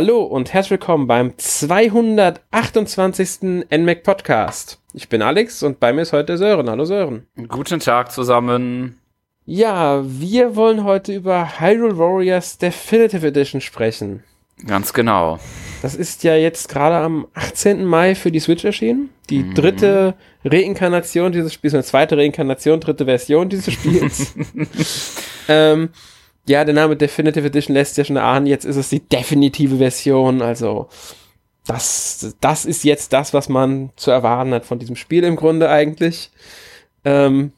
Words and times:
Hallo 0.00 0.22
und 0.22 0.54
herzlich 0.54 0.70
willkommen 0.70 1.06
beim 1.06 1.36
228. 1.36 3.66
NMAC 3.70 4.02
Podcast. 4.02 4.80
Ich 4.94 5.10
bin 5.10 5.20
Alex 5.20 5.62
und 5.62 5.78
bei 5.78 5.92
mir 5.92 6.00
ist 6.00 6.14
heute 6.14 6.38
Sören. 6.38 6.70
Hallo 6.70 6.86
Sören. 6.86 7.26
Guten 7.48 7.80
Tag 7.80 8.10
zusammen. 8.10 8.98
Ja, 9.44 10.00
wir 10.02 10.56
wollen 10.56 10.84
heute 10.84 11.12
über 11.12 11.60
Hyrule 11.60 11.98
Warriors 11.98 12.56
Definitive 12.56 13.26
Edition 13.26 13.60
sprechen. 13.60 14.24
Ganz 14.66 14.94
genau. 14.94 15.38
Das 15.82 15.94
ist 15.94 16.24
ja 16.24 16.34
jetzt 16.34 16.70
gerade 16.70 16.96
am 16.96 17.26
18. 17.34 17.84
Mai 17.84 18.14
für 18.14 18.32
die 18.32 18.40
Switch 18.40 18.64
erschienen. 18.64 19.10
Die 19.28 19.42
mhm. 19.42 19.52
dritte 19.52 20.14
Reinkarnation 20.46 21.30
dieses 21.30 21.52
Spiels, 21.52 21.74
eine 21.74 21.84
zweite 21.84 22.16
Reinkarnation, 22.16 22.80
dritte 22.80 23.04
Version 23.04 23.50
dieses 23.50 23.74
Spiels. 23.74 24.34
ähm, 25.48 25.90
ja, 26.50 26.64
der 26.64 26.74
Name 26.74 26.96
Definitive 26.96 27.46
Edition 27.46 27.74
lässt 27.74 27.96
ja 27.96 28.04
schon 28.04 28.16
ahnen, 28.16 28.46
jetzt 28.46 28.64
ist 28.64 28.76
es 28.76 28.88
die 28.88 29.00
definitive 29.00 29.76
Version, 29.76 30.42
also 30.42 30.88
das, 31.64 32.36
das 32.40 32.64
ist 32.64 32.82
jetzt 32.82 33.12
das, 33.12 33.32
was 33.32 33.48
man 33.48 33.90
zu 33.94 34.10
erwarten 34.10 34.52
hat 34.52 34.64
von 34.64 34.80
diesem 34.80 34.96
Spiel 34.96 35.22
im 35.22 35.36
Grunde 35.36 35.70
eigentlich. 35.70 36.30
Ähm, 37.04 37.52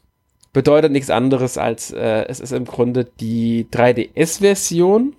bedeutet 0.53 0.91
nichts 0.91 1.09
anderes 1.09 1.57
als, 1.57 1.91
äh, 1.91 2.25
es 2.27 2.39
ist 2.39 2.51
im 2.51 2.65
Grunde 2.65 3.05
die 3.19 3.65
3DS-Version, 3.71 5.15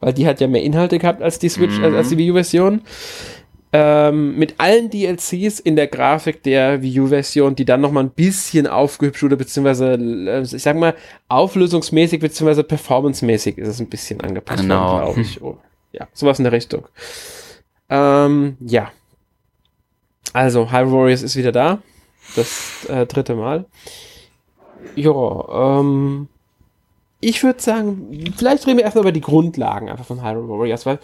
weil 0.00 0.12
die 0.12 0.26
hat 0.26 0.40
ja 0.40 0.48
mehr 0.48 0.64
Inhalte 0.64 0.98
gehabt 0.98 1.22
als 1.22 1.38
die 1.38 1.48
Switch, 1.48 1.78
mhm. 1.78 1.94
als 1.94 2.08
die 2.08 2.18
Wii 2.18 2.32
U-Version 2.32 2.82
ähm, 3.78 4.38
mit 4.38 4.54
allen 4.56 4.88
DLCs 4.88 5.60
in 5.60 5.76
der 5.76 5.86
Grafik 5.86 6.42
der 6.42 6.80
Wii 6.80 7.00
U-Version, 7.00 7.54
die 7.54 7.66
dann 7.66 7.82
nochmal 7.82 8.04
ein 8.04 8.10
bisschen 8.10 8.66
aufgehübscht 8.66 9.22
wurde, 9.22 9.36
beziehungsweise, 9.36 9.92
äh, 9.94 10.40
ich 10.40 10.62
sag 10.62 10.76
mal, 10.76 10.94
auflösungsmäßig, 11.28 12.20
beziehungsweise 12.20 12.64
performancemäßig 12.64 13.58
ist 13.58 13.68
es 13.68 13.80
ein 13.80 13.90
bisschen 13.90 14.22
angepasst 14.22 14.62
genau. 14.62 15.00
glaube 15.00 15.20
ich. 15.20 15.42
Oh, 15.46 15.58
ja, 15.92 16.08
sowas 16.14 16.38
in 16.38 16.44
der 16.44 16.52
Richtung. 16.52 16.88
Ähm, 17.90 18.56
ja. 18.60 18.90
Also, 20.32 20.72
Hyrule 20.72 20.92
Warriors 20.92 21.22
ist 21.22 21.36
wieder 21.36 21.52
da. 21.52 21.82
Das 22.34 22.86
äh, 22.88 23.04
dritte 23.04 23.34
Mal. 23.34 23.66
Ja, 24.94 25.80
ähm, 25.80 26.28
ich 27.20 27.42
würde 27.42 27.60
sagen, 27.60 28.32
vielleicht 28.36 28.66
reden 28.66 28.78
wir 28.78 28.84
erstmal 28.84 29.04
über 29.04 29.12
die 29.12 29.20
Grundlagen 29.20 29.90
einfach 29.90 30.06
von 30.06 30.22
Hyrule 30.22 30.48
Warriors, 30.48 30.86
weil 30.86 30.98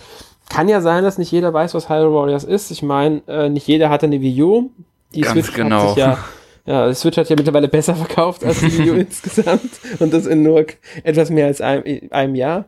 kann 0.52 0.68
ja 0.68 0.82
sein, 0.82 1.02
dass 1.02 1.16
nicht 1.16 1.32
jeder 1.32 1.52
weiß, 1.54 1.72
was 1.72 1.88
Hyrule 1.88 2.14
Warriors 2.14 2.44
ist. 2.44 2.70
Ich 2.70 2.82
meine, 2.82 3.22
äh, 3.26 3.48
nicht 3.48 3.66
jeder 3.66 3.88
hatte 3.88 4.06
eine 4.06 4.20
Wii 4.20 4.42
U. 4.42 4.70
Die 5.14 5.22
Ganz 5.22 5.32
Switch 5.32 5.54
genau. 5.54 5.80
hat 5.80 5.88
sich 5.88 5.96
ja, 5.98 6.18
ja, 6.66 6.88
die 6.88 6.94
Switch 6.94 7.16
hat 7.16 7.30
ja 7.30 7.36
mittlerweile 7.36 7.68
besser 7.68 7.94
verkauft 7.94 8.44
als 8.44 8.60
die 8.60 8.78
Wii 8.78 8.90
U 8.90 8.94
insgesamt. 9.00 9.70
Und 9.98 10.12
das 10.12 10.26
in 10.26 10.42
nur 10.42 10.66
etwas 11.04 11.30
mehr 11.30 11.46
als 11.46 11.62
einem, 11.62 12.08
einem 12.10 12.34
Jahr. 12.34 12.66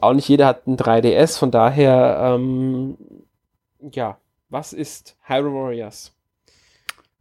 Auch 0.00 0.14
nicht 0.14 0.28
jeder 0.28 0.46
hat 0.46 0.66
ein 0.66 0.78
3DS, 0.78 1.38
von 1.38 1.50
daher, 1.50 2.36
ähm, 2.36 2.96
ja, 3.92 4.16
was 4.48 4.72
ist 4.72 5.16
Hyrule 5.26 5.52
Warriors? 5.52 6.12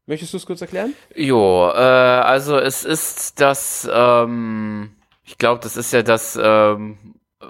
Möchtest 0.06 0.34
du 0.34 0.38
es 0.38 0.46
kurz 0.46 0.62
erklären? 0.62 0.94
Jo, 1.14 1.70
äh, 1.70 1.78
also 1.78 2.58
es 2.58 2.86
ist 2.86 3.42
das, 3.42 3.90
ähm, 3.92 4.92
ich 5.26 5.38
glaube, 5.38 5.62
das 5.62 5.76
ist 5.78 5.92
ja 5.92 6.04
das 6.04 6.40
ähm, 6.42 6.98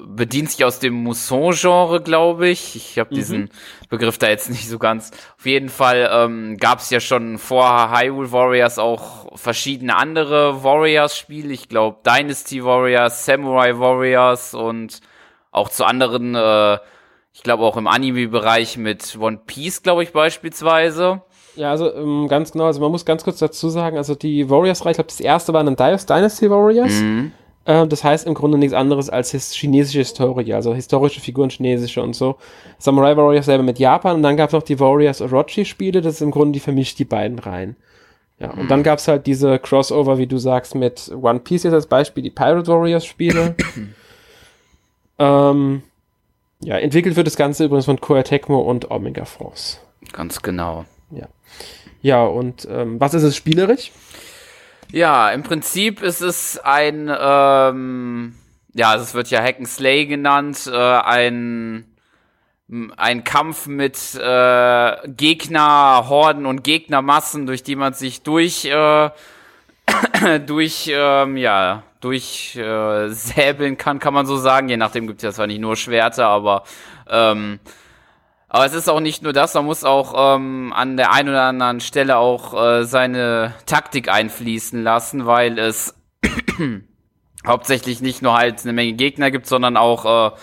bedient 0.05 0.51
sich 0.51 0.63
aus 0.63 0.79
dem 0.79 0.93
Mousson-Genre, 1.03 2.01
glaube 2.01 2.47
ich. 2.47 2.75
Ich 2.75 2.99
habe 2.99 3.09
mhm. 3.11 3.15
diesen 3.15 3.49
Begriff 3.89 4.17
da 4.19 4.29
jetzt 4.29 4.49
nicht 4.49 4.67
so 4.67 4.77
ganz. 4.77 5.11
Auf 5.37 5.45
jeden 5.45 5.69
Fall 5.69 6.09
ähm, 6.11 6.57
gab 6.57 6.79
es 6.79 6.91
ja 6.91 6.99
schon 6.99 7.39
vor 7.39 7.91
Hyrule 7.91 8.31
Warriors 8.31 8.77
auch 8.77 9.37
verschiedene 9.37 9.95
andere 9.95 10.63
Warriors-Spiele. 10.63 11.51
Ich 11.51 11.69
glaube 11.69 11.97
Dynasty 12.05 12.63
Warriors, 12.63 13.25
Samurai 13.25 13.79
Warriors 13.79 14.53
und 14.53 14.99
auch 15.51 15.69
zu 15.69 15.85
anderen, 15.85 16.35
äh, 16.35 16.77
ich 17.33 17.41
glaube 17.41 17.63
auch 17.63 17.77
im 17.77 17.87
Anime-Bereich 17.87 18.77
mit 18.77 19.17
One 19.19 19.39
Piece, 19.47 19.81
glaube 19.81 20.03
ich 20.03 20.13
beispielsweise. 20.13 21.23
Ja, 21.55 21.71
also 21.71 21.91
ähm, 21.91 22.27
ganz 22.27 22.51
genau, 22.51 22.65
also 22.65 22.79
man 22.79 22.91
muss 22.91 23.05
ganz 23.05 23.23
kurz 23.23 23.39
dazu 23.39 23.69
sagen, 23.69 23.97
also 23.97 24.13
die 24.13 24.51
Warriors-Reihe, 24.51 24.91
ich 24.91 24.97
glaube 24.97 25.09
das 25.09 25.19
erste 25.19 25.51
war 25.51 25.63
dann 25.63 25.75
Dynasty 25.75 26.47
Warriors. 26.47 26.93
Mhm. 26.93 27.31
Äh, 27.69 27.87
das 27.87 28.03
heißt 28.03 28.25
im 28.25 28.33
Grunde 28.33 28.57
nichts 28.57 28.73
anderes 28.73 29.09
als 29.11 29.29
his 29.29 29.53
chinesische 29.53 29.99
Historie, 29.99 30.53
also 30.53 30.73
historische 30.73 31.21
Figuren, 31.21 31.51
chinesische 31.51 32.01
und 32.01 32.15
so. 32.15 32.37
Samurai 32.79 33.15
Warriors 33.15 33.45
selber 33.45 33.63
mit 33.63 33.77
Japan 33.77 34.15
und 34.15 34.23
dann 34.23 34.37
gab 34.37 34.49
es 34.49 34.53
noch 34.53 34.63
die 34.63 34.79
Warriors 34.79 35.21
Orochi-Spiele, 35.21 36.01
das 36.01 36.15
ist 36.15 36.21
im 36.21 36.31
Grunde, 36.31 36.53
die 36.53 36.59
vermischt 36.59 36.97
die 36.97 37.05
beiden 37.05 37.37
rein. 37.37 37.75
Ja, 38.39 38.49
und 38.51 38.63
mhm. 38.63 38.67
dann 38.69 38.83
gab 38.83 38.97
es 38.97 39.07
halt 39.07 39.27
diese 39.27 39.59
Crossover, 39.59 40.17
wie 40.17 40.25
du 40.25 40.39
sagst, 40.39 40.73
mit 40.73 41.11
One 41.13 41.41
Piece 41.41 41.63
jetzt 41.63 41.73
als 41.73 41.85
Beispiel, 41.85 42.23
die 42.23 42.31
Pirate 42.31 42.67
Warriors-Spiele. 42.67 43.55
ähm, 45.19 45.83
ja, 46.61 46.77
entwickelt 46.77 47.17
wird 47.17 47.27
das 47.27 47.35
Ganze 47.35 47.65
übrigens 47.65 47.85
von 47.85 48.01
Koei 48.01 48.23
Tecmo 48.23 48.61
und 48.61 48.89
Omega 48.89 49.25
Force. 49.25 49.79
Ganz 50.11 50.41
genau. 50.41 50.85
Ja. 51.11 51.27
Ja, 52.01 52.23
und 52.23 52.67
ähm, 52.71 52.99
was 52.99 53.13
ist 53.13 53.23
es 53.23 53.35
spielerisch? 53.35 53.91
Ja, 54.91 55.29
im 55.29 55.43
Prinzip 55.43 56.01
ist 56.01 56.21
es 56.21 56.57
ein, 56.57 57.15
ähm, 57.15 58.35
ja, 58.73 58.95
es 58.95 59.13
wird 59.13 59.29
ja 59.29 59.41
Hack 59.41 59.57
and 59.57 59.67
Slay 59.67 60.05
genannt, 60.05 60.69
äh, 60.71 60.77
ein 60.77 61.85
ein 62.97 63.23
Kampf 63.23 63.65
mit 63.65 63.97
äh, 64.15 65.07
Gegnerhorden 65.07 66.45
und 66.45 66.63
Gegnermassen, 66.63 67.47
durch 67.47 67.63
die 67.63 67.75
man 67.75 67.93
sich 67.93 68.21
durch 68.21 68.65
äh, 68.65 69.09
durch 70.45 70.89
ähm, 70.93 71.35
ja 71.35 71.83
durch 71.99 72.55
äh, 72.55 73.09
säbeln 73.09 73.77
kann, 73.77 73.99
kann 73.99 74.13
man 74.13 74.27
so 74.27 74.37
sagen. 74.37 74.69
Je 74.69 74.77
nachdem 74.77 75.07
gibt 75.07 75.19
es 75.19 75.23
ja 75.23 75.31
zwar 75.31 75.47
nicht 75.47 75.61
nur 75.61 75.75
Schwerter, 75.75 76.27
aber 76.27 76.63
ähm, 77.09 77.59
aber 78.49 78.65
es 78.65 78.73
ist 78.73 78.89
auch 78.89 78.99
nicht 78.99 79.21
nur 79.21 79.31
das, 79.31 79.53
man 79.53 79.65
muss 79.65 79.83
auch 79.83 80.35
ähm, 80.35 80.73
an 80.75 80.97
der 80.97 81.13
einen 81.13 81.29
oder 81.29 81.43
anderen 81.43 81.79
Stelle 81.79 82.17
auch 82.17 82.53
äh, 82.59 82.83
seine 82.83 83.53
Taktik 83.67 84.09
einfließen 84.09 84.81
lassen, 84.81 85.27
weil 85.27 85.59
es 85.59 85.95
hauptsächlich 87.47 88.01
nicht 88.01 88.23
nur 88.23 88.35
halt 88.35 88.63
eine 88.63 88.73
Menge 88.73 88.93
Gegner 88.93 89.29
gibt, 89.29 89.45
sondern 89.45 89.77
auch 89.77 90.31
äh, 90.31 90.35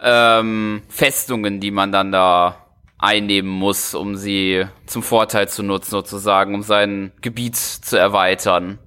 ähm, 0.00 0.82
Festungen, 0.88 1.60
die 1.60 1.70
man 1.70 1.92
dann 1.92 2.10
da 2.10 2.66
einnehmen 2.98 3.50
muss, 3.50 3.94
um 3.94 4.16
sie 4.16 4.64
zum 4.86 5.02
Vorteil 5.02 5.48
zu 5.48 5.62
nutzen, 5.62 5.90
sozusagen, 5.90 6.54
um 6.54 6.62
sein 6.62 7.12
Gebiet 7.20 7.56
zu 7.56 7.98
erweitern. 7.98 8.78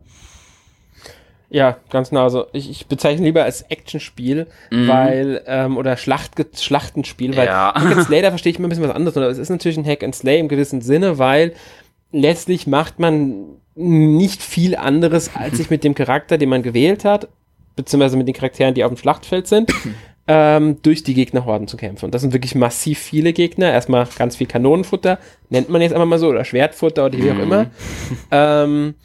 Ja, 1.50 1.78
ganz 1.90 2.10
genau. 2.10 2.24
Also 2.24 2.46
ich, 2.54 2.70
ich 2.70 2.86
bezeichne 2.86 3.26
lieber 3.26 3.44
als 3.44 3.64
Actionspiel, 3.64 4.48
mhm. 4.70 4.88
weil, 4.88 5.42
ähm, 5.48 5.78
oder 5.78 5.98
Schlacht, 5.98 6.34
Schlachtenspiel, 6.60 7.36
weil 7.36 7.48
ja. 7.48 7.74
Hack 7.74 7.98
and 7.98 8.04
Slay, 8.06 8.22
da 8.22 8.30
verstehe 8.30 8.52
ich 8.52 8.60
immer 8.60 8.68
ein 8.68 8.70
bisschen 8.70 8.88
was 8.88 8.96
anderes. 8.96 9.18
Oder 9.18 9.30
es 9.30 9.40
ist 9.40 9.50
natürlich 9.50 9.78
ein 9.78 9.86
Hack 9.86 10.04
and 10.04 10.14
Slay 10.14 10.40
im 10.40 10.48
gewissen 10.48 10.82
Sinne, 10.82 11.18
weil 11.18 11.54
letztlich 12.12 12.68
macht 12.68 13.00
man 13.00 13.46
nicht 13.76 14.44
viel 14.44 14.76
anderes, 14.76 15.32
als 15.36 15.58
sich 15.58 15.70
mit 15.70 15.84
dem 15.84 15.96
Charakter, 15.96 16.38
den 16.38 16.50
man 16.50 16.64
gewählt 16.64 17.06
hat, 17.06 17.30
beziehungsweise 17.76 18.18
mit 18.18 18.28
den 18.28 18.36
Charakteren, 18.36 18.74
die 18.74 18.84
auf 18.84 18.92
dem 18.92 18.98
Schlachtfeld 18.98 19.48
sind, 19.48 19.72
ähm, 20.28 20.82
durch 20.82 21.04
die 21.04 21.14
Gegnerhorden 21.14 21.68
zu 21.68 21.78
kämpfen. 21.78 22.06
Und 22.06 22.14
das 22.14 22.22
sind 22.22 22.34
wirklich 22.34 22.56
massiv 22.56 23.00
viele 23.00 23.34
Gegner. 23.34 23.72
Erstmal 23.72 24.08
ganz 24.18 24.36
viel 24.36 24.48
Kanonenfutter, 24.48 25.18
nennt 25.50 25.70
man 25.70 25.82
jetzt 25.82 25.94
einfach 25.94 26.06
mal 26.06 26.20
so, 26.20 26.28
oder 26.28 26.46
Schwertfutter 26.46 27.06
oder 27.06 27.18
wie 27.18 27.32
auch 27.32 27.36
mhm. 27.36 27.42
immer. 27.42 27.66
ähm, 28.32 28.96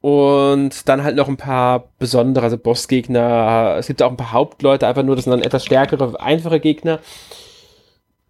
und 0.00 0.88
dann 0.88 1.02
halt 1.02 1.16
noch 1.16 1.28
ein 1.28 1.36
paar 1.36 1.88
besondere, 1.98 2.44
also 2.44 2.56
Bossgegner. 2.56 3.76
Es 3.78 3.88
gibt 3.88 4.02
auch 4.02 4.10
ein 4.10 4.16
paar 4.16 4.32
Hauptleute, 4.32 4.86
einfach 4.86 5.02
nur, 5.02 5.16
das 5.16 5.24
sind 5.24 5.32
dann 5.32 5.42
etwas 5.42 5.64
stärkere, 5.64 6.20
einfache 6.20 6.60
Gegner. 6.60 7.00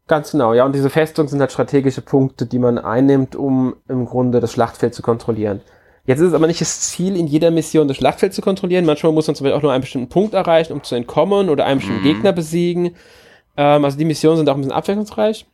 Ganz 0.06 0.31
genau, 0.31 0.54
ja. 0.54 0.64
Und 0.64 0.75
diese 0.75 0.88
Festungen 0.88 1.28
sind 1.28 1.40
halt 1.40 1.52
strategische 1.52 2.00
Punkte, 2.00 2.46
die 2.46 2.58
man 2.58 2.78
einnimmt, 2.78 3.37
um 3.37 3.76
im 3.88 4.06
Grunde 4.06 4.40
das 4.40 4.52
Schlachtfeld 4.52 4.94
zu 4.94 5.02
kontrollieren. 5.02 5.60
Jetzt 6.06 6.20
ist 6.20 6.28
es 6.28 6.34
aber 6.34 6.46
nicht 6.46 6.62
das 6.62 6.81
Ziel, 6.81 7.14
in 7.14 7.26
jeder 7.26 7.50
Mission 7.50 7.87
das 7.87 7.98
Schlachtfeld 7.98 8.32
zu 8.32 8.40
kontrollieren. 8.40 8.87
Manchmal 8.87 9.12
muss 9.12 9.26
man 9.26 9.37
zum 9.37 9.44
Beispiel 9.44 9.58
auch 9.58 9.62
nur 9.62 9.72
einen 9.72 9.82
bestimmten 9.82 10.08
Punkt 10.08 10.32
erreichen, 10.32 10.72
um 10.72 10.82
zu 10.82 10.94
entkommen 10.94 11.50
oder 11.50 11.66
einen 11.66 11.81
bestimmten 11.81 12.00
mhm. 12.00 12.12
Gegner 12.14 12.32
besiegen. 12.32 12.96
Ähm, 13.58 13.84
also 13.84 13.98
die 13.98 14.06
Missionen 14.06 14.38
sind 14.38 14.48
auch 14.48 14.54
ein 14.54 14.62
bisschen 14.62 14.72
abwechslungsreich. 14.72 15.44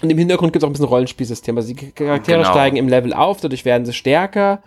Und 0.00 0.10
im 0.10 0.18
Hintergrund 0.18 0.52
gibt 0.52 0.62
es 0.62 0.64
auch 0.64 0.70
ein 0.70 0.74
bisschen 0.74 0.86
Rollenspielsystem. 0.86 1.56
Also 1.56 1.74
die 1.74 1.90
Charaktere 1.90 2.38
genau. 2.38 2.50
steigen 2.52 2.76
im 2.76 2.88
Level 2.88 3.12
auf, 3.12 3.40
dadurch 3.40 3.64
werden 3.64 3.84
sie 3.84 3.92
stärker 3.92 4.62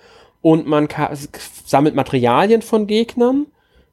und 0.47 0.65
man 0.65 0.87
sammelt 1.65 1.93
Materialien 1.93 2.61
von 2.61 2.87
Gegnern 2.87 3.47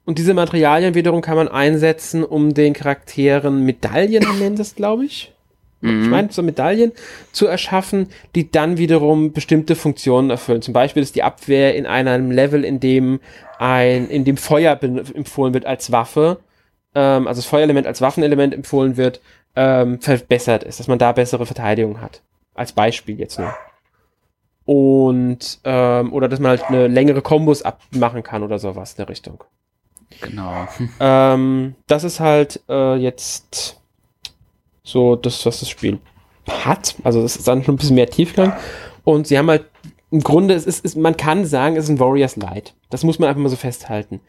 und 0.05 0.19
diese 0.19 0.35
Materialien 0.35 0.95
wiederum 0.95 1.21
kann 1.21 1.35
man 1.35 1.49
einsetzen, 1.49 2.23
um 2.23 2.55
den 2.55 2.75
Charakteren 2.75 3.65
Medaillen, 3.65 4.25
nennt 4.39 4.61
es 4.61 4.77
glaube 4.77 5.05
ich. 5.05 5.33
Mhm. 5.81 6.03
Ich 6.05 6.09
meine, 6.09 6.29
so 6.31 6.45
Medaillen 6.45 6.93
zu 7.33 7.49
erschaffen, 7.49 8.07
die 8.37 8.53
dann 8.53 8.79
wiederum 8.79 9.33
bestimmte 9.33 9.75
Funktionen 9.75 10.31
erfüllen. 10.31 10.63
Zum 10.63 10.75
Beispiel 10.75 11.03
ist 11.03 11.17
die 11.17 11.25
Abwehr 11.25 11.75
in 11.75 11.87
einem 11.87 12.31
Level, 12.31 12.65
in 12.65 12.79
dem 12.79 13.19
ein, 13.59 14.09
in 14.09 14.25
dem 14.25 14.37
Feuer 14.37 14.79
empfohlen 14.81 15.55
wird 15.55 15.67
als 15.67 15.91
Waffe, 15.91 16.39
ähm, 16.95 17.27
also 17.27 17.41
das 17.41 17.47
Feuerelement 17.47 17.89
als 17.89 18.01
Waffenelement 18.01 18.55
empfohlen 18.55 18.97
wird, 18.97 19.21
ähm, 19.57 20.01
verbessert 20.01 20.63
ist, 20.63 20.79
dass 20.79 20.87
man 20.87 21.01
da 21.01 21.11
bessere 21.11 21.47
Verteidigung 21.47 22.01
hat. 22.01 22.23
Als 22.55 22.71
Beispiel 22.71 23.19
jetzt 23.19 23.41
nur 23.41 23.53
und 24.65 25.61
ähm, 25.65 26.13
oder 26.13 26.29
dass 26.29 26.41
man 26.41 26.51
halt 26.51 26.65
eine 26.65 26.87
längere 26.89 27.23
Kombos 27.23 27.63
abmachen 27.63 28.23
kann 28.23 28.43
oder 28.43 28.59
sowas 28.59 28.93
in 28.93 28.97
der 28.99 29.09
Richtung. 29.09 29.45
Genau. 30.21 30.69
Ähm, 31.01 31.75
das 31.87 32.05
ist 32.05 32.21
halt 32.21 32.61
äh, 32.69 32.97
jetzt 32.97 33.81
so 34.83 35.17
das, 35.17 35.45
was 35.45 35.61
das 35.61 35.69
Spiel 35.69 35.99
hat. 36.49 36.95
Also 37.03 37.23
das 37.23 37.37
ist 37.37 37.49
dann 37.49 37.65
schon 37.65 37.75
ein 37.75 37.79
bisschen 37.79 37.97
mehr 37.97 38.09
Tiefgang. 38.09 38.55
Und 39.03 39.27
sie 39.27 39.39
haben 39.39 39.51
halt 39.51 39.67
im 40.11 40.21
Grunde, 40.21 40.55
es 40.55 40.67
ist, 40.67 40.85
es, 40.85 40.95
man 40.95 41.17
kann 41.17 41.45
sagen, 41.45 41.77
es 41.77 41.85
ist 41.85 41.91
ein 41.91 42.01
Warriors 42.01 42.37
Light. 42.37 42.75
Das 42.91 43.03
muss 43.03 43.19
man 43.19 43.29
einfach 43.29 43.43
mal 43.43 43.49
so 43.49 43.57
festhalten. 43.57 44.21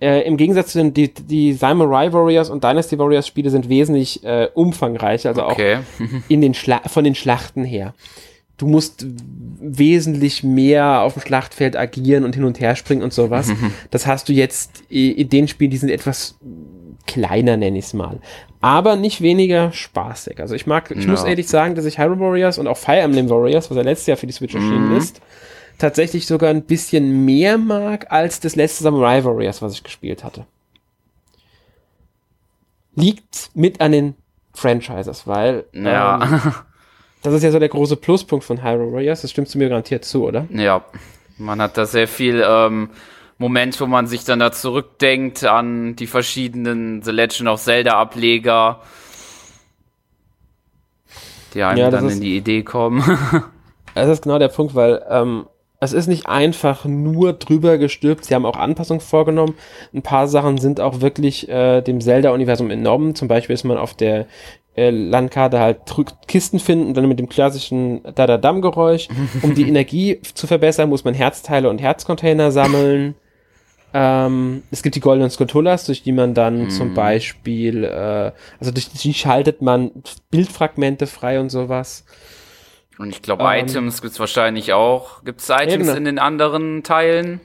Äh, 0.00 0.22
Im 0.22 0.36
Gegensatz 0.36 0.72
zu 0.72 0.78
den 0.78 0.94
die, 0.94 1.12
die 1.12 1.52
Samurai 1.52 2.12
Warriors 2.12 2.50
und 2.50 2.62
Dynasty 2.62 2.98
Warriors 2.98 3.26
Spiele 3.26 3.50
sind 3.50 3.68
wesentlich 3.68 4.24
äh, 4.24 4.48
umfangreicher, 4.54 5.30
also 5.30 5.44
okay. 5.44 5.76
auch 5.78 6.04
in 6.28 6.40
den 6.40 6.54
Schla 6.54 6.80
von 6.86 7.02
den 7.02 7.16
Schlachten 7.16 7.64
her. 7.64 7.94
Du 8.58 8.66
musst 8.66 9.06
wesentlich 9.60 10.42
mehr 10.42 11.00
auf 11.02 11.14
dem 11.14 11.22
Schlachtfeld 11.22 11.76
agieren 11.76 12.24
und 12.24 12.34
hin 12.34 12.44
und 12.44 12.60
her 12.60 12.76
springen 12.76 13.02
und 13.02 13.12
sowas. 13.12 13.50
Das 13.90 14.06
hast 14.06 14.28
du 14.28 14.32
jetzt 14.32 14.82
in 14.88 15.28
den 15.28 15.48
Spielen, 15.48 15.70
die 15.70 15.76
sind 15.76 15.88
etwas 15.88 16.36
kleiner, 17.06 17.56
nenne 17.56 17.78
ich 17.78 17.86
es 17.86 17.94
mal. 17.94 18.20
Aber 18.60 18.96
nicht 18.96 19.20
weniger 19.22 19.72
spaßig. 19.72 20.40
Also 20.40 20.54
ich 20.54 20.66
mag, 20.66 20.90
ich 20.90 21.04
ja. 21.04 21.10
muss 21.10 21.24
ehrlich 21.24 21.48
sagen, 21.48 21.74
dass 21.74 21.84
ich 21.84 21.98
Hyrule 21.98 22.20
Warriors 22.20 22.58
und 22.58 22.66
auch 22.66 22.76
Fire 22.76 22.98
Emblem 22.98 23.30
Warriors, 23.30 23.70
was 23.70 23.76
ja 23.76 23.82
letztes 23.82 24.06
Jahr 24.06 24.16
für 24.16 24.26
die 24.26 24.32
Switch 24.32 24.54
erschienen 24.54 24.90
mhm. 24.90 24.96
ist, 24.96 25.20
tatsächlich 25.78 26.26
sogar 26.26 26.50
ein 26.50 26.62
bisschen 26.62 27.24
mehr 27.24 27.56
mag 27.56 28.10
als 28.10 28.40
das 28.40 28.56
letzte 28.56 28.82
Samurai 28.82 29.24
Warriors, 29.24 29.62
was 29.62 29.72
ich 29.74 29.84
gespielt 29.84 30.24
hatte. 30.24 30.44
Liegt 32.94 33.50
mit 33.54 33.80
an 33.80 33.92
den 33.92 34.14
Franchises, 34.52 35.26
weil 35.26 35.64
ja. 35.72 36.20
ähm, 36.22 36.52
das 37.22 37.34
ist 37.34 37.42
ja 37.42 37.50
so 37.50 37.58
der 37.58 37.68
große 37.68 37.96
Pluspunkt 37.96 38.44
von 38.44 38.62
Hyrule 38.62 38.92
Warriors. 38.92 39.22
Das 39.22 39.30
stimmst 39.30 39.54
du 39.54 39.58
mir 39.58 39.68
garantiert 39.68 40.04
zu, 40.04 40.24
oder? 40.24 40.46
Ja, 40.50 40.84
man 41.36 41.60
hat 41.60 41.76
da 41.76 41.86
sehr 41.86 42.08
viel 42.08 42.44
ähm, 42.46 42.90
Moment, 43.38 43.80
wo 43.80 43.86
man 43.86 44.06
sich 44.06 44.24
dann 44.24 44.40
da 44.40 44.50
zurückdenkt 44.50 45.44
an 45.44 45.94
die 45.94 46.08
verschiedenen 46.08 47.02
The 47.02 47.12
Legend 47.12 47.48
of 47.48 47.60
Zelda 47.60 47.92
Ableger, 47.92 48.80
die 51.54 51.62
einem 51.62 51.78
ja, 51.78 51.90
dann 51.90 52.06
ist, 52.06 52.14
in 52.14 52.20
die 52.20 52.36
Idee 52.36 52.62
kommen. 52.62 53.02
das 53.94 54.08
ist 54.08 54.22
genau 54.22 54.38
der 54.38 54.48
Punkt, 54.48 54.74
weil 54.74 55.04
ähm, 55.08 55.46
es 55.80 55.92
ist 55.92 56.08
nicht 56.08 56.26
einfach 56.26 56.84
nur 56.84 57.32
drüber 57.32 57.78
gestülpt. 57.78 58.24
Sie 58.24 58.34
haben 58.34 58.44
auch 58.44 58.56
Anpassungen 58.56 59.00
vorgenommen. 59.00 59.54
Ein 59.94 60.02
paar 60.02 60.26
Sachen 60.26 60.58
sind 60.58 60.80
auch 60.80 61.00
wirklich 61.00 61.48
äh, 61.48 61.80
dem 61.82 62.00
Zelda-Universum 62.00 62.70
enorm. 62.70 63.14
Zum 63.14 63.28
Beispiel 63.28 63.54
ist 63.54 63.64
man 63.64 63.78
auf 63.78 63.94
der 63.94 64.26
äh, 64.78 64.90
Landkarte 64.90 65.58
halt 65.58 65.80
Kisten 66.26 66.58
finden 66.58 66.94
dann 66.94 67.08
mit 67.08 67.18
dem 67.18 67.28
klassischen 67.28 68.02
Dadadam-Geräusch. 68.14 69.08
Um 69.42 69.54
die 69.54 69.68
Energie 69.68 70.20
zu 70.34 70.46
verbessern, 70.46 70.88
muss 70.88 71.04
man 71.04 71.14
Herzteile 71.14 71.68
und 71.68 71.80
Herzcontainer 71.80 72.50
sammeln. 72.52 73.14
Ähm, 73.94 74.62
es 74.70 74.82
gibt 74.82 74.96
die 74.96 75.00
goldenen 75.00 75.30
Skulpturas, 75.30 75.86
durch 75.86 76.02
die 76.02 76.12
man 76.12 76.34
dann 76.34 76.66
mm. 76.66 76.70
zum 76.70 76.94
Beispiel, 76.94 77.84
äh, 77.84 78.32
also 78.60 78.70
durch 78.70 78.90
die 78.90 79.14
schaltet 79.14 79.62
man 79.62 79.90
Bildfragmente 80.30 81.06
frei 81.06 81.40
und 81.40 81.48
sowas. 81.48 82.04
Und 82.98 83.10
ich 83.10 83.22
glaube, 83.22 83.44
ähm, 83.44 83.66
Items 83.66 84.02
gibt 84.02 84.12
es 84.12 84.20
wahrscheinlich 84.20 84.72
auch. 84.72 85.24
Gibt 85.24 85.40
es 85.40 85.48
Items 85.48 85.88
eben. 85.88 85.96
in 85.96 86.04
den 86.04 86.18
anderen 86.18 86.82
Teilen? 86.82 87.40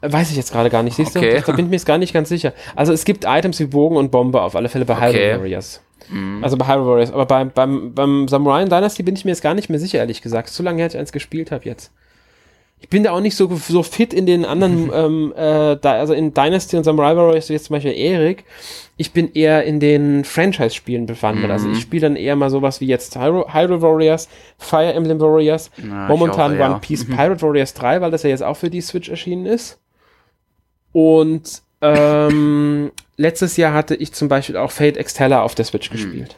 Weiß 0.00 0.30
ich 0.30 0.36
jetzt 0.36 0.52
gerade 0.52 0.70
gar 0.70 0.82
nicht. 0.82 0.96
Siehst 0.96 1.16
okay. 1.16 1.40
du? 1.40 1.42
Da 1.42 1.52
bin 1.52 1.66
ich 1.66 1.70
mir 1.70 1.76
jetzt 1.76 1.86
gar 1.86 1.98
nicht 1.98 2.12
ganz 2.12 2.28
sicher. 2.28 2.52
Also 2.76 2.92
es 2.92 3.04
gibt 3.04 3.24
Items 3.26 3.58
wie 3.58 3.66
Bogen 3.66 3.96
und 3.96 4.10
Bombe 4.10 4.42
auf 4.42 4.54
alle 4.54 4.68
Fälle 4.68 4.84
bei 4.84 4.94
okay. 4.94 5.12
Hyrule 5.12 5.38
Warriors. 5.40 5.80
Mm. 6.10 6.42
Also 6.42 6.56
bei 6.56 6.66
Hyrule 6.66 6.86
Warriors. 6.86 7.12
Aber 7.12 7.26
beim, 7.26 7.50
beim, 7.50 7.94
beim 7.94 8.28
Samurai 8.28 8.64
Dynasty 8.64 9.02
bin 9.02 9.14
ich 9.14 9.24
mir 9.24 9.30
jetzt 9.30 9.42
gar 9.42 9.54
nicht 9.54 9.68
mehr 9.68 9.78
sicher, 9.78 9.98
ehrlich 9.98 10.22
gesagt. 10.22 10.48
So 10.48 10.62
lange 10.62 10.78
her, 10.78 10.86
ich 10.86 10.96
eins 10.96 11.12
gespielt 11.12 11.50
habe 11.50 11.64
jetzt 11.64 11.90
ich 12.84 12.90
bin 12.90 13.02
da 13.02 13.12
auch 13.12 13.20
nicht 13.20 13.34
so, 13.34 13.50
so 13.56 13.82
fit 13.82 14.12
in 14.12 14.26
den 14.26 14.44
anderen, 14.44 14.90
ähm, 14.94 15.32
äh, 15.34 15.76
da, 15.80 15.92
also 15.94 16.12
in 16.12 16.34
Dynasty 16.34 16.76
und 16.76 16.84
Samurai 16.84 17.16
Warriors, 17.16 17.48
wie 17.48 17.54
jetzt 17.54 17.64
zum 17.64 17.74
Beispiel 17.74 17.96
Erik. 17.96 18.44
Ich 18.98 19.12
bin 19.12 19.32
eher 19.32 19.64
in 19.64 19.80
den 19.80 20.22
Franchise-Spielen 20.22 21.06
bewandert. 21.06 21.46
Mhm. 21.46 21.50
Also 21.50 21.68
ich 21.68 21.76
mhm. 21.76 21.80
spiele 21.80 22.02
dann 22.02 22.16
eher 22.16 22.36
mal 22.36 22.50
sowas 22.50 22.82
wie 22.82 22.86
jetzt 22.86 23.16
Hyrule, 23.16 23.46
Hyrule 23.52 23.80
Warriors, 23.80 24.28
Fire 24.58 24.92
Emblem 24.92 25.18
Warriors, 25.18 25.70
Na, 25.82 26.08
momentan 26.08 26.52
auch, 26.52 26.58
ja. 26.58 26.70
One 26.70 26.80
Piece 26.80 27.08
mhm. 27.08 27.16
Pirate 27.16 27.40
Warriors 27.40 27.72
3, 27.72 28.02
weil 28.02 28.10
das 28.10 28.22
ja 28.22 28.28
jetzt 28.28 28.42
auch 28.42 28.56
für 28.56 28.68
die 28.68 28.82
Switch 28.82 29.08
erschienen 29.08 29.46
ist. 29.46 29.80
Und 30.92 31.62
ähm, 31.80 32.92
letztes 33.16 33.56
Jahr 33.56 33.72
hatte 33.72 33.94
ich 33.94 34.12
zum 34.12 34.28
Beispiel 34.28 34.56
auch 34.56 34.70
Fate 34.70 34.96
Extella 34.96 35.42
auf 35.42 35.54
der 35.54 35.64
Switch 35.64 35.90
mhm. 35.90 35.94
gespielt. 35.94 36.36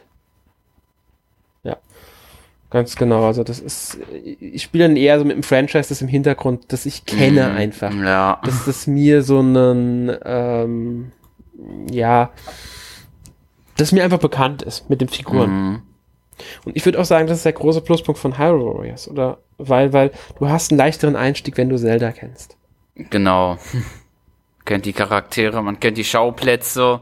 Ganz 2.69 2.97
genau, 2.97 3.25
also 3.25 3.45
das 3.45 3.61
ist, 3.61 3.97
ich 4.23 4.61
spiele 4.61 4.89
dann 4.89 4.97
eher 4.97 5.17
so 5.17 5.23
mit 5.23 5.35
einem 5.35 5.43
Franchise, 5.43 5.87
das 5.87 6.01
im 6.01 6.09
Hintergrund, 6.09 6.65
das 6.67 6.85
ich 6.85 7.05
kenne 7.05 7.47
mm, 7.47 7.55
einfach. 7.55 7.93
Ja. 7.93 8.41
Dass 8.43 8.65
das 8.65 8.87
mir 8.87 9.23
so 9.23 9.39
einen, 9.39 10.11
ähm, 10.25 11.13
ja, 11.89 12.31
das 13.77 13.93
mir 13.93 14.03
einfach 14.03 14.19
bekannt 14.19 14.63
ist 14.63 14.89
mit 14.89 14.99
den 14.99 15.07
Figuren. 15.07 15.49
Mm. 15.49 15.81
Und 16.65 16.75
ich 16.75 16.85
würde 16.85 16.99
auch 16.99 17.05
sagen, 17.05 17.27
das 17.27 17.37
ist 17.37 17.45
der 17.45 17.53
große 17.53 17.79
Pluspunkt 17.79 18.19
von 18.19 18.37
Hyrule 18.37 18.65
Warriors, 18.65 19.07
oder? 19.07 19.37
Weil, 19.57 19.93
weil 19.93 20.11
du 20.37 20.49
hast 20.49 20.71
einen 20.71 20.77
leichteren 20.77 21.15
Einstieg, 21.15 21.55
wenn 21.55 21.69
du 21.69 21.77
Zelda 21.77 22.11
kennst. 22.11 22.57
Genau. 22.95 23.57
Kennt 24.67 24.85
die 24.85 24.93
Charaktere, 24.93 25.63
man 25.63 25.79
kennt 25.79 25.97
die 25.97 26.03
Schauplätze. 26.03 27.01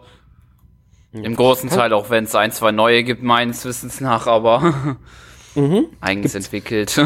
Im 1.12 1.36
großen 1.36 1.70
Teil, 1.70 1.94
auch 1.94 2.10
wenn 2.10 2.26
es 2.26 2.36
ein, 2.36 2.52
zwei 2.52 2.72
neue 2.72 3.04
gibt, 3.04 3.24
meines 3.24 3.64
Wissens 3.64 4.02
nach, 4.02 4.28
aber 4.28 4.98
mhm. 5.56 5.88
eigens 6.02 6.34
Gibt's. 6.34 6.46
entwickelt. 6.46 6.98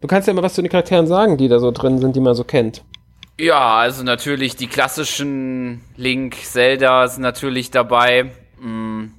Du 0.00 0.08
kannst 0.08 0.26
ja 0.26 0.34
mal 0.34 0.42
was 0.42 0.54
zu 0.54 0.62
den 0.62 0.70
Charakteren 0.70 1.06
sagen, 1.06 1.36
die 1.36 1.46
da 1.46 1.60
so 1.60 1.70
drin 1.70 1.98
sind, 1.98 2.16
die 2.16 2.20
man 2.20 2.34
so 2.34 2.42
kennt. 2.42 2.82
Ja, 3.38 3.76
also 3.76 4.02
natürlich 4.02 4.56
die 4.56 4.66
klassischen 4.66 5.82
Link, 5.96 6.34
Zelda 6.34 7.06
sind 7.06 7.22
natürlich 7.22 7.70
dabei. 7.70 8.32
Mhm. 8.60 9.12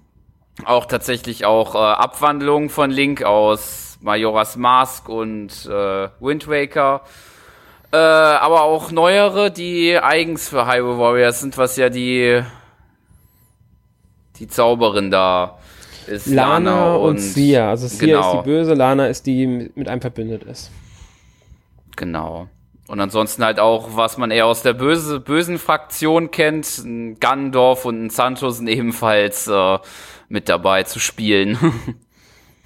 Auch 0.65 0.85
tatsächlich 0.85 1.45
auch 1.45 1.75
äh, 1.75 1.77
Abwandlungen 1.77 2.69
von 2.69 2.91
Link 2.91 3.23
aus 3.23 3.97
Majora's 4.01 4.57
Mask 4.57 5.07
und 5.07 5.65
äh, 5.65 6.09
Wind 6.19 6.49
Waker. 6.49 7.03
Äh, 7.91 7.97
aber 7.97 8.63
auch 8.63 8.91
neuere, 8.91 9.51
die 9.51 9.97
eigens 9.97 10.49
für 10.49 10.67
Hyrule 10.67 10.99
Warriors 10.99 11.39
sind, 11.39 11.57
was 11.57 11.75
ja 11.75 11.89
die 11.89 12.43
die 14.39 14.47
Zauberin 14.47 15.11
da 15.11 15.59
ist 16.07 16.27
Lana, 16.27 16.57
Lana 16.57 16.95
und, 16.95 17.09
und 17.09 17.17
Sia. 17.19 17.69
Also 17.69 17.87
Sia 17.87 18.07
genau. 18.07 18.21
ist 18.21 18.39
die 18.39 18.49
Böse, 18.49 18.73
Lana 18.73 19.07
ist 19.07 19.25
die, 19.25 19.35
die 19.35 19.71
mit 19.75 19.87
einem 19.87 20.01
verbündet 20.01 20.43
ist. 20.43 20.71
Genau. 21.95 22.47
Und 22.87 22.99
ansonsten 22.99 23.43
halt 23.43 23.59
auch, 23.59 23.95
was 23.95 24.17
man 24.17 24.31
eher 24.31 24.47
aus 24.47 24.63
der 24.63 24.73
böse, 24.73 25.19
bösen 25.19 25.59
Fraktion 25.59 26.31
kennt, 26.31 26.65
ein 26.79 27.19
Gandorf 27.19 27.85
und 27.85 28.05
ein 28.05 28.09
Santos 28.09 28.57
sind 28.57 28.67
ebenfalls 28.67 29.47
äh, 29.47 29.77
mit 30.27 30.49
dabei 30.49 30.83
zu 30.83 30.99
spielen. 30.99 31.57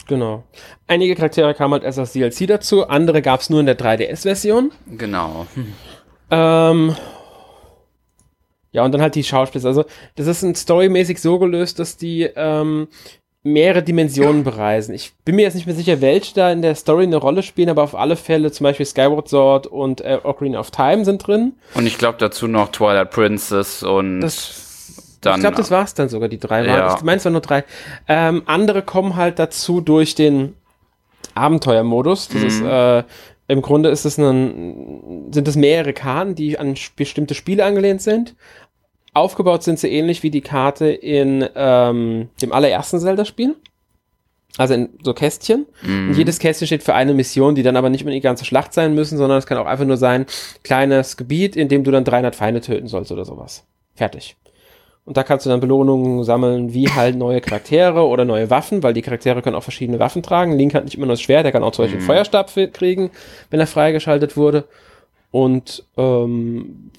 genau. 0.08 0.44
Einige 0.88 1.16
Charaktere 1.16 1.54
kamen 1.54 1.74
halt 1.74 1.84
erst 1.84 2.00
als 2.00 2.14
DLC 2.14 2.48
dazu, 2.48 2.88
andere 2.88 3.22
gab 3.22 3.42
es 3.42 3.50
nur 3.50 3.60
in 3.60 3.66
der 3.66 3.78
3DS-Version. 3.78 4.72
Genau. 4.98 5.48
Ähm, 6.32 6.96
ja, 8.72 8.84
und 8.84 8.92
dann 8.92 9.02
halt 9.02 9.16
die 9.16 9.24
Schauspieler. 9.24 9.66
Also, 9.66 9.86
das 10.16 10.28
ist 10.28 10.42
ein 10.42 10.56
storymäßig 10.56 11.22
so 11.22 11.38
gelöst, 11.40 11.80
dass 11.80 11.96
die 11.96 12.24
ähm, 12.36 12.88
mehrere 13.44 13.84
Dimensionen 13.84 14.44
bereisen. 14.44 14.96
Ich 14.96 15.14
bin 15.26 15.36
mir 15.36 15.44
jetzt 15.44 15.54
nicht 15.54 15.68
mehr 15.68 15.76
sicher, 15.76 16.02
welche 16.02 16.34
da 16.34 16.52
in 16.52 16.62
der 16.62 16.76
Story 16.76 17.04
eine 17.04 17.18
Rolle 17.18 17.44
spielen, 17.44 17.70
aber 17.70 17.84
auf 17.84 17.96
alle 17.96 18.16
Fälle 18.16 18.52
zum 18.52 18.64
Beispiel 18.64 18.86
Skyward 18.86 19.30
Sword 19.30 19.68
und 19.68 20.02
äh, 20.02 20.20
Ocarina 20.24 20.60
of 20.60 20.72
Time 20.72 21.06
sind 21.06 21.26
drin. 21.26 21.54
Und 21.76 21.86
ich 21.86 21.98
glaube 21.98 22.18
dazu 22.18 22.48
noch 22.48 22.70
Twilight 22.70 23.12
Princess 23.12 23.84
und 23.84 24.22
das, 24.22 24.63
dann. 25.26 25.36
Ich 25.36 25.42
glaube, 25.42 25.58
das 25.58 25.72
war's 25.72 25.94
dann 25.94 26.10
sogar, 26.10 26.30
die 26.30 26.40
drei 26.40 26.68
waren. 26.68 26.80
Ja. 26.80 26.96
Ich 26.96 27.04
meine, 27.04 27.18
es 27.18 27.26
waren 27.26 27.34
nur 27.34 27.42
drei. 27.42 27.64
Ähm, 28.08 28.44
andere 28.46 28.82
kommen 28.82 29.16
halt 29.16 29.40
dazu 29.40 29.82
durch 29.82 30.16
den 30.16 30.56
Abenteuermodus. 31.36 32.28
Das 32.30 32.42
mhm. 32.42 32.48
ist 32.48 32.62
äh, 32.62 33.04
im 33.48 33.62
Grunde 33.62 33.90
ist 33.90 34.06
es 34.06 34.18
ein, 34.18 35.32
sind 35.32 35.48
es 35.48 35.56
mehrere 35.56 35.94
Karten, 35.94 36.36
die 36.36 36.58
an 36.58 36.76
bestimmte 36.96 37.36
Spiele 37.36 37.66
angelehnt 37.66 38.02
sind. 38.02 38.36
Aufgebaut 39.14 39.64
sind 39.64 39.80
sie 39.80 39.92
ähnlich 39.92 40.24
wie 40.24 40.32
die 40.32 40.42
Karte 40.42 40.88
in 40.88 41.48
ähm, 41.56 42.30
dem 42.42 42.52
allerersten 42.52 43.00
Zelda-Spiel. 43.00 43.56
Also 44.58 44.76
in 44.76 44.90
so 45.02 45.14
Kästchen. 45.14 45.66
Mhm. 45.82 46.10
Und 46.10 46.18
jedes 46.18 46.40
Kästchen 46.40 46.68
steht 46.68 46.84
für 46.84 46.94
eine 46.94 47.14
Mission, 47.14 47.56
die 47.56 47.64
dann 47.64 47.76
aber 47.76 47.90
nicht 47.90 48.06
mehr 48.06 48.14
die 48.14 48.22
ganze 48.22 48.46
Schlacht 48.46 48.74
sein 48.74 48.94
müssen, 48.94 49.18
sondern 49.18 49.40
es 49.40 49.48
kann 49.48 49.58
auch 49.58 49.66
einfach 49.66 49.86
nur 49.86 49.98
sein, 49.98 50.26
kleines 50.64 51.18
Gebiet, 51.18 51.56
in 51.56 51.70
dem 51.70 51.84
du 51.84 51.92
dann 51.92 52.06
300 52.06 52.36
Feinde 52.36 52.62
töten 52.62 52.88
sollst 52.88 53.12
oder 53.12 53.26
sowas. 53.26 53.66
Fertig. 53.96 54.36
Und 55.06 55.18
da 55.18 55.24
kannst 55.24 55.46
du 55.46 55.50
dann 55.50 55.60
Belohnungen 55.60 56.24
sammeln, 56.24 56.74
wie 56.74 56.90
halt 56.90 57.18
neue 57.18 57.42
Charaktere 57.42 58.08
oder 58.08 58.24
neue 58.24 58.50
Waffen, 58.50 58.84
weil 58.84 58.94
die 58.94 59.02
Charaktere 59.02 59.42
können 59.42 59.56
auch 59.56 59.64
verschiedene 59.64 60.00
Waffen 60.00 60.24
tragen. 60.24 60.58
Link 60.58 60.74
hat 60.74 60.86
nicht 60.86 60.96
immer 60.96 61.06
nur 61.06 61.14
das 61.14 61.22
Schwert, 61.22 61.44
der 61.44 61.52
kann 61.52 61.64
auch 61.64 61.74
zum 61.74 61.84
Beispiel 61.84 62.00
einen 62.00 62.06
mhm. 62.06 62.12
Feuerstab 62.12 62.52
kriegen, 62.74 63.12
wenn 63.50 63.60
er 63.60 63.68
freigeschaltet 63.68 64.38
wurde. 64.38 64.66
Und 65.32 65.84
ähm, 65.98 66.92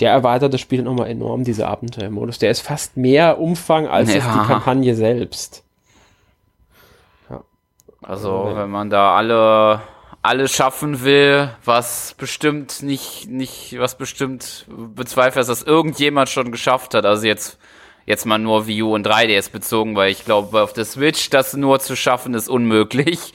der 0.00 0.12
erweitert 0.12 0.52
das 0.52 0.60
Spiel 0.60 0.82
nochmal 0.82 1.08
enorm, 1.08 1.44
dieser 1.44 1.68
Abenteuermodus. 1.68 2.38
Der 2.38 2.50
ist 2.50 2.60
fast 2.60 2.96
mehr 2.96 3.40
Umfang 3.40 3.86
als 3.86 4.12
ja. 4.12 4.20
die 4.20 4.46
Kampagne 4.46 4.94
selbst. 4.94 5.64
Ja. 7.30 7.42
Also, 8.02 8.52
wenn 8.54 8.70
man 8.70 8.90
da 8.90 9.16
alle 9.16 9.80
alles 10.28 10.52
schaffen 10.52 11.04
will, 11.04 11.48
was 11.64 12.14
bestimmt 12.18 12.82
nicht, 12.82 13.30
nicht, 13.30 13.78
was 13.78 13.96
bestimmt 13.96 14.66
bezweifelt, 14.68 15.36
dass 15.36 15.46
das 15.46 15.62
irgendjemand 15.62 16.28
schon 16.28 16.52
geschafft 16.52 16.92
hat. 16.92 17.06
Also 17.06 17.26
jetzt, 17.26 17.58
jetzt 18.04 18.26
mal 18.26 18.38
nur 18.38 18.66
Wii 18.66 18.82
U 18.82 18.94
und 18.94 19.06
3DS 19.06 19.50
bezogen, 19.50 19.96
weil 19.96 20.10
ich 20.10 20.26
glaube, 20.26 20.60
auf 20.60 20.74
der 20.74 20.84
Switch 20.84 21.30
das 21.30 21.54
nur 21.54 21.80
zu 21.80 21.96
schaffen 21.96 22.34
ist 22.34 22.50
unmöglich. 22.50 23.32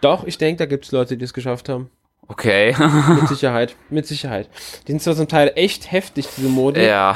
Doch, 0.00 0.24
ich 0.24 0.38
denke, 0.38 0.60
da 0.60 0.66
gibt 0.66 0.86
es 0.86 0.92
Leute, 0.92 1.18
die 1.18 1.24
es 1.26 1.34
geschafft 1.34 1.68
haben. 1.68 1.90
Okay. 2.26 2.74
mit 3.20 3.28
Sicherheit, 3.28 3.76
mit 3.90 4.06
Sicherheit. 4.06 4.48
Die 4.86 4.92
sind 4.92 5.02
zwar 5.02 5.14
zum 5.14 5.28
Teil 5.28 5.52
echt 5.56 5.92
heftig, 5.92 6.26
diese 6.34 6.48
Modi. 6.48 6.82
Ja. 6.82 7.10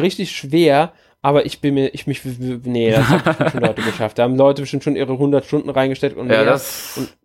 Richtig 0.00 0.34
schwer, 0.34 0.94
aber 1.20 1.44
ich 1.44 1.60
bin 1.60 1.74
mir, 1.74 1.88
ich 1.88 2.06
mich, 2.06 2.22
nee, 2.24 2.90
das 2.90 3.06
haben 3.06 3.50
schon 3.50 3.60
Leute 3.60 3.82
geschafft. 3.90 4.18
Da 4.18 4.22
haben 4.22 4.36
Leute 4.36 4.62
bestimmt 4.62 4.82
schon 4.82 4.96
ihre 4.96 5.12
100 5.12 5.44
Stunden 5.44 5.68
reingesteckt 5.68 6.16
und 6.16 6.30
ja, 6.30 6.54
und, 6.96 7.16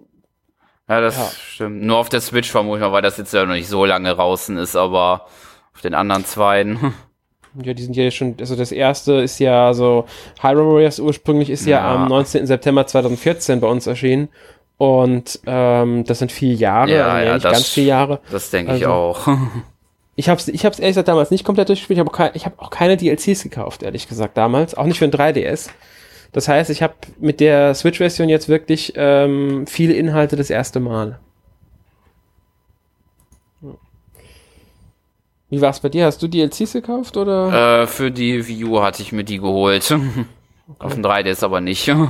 ja, 0.91 1.01
das 1.01 1.17
ja. 1.17 1.29
stimmt. 1.53 1.83
Nur 1.83 1.97
auf 1.97 2.09
der 2.09 2.21
Switch 2.21 2.49
vermute 2.51 2.79
ich 2.79 2.81
mal, 2.81 2.91
weil 2.91 3.01
das 3.01 3.17
jetzt 3.17 3.33
ja 3.33 3.45
noch 3.45 3.53
nicht 3.53 3.67
so 3.67 3.85
lange 3.85 4.13
draußen 4.13 4.57
ist, 4.57 4.75
aber 4.75 5.25
auf 5.73 5.81
den 5.81 5.93
anderen 5.93 6.25
zweien. 6.25 6.93
Ja, 7.61 7.73
die 7.73 7.83
sind 7.83 7.97
ja 7.97 8.09
schon, 8.11 8.37
also 8.39 8.55
das 8.55 8.71
erste 8.71 9.15
ist 9.15 9.37
ja 9.39 9.73
so, 9.73 10.05
Hyrule 10.41 10.73
Warriors 10.73 11.01
ursprünglich 11.01 11.49
ist 11.49 11.65
ja, 11.65 11.79
ja 11.79 11.95
am 11.95 12.07
19. 12.07 12.47
September 12.47 12.87
2014 12.87 13.59
bei 13.59 13.67
uns 13.67 13.87
erschienen 13.87 14.29
und 14.77 15.37
ähm, 15.45 16.05
das 16.05 16.19
sind 16.19 16.31
vier 16.31 16.53
Jahre, 16.53 16.91
ja, 16.91 17.07
also 17.07 17.27
ja, 17.27 17.33
nicht 17.33 17.43
das, 17.43 17.51
ganz 17.51 17.67
vier 17.67 17.83
Jahre. 17.83 18.21
Das 18.31 18.51
denke 18.51 18.71
also, 18.71 18.81
ich 18.85 18.87
auch. 18.87 19.27
Ich 20.15 20.29
habe 20.29 20.39
es 20.39 20.47
ich 20.47 20.65
hab's 20.65 20.79
ehrlich 20.79 20.91
gesagt 20.91 21.09
damals 21.09 21.29
nicht 21.29 21.43
komplett 21.43 21.67
durchgespielt, 21.67 21.99
ich 21.99 22.07
habe 22.07 22.39
hab 22.39 22.59
auch 22.61 22.69
keine 22.69 22.95
DLCs 22.95 23.43
gekauft, 23.43 23.83
ehrlich 23.83 24.07
gesagt, 24.07 24.37
damals. 24.37 24.75
Auch 24.75 24.85
nicht 24.85 24.99
für 24.99 25.05
ein 25.05 25.11
3DS. 25.11 25.71
Das 26.31 26.47
heißt, 26.47 26.69
ich 26.69 26.81
habe 26.81 26.93
mit 27.19 27.39
der 27.39 27.73
Switch-Version 27.73 28.29
jetzt 28.29 28.47
wirklich 28.47 28.93
ähm, 28.95 29.67
viele 29.67 29.93
Inhalte 29.93 30.35
das 30.35 30.49
erste 30.49 30.79
Mal. 30.79 31.19
Wie 35.49 35.59
war 35.59 35.71
es 35.71 35.81
bei 35.81 35.89
dir? 35.89 36.05
Hast 36.05 36.23
du 36.23 36.29
DLCs 36.29 36.71
gekauft 36.71 37.17
oder? 37.17 37.81
Äh, 37.81 37.87
für 37.87 38.09
die 38.09 38.47
Wii 38.47 38.63
U 38.63 38.81
hatte 38.81 39.01
ich 39.01 39.11
mir 39.11 39.25
die 39.25 39.39
geholt. 39.39 39.91
Okay. 39.91 40.25
Auf 40.79 40.93
dem 40.93 41.03
3DS 41.03 41.43
aber 41.43 41.61
nicht. 41.61 41.93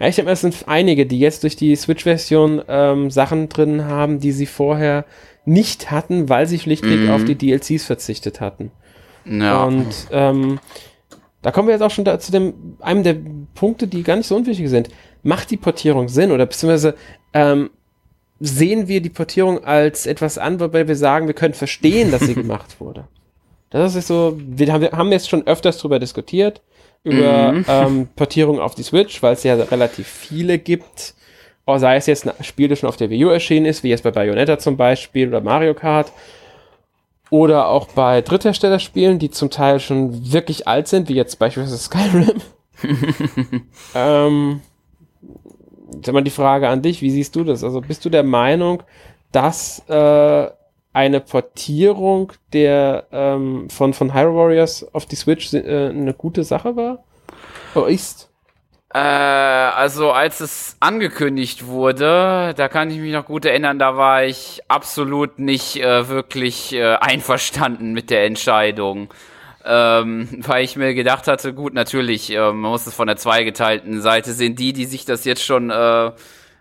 Ja, 0.00 0.08
ich 0.08 0.16
denke, 0.16 0.32
es 0.32 0.40
sind 0.40 0.64
einige, 0.66 1.06
die 1.06 1.20
jetzt 1.20 1.44
durch 1.44 1.54
die 1.54 1.76
Switch-Version 1.76 2.60
ähm, 2.66 3.08
Sachen 3.12 3.48
drin 3.48 3.84
haben, 3.84 4.18
die 4.18 4.32
sie 4.32 4.46
vorher 4.46 5.04
nicht 5.44 5.92
hatten, 5.92 6.28
weil 6.28 6.48
sie 6.48 6.58
schlichtweg 6.58 7.02
mhm. 7.02 7.10
auf 7.10 7.24
die 7.24 7.36
DLCs 7.36 7.84
verzichtet 7.84 8.40
hatten. 8.40 8.72
Ja. 9.24 9.62
Und 9.62 9.94
ähm, 10.10 10.58
da 11.42 11.50
kommen 11.50 11.68
wir 11.68 11.74
jetzt 11.74 11.82
auch 11.82 11.90
schon 11.90 12.04
da, 12.04 12.18
zu 12.18 12.32
dem, 12.32 12.76
einem 12.80 13.02
der 13.02 13.16
Punkte, 13.54 13.86
die 13.86 14.02
gar 14.02 14.16
nicht 14.16 14.26
so 14.26 14.36
unwichtig 14.36 14.68
sind. 14.68 14.88
Macht 15.22 15.50
die 15.50 15.56
Portierung 15.56 16.08
Sinn 16.08 16.32
oder 16.32 16.46
beziehungsweise 16.46 16.94
ähm, 17.34 17.70
sehen 18.40 18.88
wir 18.88 19.00
die 19.00 19.10
Portierung 19.10 19.64
als 19.64 20.06
etwas 20.06 20.38
an, 20.38 20.60
wobei 20.60 20.88
wir 20.88 20.96
sagen, 20.96 21.26
wir 21.26 21.34
können 21.34 21.54
verstehen, 21.54 22.10
dass 22.10 22.22
sie 22.22 22.34
gemacht 22.42 22.80
wurde. 22.80 23.04
Das 23.70 23.94
ist 23.94 24.08
so, 24.08 24.36
wir 24.38 24.72
haben, 24.72 24.82
wir 24.82 24.92
haben 24.92 25.12
jetzt 25.12 25.28
schon 25.28 25.46
öfters 25.46 25.78
darüber 25.78 25.98
diskutiert 25.98 26.60
über 27.04 27.52
mhm. 27.52 27.64
ähm, 27.68 28.08
Portierung 28.14 28.60
auf 28.60 28.74
die 28.74 28.82
Switch, 28.82 29.22
weil 29.22 29.32
es 29.32 29.42
ja 29.42 29.54
relativ 29.54 30.06
viele 30.06 30.58
gibt. 30.58 31.14
Auch 31.64 31.78
sei 31.78 31.96
es 31.96 32.06
jetzt 32.06 32.26
ein 32.26 32.44
Spiel, 32.44 32.68
das 32.68 32.80
schon 32.80 32.88
auf 32.88 32.96
der 32.96 33.10
Wii 33.10 33.24
U 33.24 33.28
erschienen 33.28 33.66
ist, 33.66 33.82
wie 33.82 33.88
jetzt 33.88 34.02
bei 34.02 34.10
Bayonetta 34.10 34.58
zum 34.58 34.76
Beispiel 34.76 35.28
oder 35.28 35.40
Mario 35.40 35.74
Kart. 35.74 36.12
Oder 37.32 37.68
auch 37.68 37.86
bei 37.86 38.20
Drittherstellerspielen, 38.20 39.18
die 39.18 39.30
zum 39.30 39.48
Teil 39.48 39.80
schon 39.80 40.34
wirklich 40.34 40.68
alt 40.68 40.86
sind, 40.86 41.08
wie 41.08 41.14
jetzt 41.14 41.38
beispielsweise 41.38 41.78
Skyrim. 41.78 42.42
ähm, 43.94 44.60
jetzt 45.94 46.12
mal 46.12 46.22
die 46.22 46.30
Frage 46.30 46.68
an 46.68 46.82
dich, 46.82 47.00
wie 47.00 47.10
siehst 47.10 47.34
du 47.34 47.42
das? 47.42 47.64
Also 47.64 47.80
bist 47.80 48.04
du 48.04 48.10
der 48.10 48.22
Meinung, 48.22 48.82
dass 49.32 49.82
äh, 49.88 50.50
eine 50.92 51.20
Portierung 51.20 52.34
der 52.52 53.06
ähm, 53.10 53.70
von, 53.70 53.94
von 53.94 54.12
Hyrule 54.12 54.36
Warriors 54.36 54.94
auf 54.94 55.06
die 55.06 55.16
Switch 55.16 55.54
äh, 55.54 55.88
eine 55.88 56.12
gute 56.12 56.44
Sache 56.44 56.76
war? 56.76 57.02
Oder 57.74 57.88
ist? 57.88 58.28
Äh, 58.94 58.98
also 58.98 60.12
als 60.12 60.40
es 60.40 60.76
angekündigt 60.80 61.66
wurde, 61.66 62.52
da 62.56 62.68
kann 62.68 62.90
ich 62.90 62.98
mich 62.98 63.12
noch 63.12 63.24
gut 63.24 63.46
erinnern, 63.46 63.78
da 63.78 63.96
war 63.96 64.24
ich 64.24 64.60
absolut 64.68 65.38
nicht 65.38 65.76
äh, 65.76 66.08
wirklich 66.08 66.74
äh, 66.74 66.96
einverstanden 66.96 67.94
mit 67.94 68.10
der 68.10 68.26
Entscheidung. 68.26 69.08
Ähm, 69.64 70.28
weil 70.46 70.64
ich 70.64 70.76
mir 70.76 70.94
gedacht 70.94 71.26
hatte, 71.26 71.54
gut, 71.54 71.72
natürlich, 71.72 72.30
äh, 72.30 72.38
man 72.38 72.70
muss 72.70 72.86
es 72.86 72.94
von 72.94 73.06
der 73.06 73.16
zweigeteilten 73.16 74.02
Seite 74.02 74.32
sehen, 74.32 74.56
die, 74.56 74.74
die 74.74 74.84
sich 74.84 75.06
das 75.06 75.24
jetzt 75.24 75.44
schon 75.44 75.70
äh, 75.70 76.12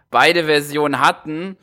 beide 0.10 0.46
Versionen 0.46 1.00
hatten, 1.00 1.58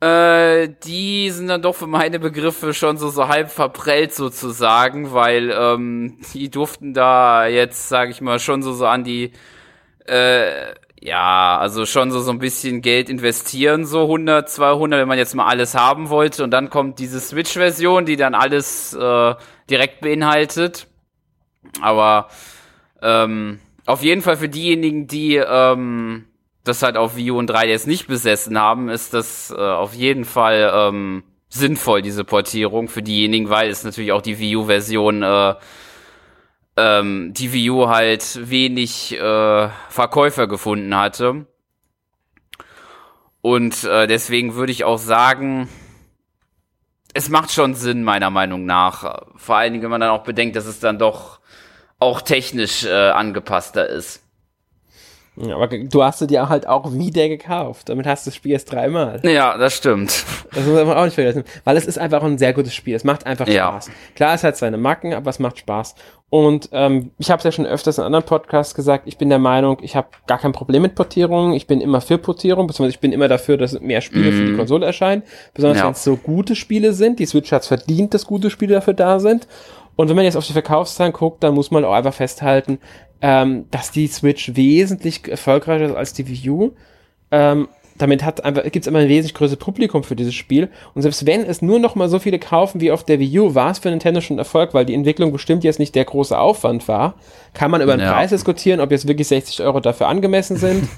äh, 0.00 0.68
die 0.84 1.30
sind 1.30 1.48
dann 1.48 1.62
doch 1.62 1.74
für 1.74 1.86
meine 1.86 2.18
Begriffe 2.18 2.72
schon 2.72 2.96
so, 2.98 3.10
so 3.10 3.28
halb 3.28 3.50
verprellt 3.50 4.14
sozusagen, 4.14 5.12
weil 5.12 5.50
ähm, 5.50 6.18
die 6.32 6.50
durften 6.50 6.94
da 6.94 7.46
jetzt, 7.46 7.88
sage 7.88 8.10
ich 8.12 8.20
mal, 8.20 8.38
schon 8.38 8.62
so, 8.62 8.72
so 8.72 8.86
an 8.86 9.04
die, 9.04 9.32
äh, 10.04 10.74
ja, 11.00 11.58
also 11.58 11.84
schon 11.84 12.10
so, 12.10 12.20
so 12.20 12.30
ein 12.30 12.38
bisschen 12.38 12.80
Geld 12.80 13.10
investieren, 13.10 13.84
so 13.84 14.02
100, 14.02 14.48
200, 14.48 15.00
wenn 15.00 15.08
man 15.08 15.18
jetzt 15.18 15.34
mal 15.34 15.46
alles 15.46 15.74
haben 15.74 16.08
wollte. 16.08 16.42
Und 16.42 16.50
dann 16.50 16.70
kommt 16.70 16.98
diese 16.98 17.20
Switch-Version, 17.20 18.06
die 18.06 18.16
dann 18.16 18.34
alles 18.34 18.94
äh, 18.94 19.34
direkt 19.68 20.00
beinhaltet. 20.00 20.86
Aber 21.82 22.28
ähm, 23.02 23.60
auf 23.84 24.02
jeden 24.02 24.22
Fall 24.22 24.38
für 24.38 24.48
diejenigen, 24.48 25.06
die 25.06 25.36
ähm, 25.36 26.24
das 26.64 26.82
halt 26.82 26.96
auf 26.96 27.16
Wii 27.16 27.32
U 27.32 27.38
und 27.38 27.50
3DS 27.50 27.86
nicht 27.86 28.06
besessen 28.06 28.58
haben, 28.58 28.88
ist 28.88 29.12
das 29.12 29.50
äh, 29.50 29.60
auf 29.60 29.92
jeden 29.94 30.24
Fall 30.24 30.72
ähm, 30.74 31.22
sinnvoll, 31.50 32.00
diese 32.00 32.24
Portierung 32.24 32.88
für 32.88 33.02
diejenigen, 33.02 33.50
weil 33.50 33.68
es 33.68 33.84
natürlich 33.84 34.12
auch 34.12 34.22
die 34.22 34.38
Wii 34.38 34.56
U-Version, 34.56 35.22
äh, 35.22 35.54
ähm, 36.76 37.32
die 37.34 37.52
Wii 37.52 37.70
U 37.70 37.88
halt 37.88 38.50
wenig 38.50 39.18
äh, 39.18 39.68
Verkäufer 39.88 40.46
gefunden 40.46 40.96
hatte. 40.96 41.46
Und 43.40 43.84
äh, 43.84 44.06
deswegen 44.06 44.54
würde 44.54 44.72
ich 44.72 44.84
auch 44.84 44.98
sagen, 44.98 45.68
es 47.12 47.28
macht 47.28 47.52
schon 47.52 47.74
Sinn, 47.74 48.02
meiner 48.02 48.30
Meinung 48.30 48.66
nach. 48.66 49.22
Vor 49.36 49.56
allen 49.56 49.72
Dingen, 49.72 49.84
wenn 49.84 49.90
man 49.90 50.00
dann 50.00 50.10
auch 50.10 50.24
bedenkt, 50.24 50.56
dass 50.56 50.66
es 50.66 50.80
dann 50.80 50.98
doch 50.98 51.40
auch 51.98 52.22
technisch 52.22 52.84
äh, 52.84 53.10
angepasster 53.10 53.86
ist. 53.86 54.20
Ja, 55.36 55.56
aber 55.56 55.66
du 55.66 56.02
hast 56.04 56.20
du 56.20 56.26
dir 56.26 56.48
halt 56.48 56.66
auch 56.66 56.92
wieder 56.92 57.28
gekauft. 57.28 57.88
Damit 57.88 58.06
hast 58.06 58.24
du 58.24 58.30
das 58.30 58.36
Spiel 58.36 58.52
jetzt 58.52 58.70
dreimal. 58.70 59.20
Ja, 59.24 59.58
das 59.58 59.76
stimmt. 59.76 60.24
Das 60.52 60.64
muss 60.64 60.84
man 60.84 60.96
auch 60.96 61.04
nicht 61.04 61.14
vergessen. 61.14 61.44
Weil 61.64 61.76
es 61.76 61.86
ist 61.86 61.98
einfach 61.98 62.22
ein 62.22 62.38
sehr 62.38 62.52
gutes 62.52 62.72
Spiel. 62.74 62.94
Es 62.94 63.02
macht 63.02 63.26
einfach 63.26 63.46
Spaß. 63.46 63.86
Ja. 63.88 63.92
Klar, 64.14 64.34
es 64.34 64.44
hat 64.44 64.56
seine 64.56 64.76
Macken, 64.76 65.12
aber 65.12 65.30
es 65.30 65.40
macht 65.40 65.58
Spaß. 65.58 65.96
Und 66.34 66.70
ähm, 66.72 67.12
ich 67.16 67.30
habe 67.30 67.38
es 67.38 67.44
ja 67.44 67.52
schon 67.52 67.64
öfters 67.64 67.98
in 67.98 68.02
anderen 68.02 68.24
Podcasts 68.24 68.74
gesagt, 68.74 69.06
ich 69.06 69.18
bin 69.18 69.28
der 69.28 69.38
Meinung, 69.38 69.78
ich 69.82 69.94
habe 69.94 70.08
gar 70.26 70.40
kein 70.40 70.50
Problem 70.50 70.82
mit 70.82 70.96
Portierungen. 70.96 71.52
Ich 71.52 71.68
bin 71.68 71.80
immer 71.80 72.00
für 72.00 72.18
Portierung, 72.18 72.66
beziehungsweise 72.66 72.96
ich 72.96 73.00
bin 73.00 73.12
immer 73.12 73.28
dafür, 73.28 73.56
dass 73.56 73.78
mehr 73.80 74.00
Spiele 74.00 74.32
mm. 74.32 74.34
für 74.34 74.44
die 74.46 74.50
mhm. 74.50 74.56
Konsole 74.56 74.84
erscheinen. 74.84 75.22
Besonders 75.54 75.78
ja. 75.78 75.84
wenn 75.84 75.92
es 75.92 76.02
so 76.02 76.16
gute 76.16 76.56
Spiele 76.56 76.92
sind. 76.92 77.20
Die 77.20 77.26
Switch 77.26 77.52
hat 77.52 77.62
es 77.62 77.68
verdient, 77.68 78.14
dass 78.14 78.26
gute 78.26 78.50
Spiele 78.50 78.74
dafür 78.74 78.94
da 78.94 79.20
sind. 79.20 79.46
Und 79.94 80.08
wenn 80.08 80.16
man 80.16 80.24
jetzt 80.24 80.36
auf 80.36 80.44
die 80.44 80.52
Verkaufszahlen 80.52 81.12
guckt, 81.12 81.40
dann 81.44 81.54
muss 81.54 81.70
man 81.70 81.84
auch 81.84 81.92
einfach 81.92 82.14
festhalten, 82.14 82.80
ähm, 83.20 83.66
dass 83.70 83.92
die 83.92 84.08
Switch 84.08 84.56
wesentlich 84.56 85.28
erfolgreicher 85.28 85.84
ist 85.84 85.94
als 85.94 86.14
die 86.14 86.26
Wii 86.26 86.50
U. 86.50 86.72
Ähm, 87.30 87.68
damit 87.96 88.24
hat 88.24 88.44
einfach, 88.44 88.64
gibt 88.64 88.84
es 88.84 88.86
immer 88.86 88.98
ein 89.00 89.08
wesentlich 89.08 89.34
größeres 89.34 89.58
Publikum 89.58 90.02
für 90.02 90.16
dieses 90.16 90.34
Spiel. 90.34 90.68
Und 90.94 91.02
selbst 91.02 91.26
wenn 91.26 91.44
es 91.44 91.62
nur 91.62 91.78
noch 91.78 91.94
mal 91.94 92.08
so 92.08 92.18
viele 92.18 92.38
kaufen 92.38 92.80
wie 92.80 92.90
auf 92.90 93.04
der 93.04 93.20
Wii 93.20 93.40
U, 93.40 93.54
war 93.54 93.70
es 93.70 93.78
für 93.78 93.90
Nintendo 93.90 94.20
schon 94.20 94.36
ein 94.36 94.40
Erfolg, 94.40 94.74
weil 94.74 94.84
die 94.84 94.94
Entwicklung 94.94 95.32
bestimmt 95.32 95.64
jetzt 95.64 95.78
nicht 95.78 95.94
der 95.94 96.04
große 96.04 96.36
Aufwand 96.36 96.88
war. 96.88 97.14
Kann 97.52 97.70
man 97.70 97.82
über 97.82 97.96
den 97.96 98.04
ja. 98.04 98.12
Preis 98.12 98.30
diskutieren, 98.30 98.80
ob 98.80 98.90
jetzt 98.90 99.06
wirklich 99.06 99.28
60 99.28 99.62
Euro 99.62 99.80
dafür 99.80 100.08
angemessen 100.08 100.56
sind. 100.56 100.88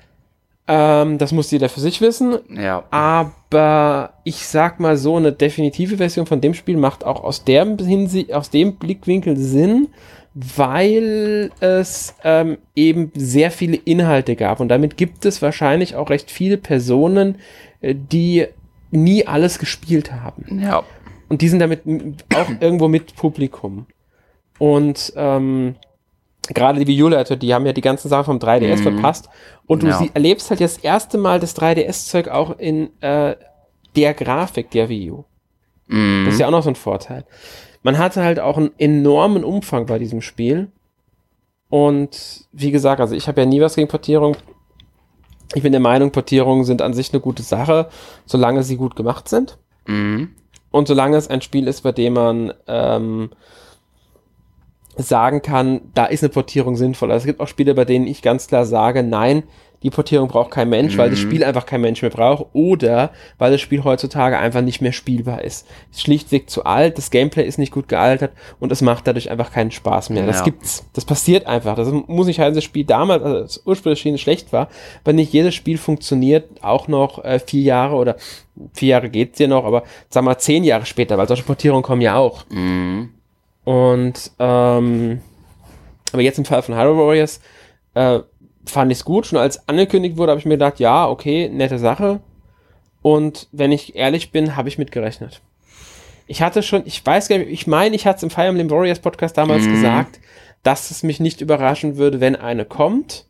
ähm, 0.68 1.18
das 1.18 1.30
muss 1.32 1.50
jeder 1.50 1.68
für 1.68 1.80
sich 1.80 2.00
wissen. 2.00 2.38
Ja. 2.50 2.84
Aber 2.90 4.14
ich 4.24 4.46
sag 4.46 4.80
mal 4.80 4.96
so, 4.96 5.16
eine 5.16 5.32
definitive 5.32 5.96
Version 5.98 6.26
von 6.26 6.40
dem 6.40 6.54
Spiel 6.54 6.76
macht 6.76 7.04
auch 7.04 7.22
aus 7.22 7.44
dem, 7.44 7.78
Hinsicht, 7.78 8.32
aus 8.32 8.50
dem 8.50 8.76
Blickwinkel 8.76 9.36
Sinn, 9.36 9.88
weil 10.34 11.50
es 11.60 12.14
ähm, 12.24 12.58
eben 12.74 13.12
sehr 13.14 13.50
viele 13.50 13.76
Inhalte 13.76 14.36
gab. 14.36 14.60
Und 14.60 14.68
damit 14.68 14.96
gibt 14.96 15.24
es 15.26 15.42
wahrscheinlich 15.42 15.94
auch 15.94 16.10
recht 16.10 16.30
viele 16.30 16.56
Personen, 16.56 17.36
äh, 17.80 17.94
die 17.94 18.46
nie 18.90 19.26
alles 19.26 19.58
gespielt 19.58 20.12
haben. 20.12 20.60
Ja. 20.62 20.84
Und 21.28 21.42
die 21.42 21.48
sind 21.48 21.58
damit 21.58 21.82
auch 22.34 22.48
irgendwo 22.60 22.88
mit 22.88 23.14
Publikum. 23.14 23.86
Und 24.58 25.12
ähm, 25.16 25.76
gerade 26.48 26.80
die 26.80 26.86
Wii 26.86 27.02
U-Leute, 27.02 27.36
die 27.36 27.52
haben 27.52 27.66
ja 27.66 27.72
die 27.72 27.80
ganzen 27.80 28.08
Sachen 28.08 28.24
vom 28.24 28.38
3DS 28.38 28.78
mhm. 28.78 28.82
verpasst. 28.82 29.28
Und 29.66 29.82
du 29.82 29.88
ja. 29.88 29.98
sie, 29.98 30.10
erlebst 30.14 30.48
halt 30.50 30.60
das 30.60 30.78
erste 30.78 31.18
Mal 31.18 31.40
das 31.40 31.56
3DS-Zeug 31.56 32.28
auch 32.28 32.58
in 32.58 32.90
äh, 33.02 33.36
der 33.96 34.14
Grafik 34.14 34.70
der 34.70 34.88
Wii 34.88 35.10
U. 35.10 35.24
Mhm. 35.88 36.24
Das 36.24 36.34
ist 36.34 36.40
ja 36.40 36.46
auch 36.46 36.52
noch 36.52 36.62
so 36.62 36.70
ein 36.70 36.74
Vorteil 36.74 37.24
man 37.82 37.98
hatte 37.98 38.22
halt 38.22 38.40
auch 38.40 38.56
einen 38.56 38.70
enormen 38.78 39.44
Umfang 39.44 39.86
bei 39.86 39.98
diesem 39.98 40.20
Spiel. 40.20 40.70
Und 41.68 42.46
wie 42.52 42.70
gesagt, 42.70 43.00
also 43.00 43.14
ich 43.14 43.28
habe 43.28 43.40
ja 43.40 43.46
nie 43.46 43.60
was 43.60 43.76
gegen 43.76 43.88
Portierung. 43.88 44.36
Ich 45.54 45.62
bin 45.62 45.72
der 45.72 45.80
Meinung, 45.80 46.12
Portierungen 46.12 46.64
sind 46.64 46.82
an 46.82 46.94
sich 46.94 47.12
eine 47.12 47.20
gute 47.20 47.42
Sache, 47.42 47.88
solange 48.26 48.62
sie 48.62 48.76
gut 48.76 48.96
gemacht 48.96 49.28
sind. 49.28 49.58
Mhm. 49.86 50.30
Und 50.70 50.88
solange 50.88 51.16
es 51.16 51.28
ein 51.28 51.42
Spiel 51.42 51.68
ist, 51.68 51.82
bei 51.82 51.92
dem 51.92 52.14
man 52.14 52.54
ähm, 52.66 53.30
sagen 54.96 55.42
kann, 55.42 55.82
da 55.94 56.06
ist 56.06 56.22
eine 56.22 56.32
Portierung 56.32 56.76
sinnvoll. 56.76 57.10
Also 57.10 57.22
es 57.24 57.26
gibt 57.26 57.40
auch 57.40 57.48
Spiele, 57.48 57.74
bei 57.74 57.84
denen 57.84 58.06
ich 58.06 58.22
ganz 58.22 58.46
klar 58.46 58.64
sage, 58.64 59.02
nein, 59.02 59.42
die 59.82 59.90
Portierung 59.90 60.28
braucht 60.28 60.50
kein 60.50 60.68
Mensch, 60.68 60.94
mhm. 60.94 60.98
weil 60.98 61.10
das 61.10 61.20
mhm. 61.20 61.22
Spiel 61.24 61.44
einfach 61.44 61.66
kein 61.66 61.80
Mensch 61.80 62.02
mehr 62.02 62.10
braucht 62.10 62.46
oder 62.52 63.10
weil 63.38 63.52
das 63.52 63.60
Spiel 63.60 63.84
heutzutage 63.84 64.38
einfach 64.38 64.60
nicht 64.60 64.80
mehr 64.80 64.92
spielbar 64.92 65.42
ist. 65.42 65.66
Es 65.90 65.98
ist 65.98 66.02
schlichtweg 66.02 66.48
zu 66.48 66.64
alt, 66.64 66.98
das 66.98 67.10
Gameplay 67.10 67.44
ist 67.44 67.58
nicht 67.58 67.72
gut 67.72 67.88
gealtert 67.88 68.32
und 68.60 68.72
es 68.72 68.80
macht 68.82 69.06
dadurch 69.06 69.30
einfach 69.30 69.52
keinen 69.52 69.70
Spaß 69.70 70.10
mehr. 70.10 70.22
Ja. 70.22 70.26
Das 70.26 70.44
gibt's. 70.44 70.84
Das 70.92 71.04
passiert 71.04 71.46
einfach. 71.46 71.76
Das 71.76 71.88
muss 71.90 72.26
nicht 72.26 72.38
heißen, 72.38 72.54
das 72.54 72.64
Spiel 72.64 72.84
damals, 72.84 73.22
also 73.22 73.40
das 73.40 73.62
ursprüngliche 73.64 74.18
schlecht 74.18 74.52
war, 74.52 74.68
weil 75.04 75.14
nicht 75.14 75.32
jedes 75.32 75.54
Spiel 75.54 75.78
funktioniert 75.78 76.62
auch 76.62 76.88
noch 76.88 77.24
äh, 77.24 77.38
vier 77.38 77.62
Jahre 77.62 77.96
oder 77.96 78.16
vier 78.74 78.88
Jahre 78.88 79.10
geht's 79.10 79.38
ja 79.38 79.46
noch, 79.46 79.64
aber 79.64 79.82
sagen 80.08 80.26
wir 80.26 80.30
mal 80.30 80.38
zehn 80.38 80.64
Jahre 80.64 80.86
später, 80.86 81.18
weil 81.18 81.28
solche 81.28 81.44
Portierungen 81.44 81.82
kommen 81.82 82.02
ja 82.02 82.16
auch. 82.16 82.44
Mhm. 82.50 83.10
Und 83.64 84.32
ähm, 84.38 85.20
aber 86.12 86.22
jetzt 86.22 86.38
im 86.38 86.44
Fall 86.44 86.62
von 86.62 86.76
Hyrule 86.76 86.98
Warriors 86.98 87.40
äh, 87.94 88.20
fand 88.64 88.92
ich 88.92 88.98
es 88.98 89.04
gut. 89.04 89.26
Schon 89.26 89.38
als 89.38 89.68
angekündigt 89.68 90.16
wurde, 90.16 90.30
habe 90.32 90.38
ich 90.38 90.46
mir 90.46 90.54
gedacht, 90.54 90.80
ja, 90.80 91.08
okay, 91.08 91.48
nette 91.48 91.78
Sache. 91.78 92.20
Und 93.02 93.48
wenn 93.52 93.72
ich 93.72 93.96
ehrlich 93.96 94.30
bin, 94.30 94.56
habe 94.56 94.68
ich 94.68 94.78
mitgerechnet. 94.78 95.40
Ich 96.26 96.40
hatte 96.40 96.62
schon, 96.62 96.82
ich 96.86 97.04
weiß 97.04 97.28
gar 97.28 97.38
nicht, 97.38 97.50
ich 97.50 97.66
meine, 97.66 97.96
ich 97.96 98.06
hatte 98.06 98.18
es 98.18 98.22
im 98.22 98.30
Fire 98.30 98.46
Emblem 98.46 98.70
Warriors 98.70 99.00
Podcast 99.00 99.36
damals 99.36 99.64
mhm. 99.64 99.72
gesagt, 99.72 100.20
dass 100.62 100.90
es 100.90 101.02
mich 101.02 101.18
nicht 101.18 101.40
überraschen 101.40 101.96
würde, 101.96 102.20
wenn 102.20 102.36
eine 102.36 102.64
kommt, 102.64 103.26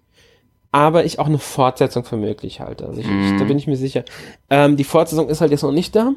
aber 0.71 1.05
ich 1.05 1.19
auch 1.19 1.27
eine 1.27 1.39
Fortsetzung 1.39 2.05
für 2.05 2.17
möglich 2.17 2.61
halte. 2.61 2.87
Also 2.87 3.01
ich, 3.01 3.07
mhm. 3.07 3.33
ich, 3.33 3.41
da 3.41 3.45
bin 3.45 3.59
ich 3.59 3.67
mir 3.67 3.77
sicher. 3.77 4.05
Ähm, 4.51 4.77
die 4.77 4.85
Fortsetzung 4.85 5.29
ist 5.29 5.41
halt 5.41 5.51
jetzt 5.51 5.63
noch 5.63 5.73
nicht 5.73 5.97
da. 5.97 6.13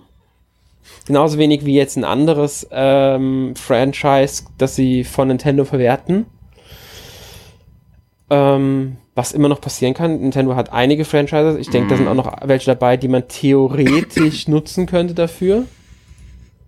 Genauso 1.07 1.37
wenig 1.37 1.65
wie 1.65 1.75
jetzt 1.75 1.95
ein 1.97 2.03
anderes 2.03 2.67
ähm, 2.71 3.53
Franchise, 3.55 4.43
das 4.57 4.75
sie 4.75 5.03
von 5.03 5.29
Nintendo 5.29 5.65
verwerten. 5.65 6.25
Ähm, 8.29 8.97
was 9.13 9.31
immer 9.31 9.47
noch 9.47 9.61
passieren 9.61 9.93
kann. 9.93 10.19
Nintendo 10.19 10.55
hat 10.55 10.73
einige 10.73 11.05
Franchises. 11.05 11.57
Ich 11.57 11.69
denke, 11.69 11.89
da 11.89 11.97
sind 11.97 12.07
auch 12.07 12.15
noch 12.15 12.35
welche 12.43 12.65
dabei, 12.65 12.97
die 12.97 13.07
man 13.07 13.27
theoretisch 13.27 14.47
nutzen 14.47 14.87
könnte 14.87 15.13
dafür. 15.13 15.63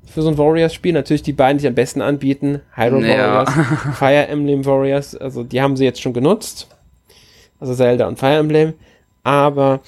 Für 0.05 0.21
so 0.21 0.29
ein 0.29 0.37
Warriors-Spiel. 0.37 0.93
Natürlich 0.93 1.23
die 1.23 1.33
beiden, 1.33 1.57
die 1.57 1.63
sich 1.63 1.67
am 1.67 1.75
besten 1.75 2.01
anbieten. 2.01 2.61
Hyrule 2.73 3.09
ja. 3.09 3.45
Warriors, 3.45 3.49
Fire 3.97 4.27
Emblem 4.27 4.65
Warriors. 4.65 5.15
Also 5.15 5.43
die 5.43 5.61
haben 5.61 5.75
sie 5.75 5.83
jetzt 5.83 6.01
schon 6.01 6.13
genutzt. 6.13 6.67
Also 7.59 7.73
Zelda 7.73 8.07
und 8.07 8.17
Fire 8.17 8.37
Emblem. 8.37 8.73
Aber 9.23 9.81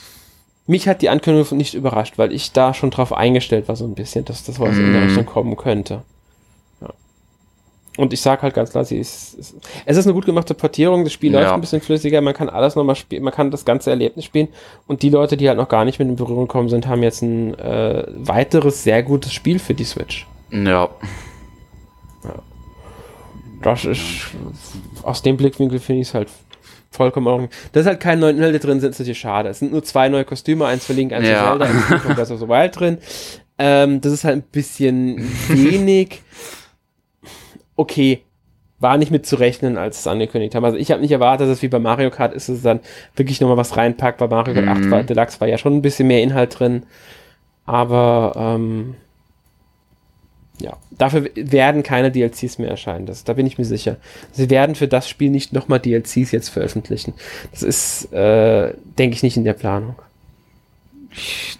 mich 0.67 0.87
hat 0.87 1.01
die 1.01 1.09
Ankündigung 1.09 1.57
nicht 1.57 1.73
überrascht, 1.73 2.17
weil 2.17 2.33
ich 2.33 2.51
da 2.51 2.73
schon 2.73 2.91
drauf 2.91 3.13
eingestellt 3.13 3.67
war, 3.67 3.75
so 3.75 3.85
ein 3.85 3.95
bisschen, 3.95 4.25
dass 4.25 4.43
das 4.43 4.59
was 4.59 4.77
in 4.77 4.91
der 4.91 5.01
mhm. 5.01 5.07
Richtung 5.07 5.25
kommen 5.25 5.55
könnte. 5.55 6.03
Und 7.99 8.13
ich 8.13 8.21
sag 8.21 8.41
halt 8.43 8.53
ganz 8.53 8.71
klar, 8.71 8.85
sie 8.85 8.97
ist, 8.97 9.33
ist, 9.33 9.55
es 9.85 9.97
ist 9.97 10.05
eine 10.05 10.13
gut 10.13 10.25
gemachte 10.25 10.53
Portierung, 10.53 11.03
das 11.03 11.11
Spiel 11.11 11.33
ja. 11.33 11.41
läuft 11.41 11.51
ein 11.51 11.59
bisschen 11.59 11.81
flüssiger, 11.81 12.21
man 12.21 12.33
kann 12.33 12.47
alles 12.47 12.77
nochmal 12.77 12.95
spielen, 12.95 13.23
man 13.23 13.33
kann 13.33 13.51
das 13.51 13.65
ganze 13.65 13.89
Erlebnis 13.89 14.23
spielen 14.23 14.47
und 14.87 15.01
die 15.01 15.09
Leute, 15.09 15.35
die 15.35 15.49
halt 15.49 15.57
noch 15.57 15.67
gar 15.67 15.83
nicht 15.83 15.99
mit 15.99 16.07
in 16.07 16.15
Berührung 16.15 16.47
gekommen 16.47 16.69
sind, 16.69 16.87
haben 16.87 17.03
jetzt 17.03 17.21
ein 17.21 17.59
äh, 17.59 18.05
weiteres 18.07 18.83
sehr 18.83 19.03
gutes 19.03 19.33
Spiel 19.33 19.59
für 19.59 19.73
die 19.73 19.83
Switch. 19.83 20.25
Ja. 20.49 20.87
ja. 22.23 22.35
Das 23.63 23.83
ist, 23.83 24.27
aus 25.03 25.21
dem 25.21 25.35
Blickwinkel 25.35 25.79
finde 25.79 26.03
ich 26.03 26.07
es 26.07 26.13
halt 26.13 26.29
vollkommen 26.91 27.27
ordentlich. 27.27 27.51
Dass 27.73 27.85
halt 27.85 27.99
keine 27.99 28.21
neuen 28.21 28.37
Inhalte 28.37 28.59
drin 28.59 28.79
sind, 28.79 28.91
ist 28.91 28.99
natürlich 28.99 29.19
schade. 29.19 29.49
Es 29.49 29.59
sind 29.59 29.73
nur 29.73 29.83
zwei 29.83 30.07
neue 30.07 30.23
Kostüme, 30.23 30.67
eins 30.67 30.85
für 30.85 30.93
Link, 30.93 31.11
eins 31.11 31.25
für 31.25 31.33
ja. 31.33 31.49
Zelda, 31.49 31.65
eins 31.65 31.83
für 31.83 32.13
Breath 32.13 32.31
of 32.31 32.39
the 32.39 32.47
Wild 32.47 32.79
drin. 32.79 32.97
Ähm, 33.57 33.99
das 33.99 34.13
ist 34.13 34.23
halt 34.23 34.37
ein 34.37 34.43
bisschen 34.43 35.17
wenig. 35.49 36.21
Okay, 37.79 38.23
war 38.81 38.97
nicht 38.97 39.09
mit 39.09 39.25
zu 39.25 39.37
rechnen, 39.37 39.77
als 39.77 39.99
es 39.99 40.07
angekündigt 40.07 40.53
haben. 40.53 40.65
Also 40.65 40.77
ich 40.77 40.91
habe 40.91 41.01
nicht 41.01 41.13
erwartet, 41.13 41.47
dass 41.47 41.57
es 41.57 41.61
wie 41.61 41.69
bei 41.69 41.79
Mario 41.79 42.09
Kart 42.09 42.33
ist, 42.33 42.49
dass 42.49 42.57
es 42.57 42.61
dann 42.61 42.81
wirklich 43.15 43.39
nochmal 43.39 43.55
was 43.55 43.77
reinpackt. 43.77 44.17
Bei 44.17 44.27
Mario 44.27 44.53
Kart 44.53 44.65
mhm. 44.65 44.83
8 44.83 44.91
war, 44.91 45.03
Deluxe 45.03 45.39
war 45.39 45.47
ja 45.47 45.57
schon 45.57 45.77
ein 45.77 45.81
bisschen 45.81 46.09
mehr 46.09 46.21
Inhalt 46.21 46.59
drin. 46.59 46.83
Aber 47.65 48.33
ähm, 48.35 48.95
ja, 50.59 50.75
dafür 50.91 51.29
werden 51.35 51.83
keine 51.83 52.11
DLCs 52.11 52.57
mehr 52.57 52.69
erscheinen. 52.69 53.05
Das, 53.05 53.23
da 53.23 53.31
bin 53.31 53.45
ich 53.45 53.57
mir 53.57 53.63
sicher. 53.63 53.95
Sie 54.33 54.49
werden 54.49 54.75
für 54.75 54.89
das 54.89 55.07
Spiel 55.07 55.29
nicht 55.29 55.53
nochmal 55.53 55.79
DLCs 55.79 56.33
jetzt 56.33 56.49
veröffentlichen. 56.49 57.13
Das 57.51 57.63
ist, 57.63 58.11
äh, 58.11 58.73
denke 58.97 59.15
ich, 59.15 59.23
nicht 59.23 59.37
in 59.37 59.45
der 59.45 59.53
Planung. 59.53 59.95
Ich 61.11 61.57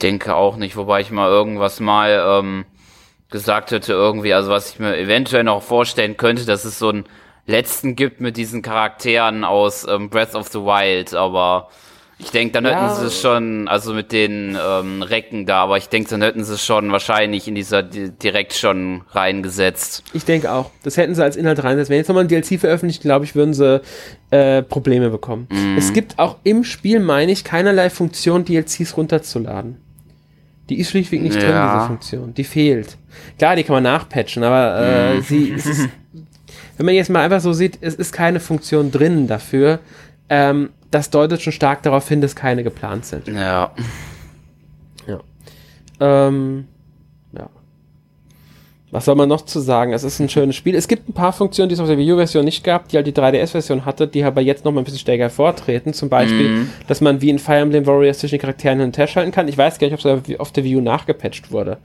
denke 0.00 0.34
auch 0.34 0.56
nicht, 0.56 0.74
wobei 0.76 1.02
ich 1.02 1.10
mal 1.10 1.28
irgendwas 1.28 1.80
mal 1.80 2.40
ähm, 2.40 2.64
gesagt 3.34 3.72
hätte, 3.72 3.92
irgendwie, 3.92 4.32
also 4.32 4.48
was 4.48 4.70
ich 4.70 4.78
mir 4.78 4.96
eventuell 4.96 5.42
noch 5.42 5.60
vorstellen 5.60 6.16
könnte, 6.16 6.46
dass 6.46 6.64
es 6.64 6.78
so 6.78 6.90
einen 6.90 7.04
letzten 7.46 7.96
gibt 7.96 8.20
mit 8.20 8.36
diesen 8.36 8.62
Charakteren 8.62 9.42
aus 9.42 9.84
ähm, 9.88 10.08
Breath 10.08 10.36
of 10.36 10.46
the 10.52 10.60
Wild, 10.60 11.14
aber 11.14 11.68
ich 12.16 12.30
denke, 12.30 12.52
dann 12.52 12.64
ja. 12.64 12.70
hätten 12.70 13.00
sie 13.00 13.06
es 13.06 13.20
schon, 13.20 13.66
also 13.66 13.92
mit 13.92 14.12
den 14.12 14.56
ähm, 14.56 15.02
Recken 15.02 15.46
da, 15.46 15.64
aber 15.64 15.78
ich 15.78 15.88
denke, 15.88 16.10
dann 16.10 16.22
hätten 16.22 16.44
sie 16.44 16.54
es 16.54 16.64
schon 16.64 16.92
wahrscheinlich 16.92 17.48
in 17.48 17.56
dieser 17.56 17.82
direkt 17.82 18.54
schon 18.54 19.02
reingesetzt. 19.10 20.04
Ich 20.12 20.24
denke 20.24 20.52
auch. 20.52 20.70
Das 20.84 20.96
hätten 20.96 21.16
sie 21.16 21.24
als 21.24 21.34
Inhalt 21.34 21.64
reingesetzt. 21.64 21.90
Wenn 21.90 21.96
jetzt 21.98 22.06
nochmal 22.06 22.22
ein 22.22 22.28
DLC 22.28 22.60
veröffentlicht, 22.60 23.02
glaube 23.02 23.24
ich, 23.24 23.34
würden 23.34 23.52
sie 23.52 23.82
äh, 24.30 24.62
Probleme 24.62 25.10
bekommen. 25.10 25.48
Mm. 25.50 25.76
Es 25.76 25.92
gibt 25.92 26.20
auch 26.20 26.36
im 26.44 26.62
Spiel, 26.62 27.00
meine 27.00 27.32
ich, 27.32 27.42
keinerlei 27.42 27.90
Funktion, 27.90 28.44
DLCs 28.44 28.96
runterzuladen. 28.96 29.83
Die 30.68 30.78
ist 30.78 30.90
schlichtweg 30.90 31.22
nicht 31.22 31.34
ja. 31.36 31.40
drin, 31.40 31.72
diese 31.74 31.86
Funktion. 31.86 32.34
Die 32.34 32.44
fehlt. 32.44 32.96
Klar, 33.38 33.56
die 33.56 33.64
kann 33.64 33.74
man 33.74 33.82
nachpatchen, 33.82 34.42
aber 34.42 34.78
äh, 34.80 35.18
mm. 35.18 35.22
sie 35.22 35.48
ist, 35.50 35.66
wenn 36.76 36.86
man 36.86 36.94
jetzt 36.94 37.10
mal 37.10 37.22
einfach 37.22 37.40
so 37.40 37.52
sieht, 37.52 37.78
es 37.80 37.94
ist 37.94 38.12
keine 38.12 38.40
Funktion 38.40 38.90
drin 38.90 39.26
dafür. 39.26 39.80
Ähm, 40.28 40.70
das 40.90 41.10
deutet 41.10 41.42
schon 41.42 41.52
stark 41.52 41.82
darauf 41.82 42.08
hin, 42.08 42.20
dass 42.20 42.34
keine 42.34 42.64
geplant 42.64 43.04
sind. 43.04 43.28
Ja. 43.28 43.72
Ja. 45.06 45.20
Ähm. 46.00 46.66
Was 48.94 49.06
soll 49.06 49.16
man 49.16 49.28
noch 49.28 49.40
zu 49.44 49.58
sagen? 49.58 49.92
Es 49.92 50.04
ist 50.04 50.20
ein 50.20 50.28
schönes 50.28 50.54
Spiel. 50.54 50.76
Es 50.76 50.86
gibt 50.86 51.08
ein 51.08 51.14
paar 51.14 51.32
Funktionen, 51.32 51.68
die 51.68 51.74
es 51.74 51.80
auf 51.80 51.88
der 51.88 51.98
Wii 51.98 52.12
U-Version 52.12 52.44
nicht 52.44 52.62
gab, 52.62 52.86
die 52.86 52.96
halt 52.96 53.08
die 53.08 53.12
3DS-Version 53.12 53.84
hatte, 53.84 54.06
die 54.06 54.22
aber 54.22 54.40
jetzt 54.40 54.64
noch 54.64 54.70
mal 54.70 54.82
ein 54.82 54.84
bisschen 54.84 55.00
stärker 55.00 55.24
hervortreten. 55.24 55.92
Zum 55.92 56.08
Beispiel, 56.08 56.48
mm. 56.48 56.70
dass 56.86 57.00
man 57.00 57.20
wie 57.20 57.30
in 57.30 57.40
Fire 57.40 57.56
Emblem 57.56 57.86
Warriors 57.86 58.20
zwischen 58.20 58.36
den 58.36 58.42
Charakteren 58.42 58.78
hin 58.78 58.86
und 58.86 58.96
her 58.96 59.08
schalten 59.08 59.32
kann. 59.32 59.48
Ich 59.48 59.58
weiß 59.58 59.80
gar 59.80 59.88
nicht, 59.88 59.94
ob 59.94 60.28
es 60.28 60.38
auf 60.38 60.52
der 60.52 60.62
Wii 60.62 60.76
U 60.76 60.80
nachgepatcht 60.80 61.50
wurde, 61.50 61.78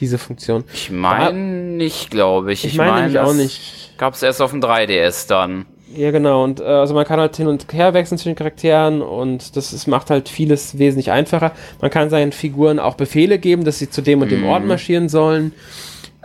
diese 0.00 0.16
Funktion. 0.16 0.64
Ich 0.72 0.90
meine 0.90 1.38
nicht, 1.38 2.10
glaube 2.10 2.54
ich. 2.54 2.64
Ich, 2.64 2.72
ich 2.72 2.78
meine 2.78 3.12
mein, 3.12 3.18
auch 3.18 3.34
nicht. 3.34 3.92
Gab 3.98 4.14
es 4.14 4.22
erst 4.22 4.40
auf 4.40 4.50
dem 4.50 4.62
3DS 4.62 5.28
dann. 5.28 5.66
Ja, 5.94 6.12
genau. 6.12 6.44
Und 6.44 6.60
äh, 6.60 6.64
also 6.64 6.94
man 6.94 7.04
kann 7.04 7.20
halt 7.20 7.36
hin 7.36 7.46
und 7.46 7.70
her 7.74 7.92
wechseln 7.92 8.16
zwischen 8.16 8.30
den 8.30 8.38
Charakteren 8.38 9.02
und 9.02 9.54
das 9.54 9.74
ist, 9.74 9.86
macht 9.86 10.08
halt 10.08 10.30
vieles 10.30 10.78
wesentlich 10.78 11.10
einfacher. 11.10 11.52
Man 11.82 11.90
kann 11.90 12.08
seinen 12.08 12.32
Figuren 12.32 12.78
auch 12.78 12.94
Befehle 12.94 13.38
geben, 13.38 13.64
dass 13.64 13.78
sie 13.78 13.90
zu 13.90 14.00
dem 14.00 14.22
und 14.22 14.30
dem 14.30 14.46
Ort 14.46 14.62
mhm. 14.62 14.68
marschieren 14.68 15.10
sollen. 15.10 15.52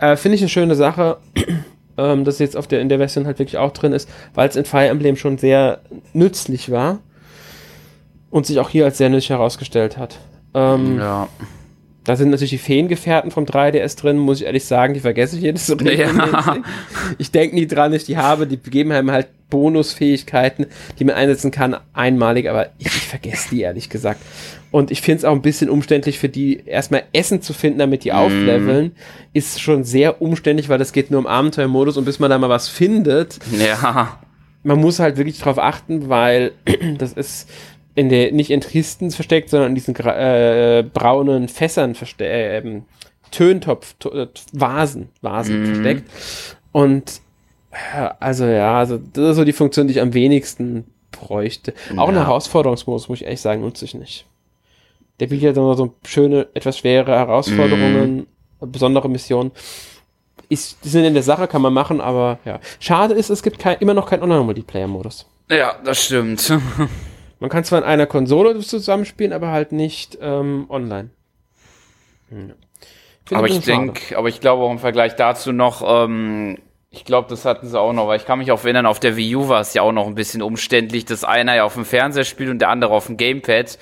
Äh, 0.00 0.16
Finde 0.16 0.36
ich 0.36 0.40
eine 0.40 0.48
schöne 0.48 0.74
Sache, 0.74 1.18
ähm, 1.98 2.24
dass 2.24 2.38
jetzt 2.38 2.56
auf 2.56 2.66
der, 2.66 2.80
in 2.80 2.88
der 2.88 2.98
Version 2.98 3.26
halt 3.26 3.38
wirklich 3.38 3.58
auch 3.58 3.72
drin 3.72 3.92
ist, 3.92 4.08
weil 4.34 4.48
es 4.48 4.56
in 4.56 4.64
Fire 4.64 4.88
Emblem 4.88 5.16
schon 5.16 5.38
sehr 5.38 5.80
nützlich 6.12 6.70
war 6.70 6.98
und 8.30 8.46
sich 8.46 8.58
auch 8.58 8.70
hier 8.70 8.86
als 8.86 8.98
sehr 8.98 9.10
nützlich 9.10 9.30
herausgestellt 9.30 9.98
hat. 9.98 10.18
Ähm, 10.54 10.98
ja. 10.98 11.28
Da 12.04 12.16
sind 12.16 12.30
natürlich 12.30 12.50
die 12.50 12.58
Feengefährten 12.58 13.30
vom 13.30 13.44
3DS 13.44 13.98
drin, 13.98 14.18
muss 14.18 14.40
ich 14.40 14.46
ehrlich 14.46 14.64
sagen, 14.64 14.94
die 14.94 15.00
vergesse 15.00 15.36
ich 15.36 15.42
jedes 15.42 15.66
so 15.66 15.76
ja. 15.76 16.56
Ich 17.18 17.30
denke 17.30 17.54
nie 17.54 17.66
dran, 17.66 17.92
ich 17.92 18.04
die 18.04 18.16
habe. 18.16 18.46
Die 18.46 18.56
geben 18.56 18.92
einem 18.92 19.10
halt 19.10 19.28
Bonusfähigkeiten, 19.50 20.66
die 20.98 21.04
man 21.04 21.16
einsetzen 21.16 21.50
kann, 21.50 21.76
einmalig, 21.92 22.48
aber 22.48 22.70
ich, 22.78 22.86
ich 22.86 23.06
vergesse 23.06 23.50
die 23.50 23.60
ehrlich 23.62 23.90
gesagt. 23.90 24.20
Und 24.70 24.90
ich 24.90 25.02
finde 25.02 25.18
es 25.18 25.24
auch 25.24 25.34
ein 25.34 25.42
bisschen 25.42 25.68
umständlich 25.68 26.18
für 26.18 26.28
die, 26.28 26.62
erstmal 26.64 27.02
Essen 27.12 27.42
zu 27.42 27.52
finden, 27.52 27.80
damit 27.80 28.04
die 28.04 28.12
mm. 28.12 28.14
aufleveln, 28.14 28.92
ist 29.32 29.60
schon 29.60 29.82
sehr 29.84 30.22
umständlich, 30.22 30.68
weil 30.68 30.78
das 30.78 30.92
geht 30.92 31.10
nur 31.10 31.20
im 31.20 31.26
Abenteuermodus 31.26 31.96
und 31.96 32.04
bis 32.04 32.20
man 32.20 32.30
da 32.30 32.38
mal 32.38 32.48
was 32.48 32.68
findet. 32.68 33.40
Ja. 33.58 34.20
Man 34.62 34.80
muss 34.80 35.00
halt 35.00 35.16
wirklich 35.16 35.40
drauf 35.40 35.58
achten, 35.58 36.08
weil 36.08 36.52
das 36.98 37.12
ist 37.12 37.48
in 37.94 38.08
der, 38.08 38.32
nicht 38.32 38.50
in 38.50 38.60
Tristens 38.60 39.14
versteckt, 39.14 39.50
sondern 39.50 39.70
in 39.70 39.74
diesen 39.74 39.94
äh, 39.96 40.84
braunen 40.92 41.48
Fässern 41.48 41.94
versteckt, 41.94 42.30
äh, 42.30 42.58
ähm, 42.58 42.84
Töntopf, 43.30 43.94
äh, 44.12 44.26
Vasen, 44.52 45.08
Vasen 45.20 45.62
mm. 45.62 45.66
versteckt. 45.66 46.10
Und 46.72 47.20
also 48.18 48.46
ja, 48.46 48.78
also 48.78 48.98
das 48.98 49.30
ist 49.30 49.36
so 49.36 49.44
die 49.44 49.52
Funktion, 49.52 49.86
die 49.86 49.92
ich 49.92 50.00
am 50.00 50.12
wenigsten 50.12 50.86
bräuchte. 51.12 51.72
Auch 51.96 52.08
ja. 52.08 52.08
ein 52.08 52.14
Herausforderungsmodus, 52.14 53.08
muss 53.08 53.20
ich 53.20 53.24
ehrlich 53.24 53.40
sagen, 53.40 53.60
nutze 53.60 53.84
ich 53.84 53.94
nicht. 53.94 54.26
Der 55.20 55.28
bietet 55.28 55.56
ja 55.56 55.74
so 55.74 55.94
schöne, 56.04 56.48
etwas 56.54 56.78
schwere 56.78 57.12
Herausforderungen, 57.12 58.26
mm. 58.60 58.70
besondere 58.70 59.08
Missionen. 59.08 59.52
Ist, 60.48 60.84
die 60.84 60.88
sind 60.88 61.04
in 61.04 61.14
der 61.14 61.22
Sache, 61.22 61.46
kann 61.46 61.62
man 61.62 61.72
machen, 61.72 62.00
aber 62.00 62.40
ja. 62.44 62.58
Schade 62.80 63.14
ist, 63.14 63.30
es 63.30 63.42
gibt 63.42 63.60
kein, 63.60 63.78
immer 63.78 63.94
noch 63.94 64.08
keinen 64.08 64.24
Online-Multiplayer-Modus. 64.24 65.26
Ja, 65.48 65.76
das 65.84 66.04
stimmt. 66.04 66.52
Man 67.40 67.50
kann 67.50 67.64
zwar 67.64 67.80
in 67.80 67.84
einer 67.84 68.06
Konsole 68.06 68.58
zusammenspielen, 68.58 69.32
aber 69.32 69.48
halt 69.48 69.72
nicht 69.72 70.18
ähm, 70.20 70.66
online. 70.68 71.10
Hm. 72.28 72.52
Aber 73.32 73.48
ich 73.48 73.60
denke, 73.60 74.16
aber 74.18 74.28
ich 74.28 74.40
glaube 74.40 74.62
auch 74.62 74.70
im 74.70 74.78
Vergleich 74.78 75.16
dazu 75.16 75.52
noch, 75.52 75.82
ähm, 75.86 76.58
ich 76.90 77.04
glaube, 77.04 77.28
das 77.30 77.44
hatten 77.44 77.68
sie 77.68 77.78
auch 77.78 77.92
noch, 77.92 78.08
weil 78.08 78.18
ich 78.18 78.26
kann 78.26 78.40
mich 78.40 78.50
auch 78.50 78.62
erinnern, 78.64 78.86
auf 78.86 78.98
der 78.98 79.16
Wii 79.16 79.36
U 79.36 79.48
war 79.48 79.60
es 79.60 79.72
ja 79.74 79.82
auch 79.82 79.92
noch 79.92 80.06
ein 80.06 80.16
bisschen 80.16 80.42
umständlich, 80.42 81.04
dass 81.04 81.24
einer 81.24 81.54
ja 81.54 81.64
auf 81.64 81.74
dem 81.74 81.84
Fernseher 81.84 82.24
spielt 82.24 82.50
und 82.50 82.58
der 82.58 82.68
andere 82.68 82.92
auf 82.92 83.06
dem 83.06 83.16
Gamepad. 83.16 83.78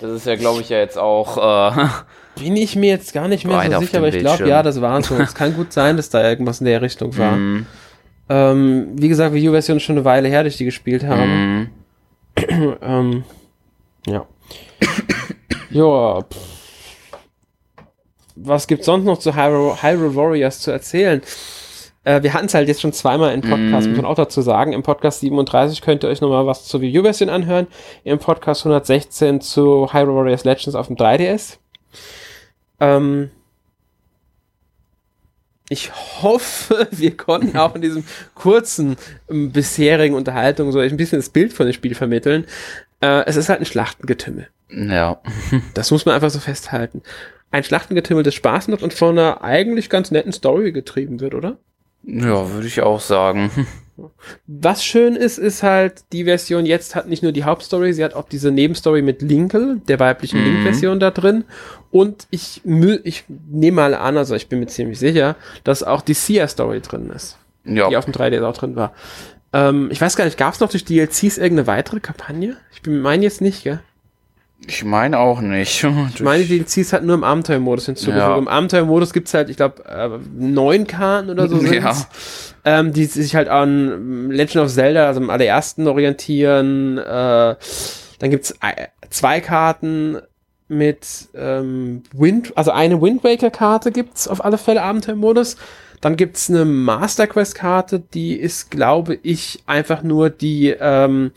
Das 0.00 0.10
ist 0.10 0.26
ja, 0.26 0.36
glaube 0.36 0.60
ich, 0.60 0.68
ja 0.68 0.78
jetzt 0.78 0.96
auch. 0.96 1.74
Äh, 1.76 1.88
Bin 2.42 2.56
ich 2.56 2.76
mir 2.76 2.90
jetzt 2.90 3.12
gar 3.12 3.28
nicht 3.28 3.44
mehr 3.44 3.60
so 3.70 3.80
sicher, 3.80 3.98
aber 3.98 4.08
ich 4.08 4.18
glaube, 4.18 4.48
ja, 4.48 4.62
das 4.62 4.80
war 4.80 5.02
so. 5.02 5.16
es 5.16 5.34
kann 5.34 5.54
gut 5.54 5.72
sein, 5.72 5.96
dass 5.96 6.08
da 6.08 6.26
irgendwas 6.26 6.60
in 6.60 6.66
der 6.66 6.80
Richtung 6.82 7.16
war. 7.18 7.36
Mm. 7.40 7.66
Ähm, 8.32 8.92
wie 8.94 9.08
gesagt, 9.08 9.34
Wii 9.34 9.48
U-Version 9.48 9.78
ist 9.78 9.82
schon 9.82 9.96
eine 9.96 10.04
Weile 10.04 10.28
her, 10.28 10.44
dass 10.44 10.52
ich 10.52 10.58
die 10.58 10.64
gespielt 10.64 11.04
habe. 11.04 11.26
Mm. 11.26 11.70
ähm, 12.82 13.24
ja. 14.06 14.26
ja. 15.70 16.24
Was 18.36 18.66
gibt's 18.66 18.86
sonst 18.86 19.04
noch 19.04 19.18
zu 19.18 19.36
Hyrule, 19.36 19.82
Hyrule 19.82 20.16
Warriors 20.16 20.60
zu 20.60 20.70
erzählen? 20.70 21.22
Äh, 22.04 22.22
wir 22.22 22.32
hatten 22.32 22.46
es 22.46 22.54
halt 22.54 22.68
jetzt 22.68 22.80
schon 22.80 22.92
zweimal 22.92 23.34
im 23.34 23.42
Podcast, 23.42 23.86
mm. 23.86 23.90
muss 23.90 23.96
man 23.98 24.06
auch 24.06 24.14
dazu 24.14 24.40
sagen. 24.40 24.72
Im 24.72 24.82
Podcast 24.82 25.20
37 25.20 25.82
könnt 25.82 26.02
ihr 26.02 26.08
euch 26.08 26.20
nochmal 26.20 26.46
was 26.46 26.64
zur 26.64 26.80
Wii 26.80 26.98
U-Version 26.98 27.28
anhören. 27.28 27.66
Im 28.04 28.18
Podcast 28.18 28.62
116 28.62 29.40
zu 29.42 29.92
Hyrule 29.92 30.16
Warriors 30.16 30.44
Legends 30.44 30.74
auf 30.74 30.86
dem 30.86 30.96
3DS. 30.96 31.58
Ähm, 32.80 33.30
ich 35.70 35.92
hoffe, 36.20 36.88
wir 36.90 37.16
konnten 37.16 37.56
auch 37.56 37.76
in 37.76 37.80
diesem 37.80 38.04
kurzen 38.34 38.96
ähm, 39.30 39.52
bisherigen 39.52 40.16
Unterhaltung 40.16 40.72
so 40.72 40.80
ein 40.80 40.96
bisschen 40.96 41.20
das 41.20 41.30
Bild 41.30 41.52
von 41.52 41.64
dem 41.64 41.72
Spiel 41.72 41.94
vermitteln. 41.94 42.44
Äh, 43.00 43.24
es 43.26 43.36
ist 43.36 43.48
halt 43.48 43.60
ein 43.60 43.66
Schlachtengetümmel. 43.66 44.48
Ja. 44.68 45.20
das 45.74 45.92
muss 45.92 46.04
man 46.04 46.16
einfach 46.16 46.30
so 46.30 46.40
festhalten. 46.40 47.02
Ein 47.52 47.62
Schlachtengetümmel, 47.62 48.24
das 48.24 48.34
Spaß 48.34 48.66
macht 48.68 48.82
und 48.82 48.92
von 48.92 49.16
einer 49.16 49.42
eigentlich 49.42 49.88
ganz 49.88 50.10
netten 50.10 50.32
Story 50.32 50.72
getrieben 50.72 51.20
wird, 51.20 51.34
oder? 51.34 51.56
Ja, 52.02 52.50
würde 52.50 52.66
ich 52.66 52.82
auch 52.82 53.00
sagen. 53.00 53.50
Was 54.46 54.84
schön 54.84 55.16
ist, 55.16 55.38
ist 55.38 55.62
halt, 55.62 56.04
die 56.12 56.24
Version 56.24 56.66
jetzt 56.66 56.94
hat 56.94 57.08
nicht 57.08 57.22
nur 57.22 57.32
die 57.32 57.44
Hauptstory, 57.44 57.92
sie 57.92 58.04
hat 58.04 58.14
auch 58.14 58.28
diese 58.28 58.50
Nebenstory 58.50 59.02
mit 59.02 59.22
Linkel, 59.22 59.80
der 59.88 60.00
weiblichen 60.00 60.40
mhm. 60.40 60.46
Link-Version 60.46 61.00
da 61.00 61.10
drin. 61.10 61.44
Und 61.90 62.26
ich, 62.30 62.62
ich 63.04 63.24
nehme 63.28 63.76
mal 63.76 63.94
an, 63.94 64.16
also 64.16 64.34
ich 64.34 64.48
bin 64.48 64.60
mir 64.60 64.66
ziemlich 64.66 64.98
sicher, 64.98 65.36
dass 65.64 65.82
auch 65.82 66.02
die 66.02 66.14
Sia-Story 66.14 66.80
drin 66.80 67.10
ist. 67.10 67.38
Ja. 67.64 67.88
Die 67.88 67.96
auf 67.96 68.04
dem 68.04 68.14
3DS 68.14 68.42
auch 68.42 68.56
drin 68.56 68.76
war. 68.76 68.92
Ähm, 69.52 69.88
ich 69.90 70.00
weiß 70.00 70.16
gar 70.16 70.24
nicht, 70.24 70.38
gab 70.38 70.54
es 70.54 70.60
noch 70.60 70.70
durch 70.70 70.84
DLCs 70.84 71.38
irgendeine 71.38 71.66
weitere 71.66 72.00
Kampagne? 72.00 72.56
Ich 72.72 72.86
meine 72.86 73.24
jetzt 73.24 73.40
nicht, 73.40 73.64
gell? 73.64 73.80
Ich 74.66 74.84
meine 74.84 75.18
auch 75.18 75.40
nicht. 75.40 75.84
ich 76.14 76.20
meine, 76.20 76.44
die 76.44 76.58
DLCs 76.58 76.92
hat 76.92 77.04
nur 77.04 77.14
im 77.14 77.24
Abenteuermodus 77.24 77.86
hinzugefügt. 77.86 78.18
Ja. 78.18 78.36
Im 78.36 78.48
Abenteuermodus 78.48 79.12
gibt 79.12 79.28
es 79.28 79.34
halt, 79.34 79.50
ich 79.50 79.56
glaube, 79.56 79.84
äh, 79.86 80.08
neun 80.34 80.86
Karten 80.86 81.30
oder 81.30 81.48
so. 81.48 81.60
Ja. 81.70 81.96
Ähm, 82.62 82.92
die 82.92 83.06
sich 83.06 83.34
halt 83.34 83.48
an 83.48 84.30
Legend 84.30 84.64
of 84.64 84.70
Zelda, 84.70 85.06
also 85.06 85.20
im 85.20 85.30
allerersten 85.30 85.88
orientieren. 85.88 86.98
Äh, 86.98 87.56
dann 88.18 88.30
gibt's 88.30 88.54
zwei 89.08 89.40
Karten 89.40 90.18
mit 90.68 91.28
ähm, 91.34 92.02
Wind, 92.12 92.52
also 92.56 92.70
eine 92.70 93.00
Wind 93.00 93.24
Waker 93.24 93.50
Karte 93.50 93.90
gibt's 93.90 94.28
auf 94.28 94.44
alle 94.44 94.58
Fälle 94.58 94.82
Abenteuermodus. 94.82 95.56
Dann 96.00 96.16
gibt's 96.16 96.48
eine 96.48 96.64
Master 96.64 97.26
Quest 97.26 97.54
Karte, 97.54 98.00
die 98.00 98.34
ist, 98.34 98.70
glaube 98.70 99.18
ich, 99.22 99.62
einfach 99.66 100.02
nur 100.02 100.30
die 100.30 100.74
ähm, 100.78 101.32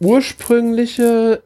ursprüngliche 0.00 1.42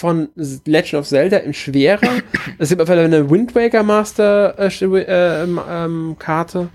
von 0.00 0.30
Legend 0.34 0.94
of 0.94 1.06
Zelda 1.06 1.36
in 1.36 1.54
schwerer. 1.54 2.00
Es 2.58 2.70
gibt 2.70 2.80
auf 2.80 2.88
jeden 2.88 3.00
Fall 3.00 3.18
eine 3.18 3.30
Wind 3.30 3.54
Waker 3.54 3.82
Master 3.82 4.58
äh, 4.58 4.68
äh, 4.68 5.42
ähm, 5.42 5.60
ähm, 5.68 6.16
Karte. 6.18 6.70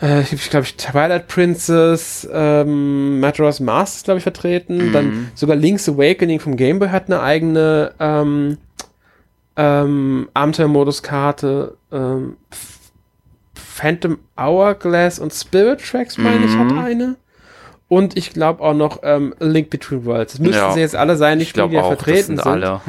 Äh, 0.00 0.22
ich 0.22 0.50
glaube, 0.50 0.64
ich 0.64 0.76
Twilight 0.76 1.28
Princess, 1.28 2.26
ähm, 2.32 3.20
Majora's 3.20 3.60
Mask 3.60 3.96
ist, 3.96 4.04
glaube 4.04 4.18
ich, 4.18 4.22
vertreten. 4.22 4.88
Mhm. 4.88 4.92
Dann 4.92 5.30
sogar 5.34 5.56
Link's 5.56 5.88
Awakening 5.88 6.40
vom 6.40 6.56
Game 6.56 6.78
Boy 6.78 6.88
hat 6.88 7.06
eine 7.06 7.20
eigene 7.20 7.92
ähm, 8.00 8.58
ähm, 9.56 10.28
Abenteuermodus-Karte. 10.34 11.76
Ähm, 11.92 12.36
Phantom 13.54 14.18
Hourglass 14.38 15.18
und 15.18 15.34
Spirit 15.34 15.82
Tracks, 15.86 16.16
meine 16.16 16.38
mhm. 16.38 16.44
ich, 16.46 16.56
hat 16.56 16.72
mhm. 16.72 16.78
eine. 16.78 17.16
Und 17.88 18.16
ich 18.16 18.32
glaube 18.32 18.62
auch 18.62 18.74
noch 18.74 19.00
ähm, 19.02 19.34
Link 19.38 19.70
Between 19.70 20.04
Worlds. 20.04 20.32
Das 20.32 20.40
müssten 20.40 20.56
ja. 20.56 20.72
sie 20.72 20.80
jetzt 20.80 20.96
alle 20.96 21.16
sein, 21.16 21.38
die 21.38 21.46
Spiele, 21.46 21.68
die 21.68 21.76
ja 21.76 21.84
vertreten 21.84 22.36
sind. 22.36 22.40
Alle. 22.40 22.80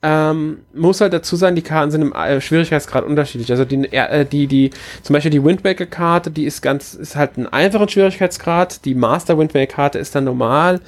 Ähm, 0.00 0.60
muss 0.74 1.00
halt 1.00 1.12
dazu 1.12 1.34
sein, 1.34 1.56
die 1.56 1.62
Karten 1.62 1.90
sind 1.90 2.02
im 2.02 2.12
äh, 2.12 2.40
Schwierigkeitsgrad 2.40 3.04
unterschiedlich. 3.04 3.50
Also 3.50 3.64
die, 3.64 3.92
äh, 3.92 4.24
die, 4.24 4.46
die, 4.46 4.70
zum 5.02 5.12
Beispiel 5.12 5.32
die 5.32 5.42
Windwaker 5.42 5.86
Karte, 5.86 6.30
die 6.30 6.44
ist 6.44 6.62
ganz, 6.62 6.94
ist 6.94 7.16
halt 7.16 7.36
ein 7.36 7.46
einfacher 7.46 7.88
Schwierigkeitsgrad. 7.88 8.84
Die 8.84 8.94
Master 8.94 9.36
Windwaker 9.38 9.66
Karte 9.66 9.98
ist 9.98 10.14
dann 10.14 10.24
normal. 10.24 10.80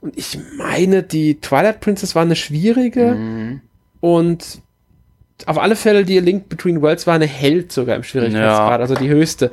Und 0.00 0.16
ich 0.18 0.38
meine, 0.58 1.02
die 1.02 1.40
Twilight 1.40 1.80
Princess 1.80 2.14
war 2.14 2.22
eine 2.22 2.36
schwierige. 2.36 3.14
Mhm. 3.14 3.60
Und 4.00 4.60
auf 5.46 5.58
alle 5.58 5.74
Fälle 5.74 6.04
die 6.04 6.20
Link 6.20 6.48
Between 6.48 6.82
Worlds 6.82 7.06
war 7.06 7.14
eine 7.14 7.26
Held 7.26 7.72
sogar 7.72 7.96
im 7.96 8.02
Schwierigkeitsgrad, 8.02 8.70
ja. 8.70 8.76
also 8.76 8.94
die 8.94 9.08
höchste. 9.08 9.50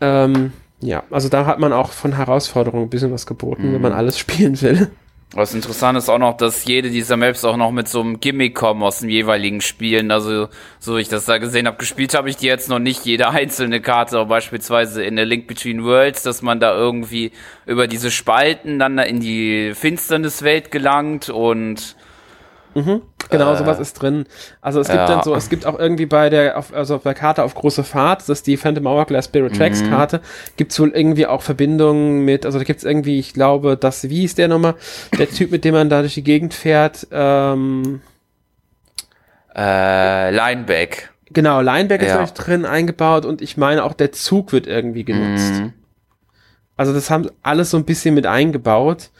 Ähm, 0.00 0.52
ja, 0.80 1.02
also 1.10 1.28
da 1.28 1.46
hat 1.46 1.58
man 1.58 1.72
auch 1.72 1.90
von 1.90 2.12
Herausforderungen 2.12 2.84
ein 2.84 2.90
bisschen 2.90 3.12
was 3.12 3.26
geboten, 3.26 3.68
mhm. 3.68 3.74
wenn 3.74 3.82
man 3.82 3.92
alles 3.92 4.18
spielen 4.18 4.60
will. 4.60 4.90
Was 5.32 5.52
interessant 5.52 5.98
ist 5.98 6.08
auch 6.08 6.18
noch, 6.18 6.38
dass 6.38 6.64
jede 6.64 6.88
dieser 6.88 7.18
Maps 7.18 7.44
auch 7.44 7.58
noch 7.58 7.70
mit 7.70 7.86
so 7.86 8.00
einem 8.00 8.18
Gimmick 8.18 8.54
kommen 8.54 8.82
aus 8.82 9.00
dem 9.00 9.10
jeweiligen 9.10 9.60
Spielen. 9.60 10.10
Also, 10.10 10.48
so 10.78 10.96
ich 10.96 11.10
das 11.10 11.26
da 11.26 11.36
gesehen 11.36 11.66
habe, 11.66 11.76
gespielt 11.76 12.14
habe 12.14 12.30
ich 12.30 12.36
die 12.36 12.46
jetzt 12.46 12.70
noch 12.70 12.78
nicht 12.78 13.04
jede 13.04 13.28
einzelne 13.30 13.82
Karte, 13.82 14.16
aber 14.16 14.26
beispielsweise 14.30 15.04
in 15.04 15.16
der 15.16 15.26
Link 15.26 15.46
Between 15.46 15.84
Worlds, 15.84 16.22
dass 16.22 16.40
man 16.40 16.60
da 16.60 16.74
irgendwie 16.74 17.32
über 17.66 17.86
diese 17.86 18.10
Spalten 18.10 18.78
dann 18.78 18.96
in 18.98 19.20
die 19.20 19.72
Finsterniswelt 19.74 20.70
gelangt 20.70 21.28
und 21.28 21.94
Mhm, 22.74 23.02
genau, 23.30 23.52
äh, 23.52 23.56
sowas 23.56 23.78
ist 23.78 23.94
drin. 23.94 24.26
Also 24.60 24.80
es 24.80 24.88
gibt 24.88 24.98
ja. 24.98 25.06
dann 25.06 25.22
so, 25.22 25.34
es 25.34 25.48
gibt 25.48 25.66
auch 25.66 25.78
irgendwie 25.78 26.06
bei 26.06 26.30
der, 26.30 26.58
auf, 26.58 26.72
also 26.72 26.96
auf 26.96 27.02
der 27.02 27.14
Karte 27.14 27.42
auf 27.42 27.54
große 27.54 27.84
Fahrt, 27.84 28.20
das 28.20 28.28
ist 28.28 28.46
die 28.46 28.56
Phantom 28.56 28.86
Hourglass 28.86 29.26
Spirit 29.26 29.56
Tracks 29.56 29.82
mhm. 29.82 29.90
Karte, 29.90 30.20
gibt 30.56 30.72
es 30.72 30.80
wohl 30.80 30.90
irgendwie 30.90 31.26
auch 31.26 31.42
Verbindungen 31.42 32.24
mit, 32.24 32.46
also 32.46 32.58
da 32.58 32.64
gibt 32.64 32.78
es 32.78 32.84
irgendwie, 32.84 33.18
ich 33.18 33.34
glaube, 33.34 33.76
das, 33.76 34.08
wie 34.08 34.24
ist 34.24 34.38
der 34.38 34.48
nochmal? 34.48 34.74
Der 35.18 35.28
Typ, 35.28 35.50
mit 35.50 35.64
dem 35.64 35.74
man 35.74 35.88
da 35.88 36.00
durch 36.00 36.14
die 36.14 36.24
Gegend 36.24 36.54
fährt, 36.54 37.06
ähm, 37.10 38.00
äh, 39.56 40.30
Lineback. 40.30 41.10
Genau, 41.30 41.60
Lineback 41.60 42.02
ja. 42.02 42.22
ist 42.22 42.34
drin 42.34 42.64
eingebaut 42.64 43.24
und 43.24 43.42
ich 43.42 43.56
meine 43.56 43.84
auch 43.84 43.92
der 43.92 44.12
Zug 44.12 44.52
wird 44.52 44.66
irgendwie 44.66 45.04
genutzt. 45.04 45.54
Mhm. 45.54 45.72
Also 46.76 46.94
das 46.94 47.10
haben 47.10 47.28
alles 47.42 47.70
so 47.70 47.76
ein 47.76 47.84
bisschen 47.84 48.14
mit 48.14 48.24
eingebaut 48.24 49.10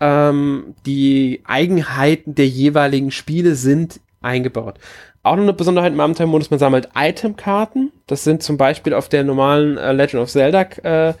ähm, 0.00 0.74
die 0.84 1.42
Eigenheiten 1.44 2.34
der 2.34 2.48
jeweiligen 2.48 3.10
Spiele 3.10 3.54
sind 3.54 4.00
eingebaut. 4.22 4.78
Auch 5.22 5.36
noch 5.36 5.42
eine 5.42 5.52
Besonderheit 5.52 5.92
im 5.92 6.00
Abenteuermodus, 6.00 6.50
man 6.50 6.58
sammelt 6.58 6.88
Itemkarten. 6.96 7.92
Das 8.06 8.24
sind 8.24 8.42
zum 8.42 8.56
Beispiel 8.56 8.94
auf 8.94 9.08
der 9.08 9.24
normalen 9.24 9.76
äh, 9.76 9.92
Legend 9.92 10.22
of 10.22 10.30
Zelda 10.30 10.62
äh, 10.82 11.14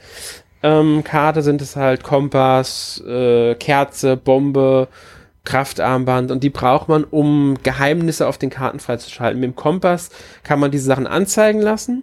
ähm, 0.62 1.04
Karte 1.04 1.42
sind 1.42 1.60
es 1.62 1.76
halt 1.76 2.02
Kompass, 2.02 3.02
äh, 3.06 3.54
Kerze, 3.54 4.16
Bombe, 4.16 4.88
Kraftarmband 5.44 6.32
und 6.32 6.42
die 6.42 6.50
braucht 6.50 6.88
man, 6.88 7.04
um 7.04 7.56
Geheimnisse 7.62 8.26
auf 8.26 8.36
den 8.36 8.50
Karten 8.50 8.80
freizuschalten. 8.80 9.40
Mit 9.40 9.50
dem 9.50 9.56
Kompass 9.56 10.10
kann 10.42 10.58
man 10.58 10.70
diese 10.70 10.86
Sachen 10.86 11.06
anzeigen 11.06 11.60
lassen 11.60 12.02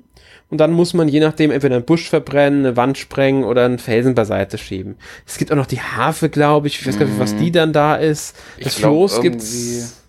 und 0.53 0.59
dann 0.59 0.71
muss 0.71 0.93
man 0.93 1.07
je 1.07 1.19
nachdem 1.19 1.49
entweder 1.49 1.77
einen 1.77 1.83
Busch 1.83 2.07
verbrennen, 2.07 2.59
eine 2.63 2.77
Wand 2.77 2.99
sprengen 2.99 3.43
oder 3.43 3.65
einen 3.65 3.79
Felsen 3.79 4.13
beiseite 4.13 4.59
schieben. 4.59 4.97
Es 5.25 5.39
gibt 5.39 5.51
auch 5.51 5.55
noch 5.55 5.65
die 5.65 5.81
Harfe, 5.81 6.29
glaube 6.29 6.67
ich. 6.67 6.79
Ich 6.79 6.85
weiß 6.85 6.99
gar 6.99 7.07
nicht, 7.07 7.17
was 7.17 7.33
mhm. 7.33 7.39
die 7.39 7.51
dann 7.51 7.73
da 7.73 7.95
ist. 7.95 8.35
Das 8.61 8.75
Floß 8.75 9.21
gibt's 9.21 10.02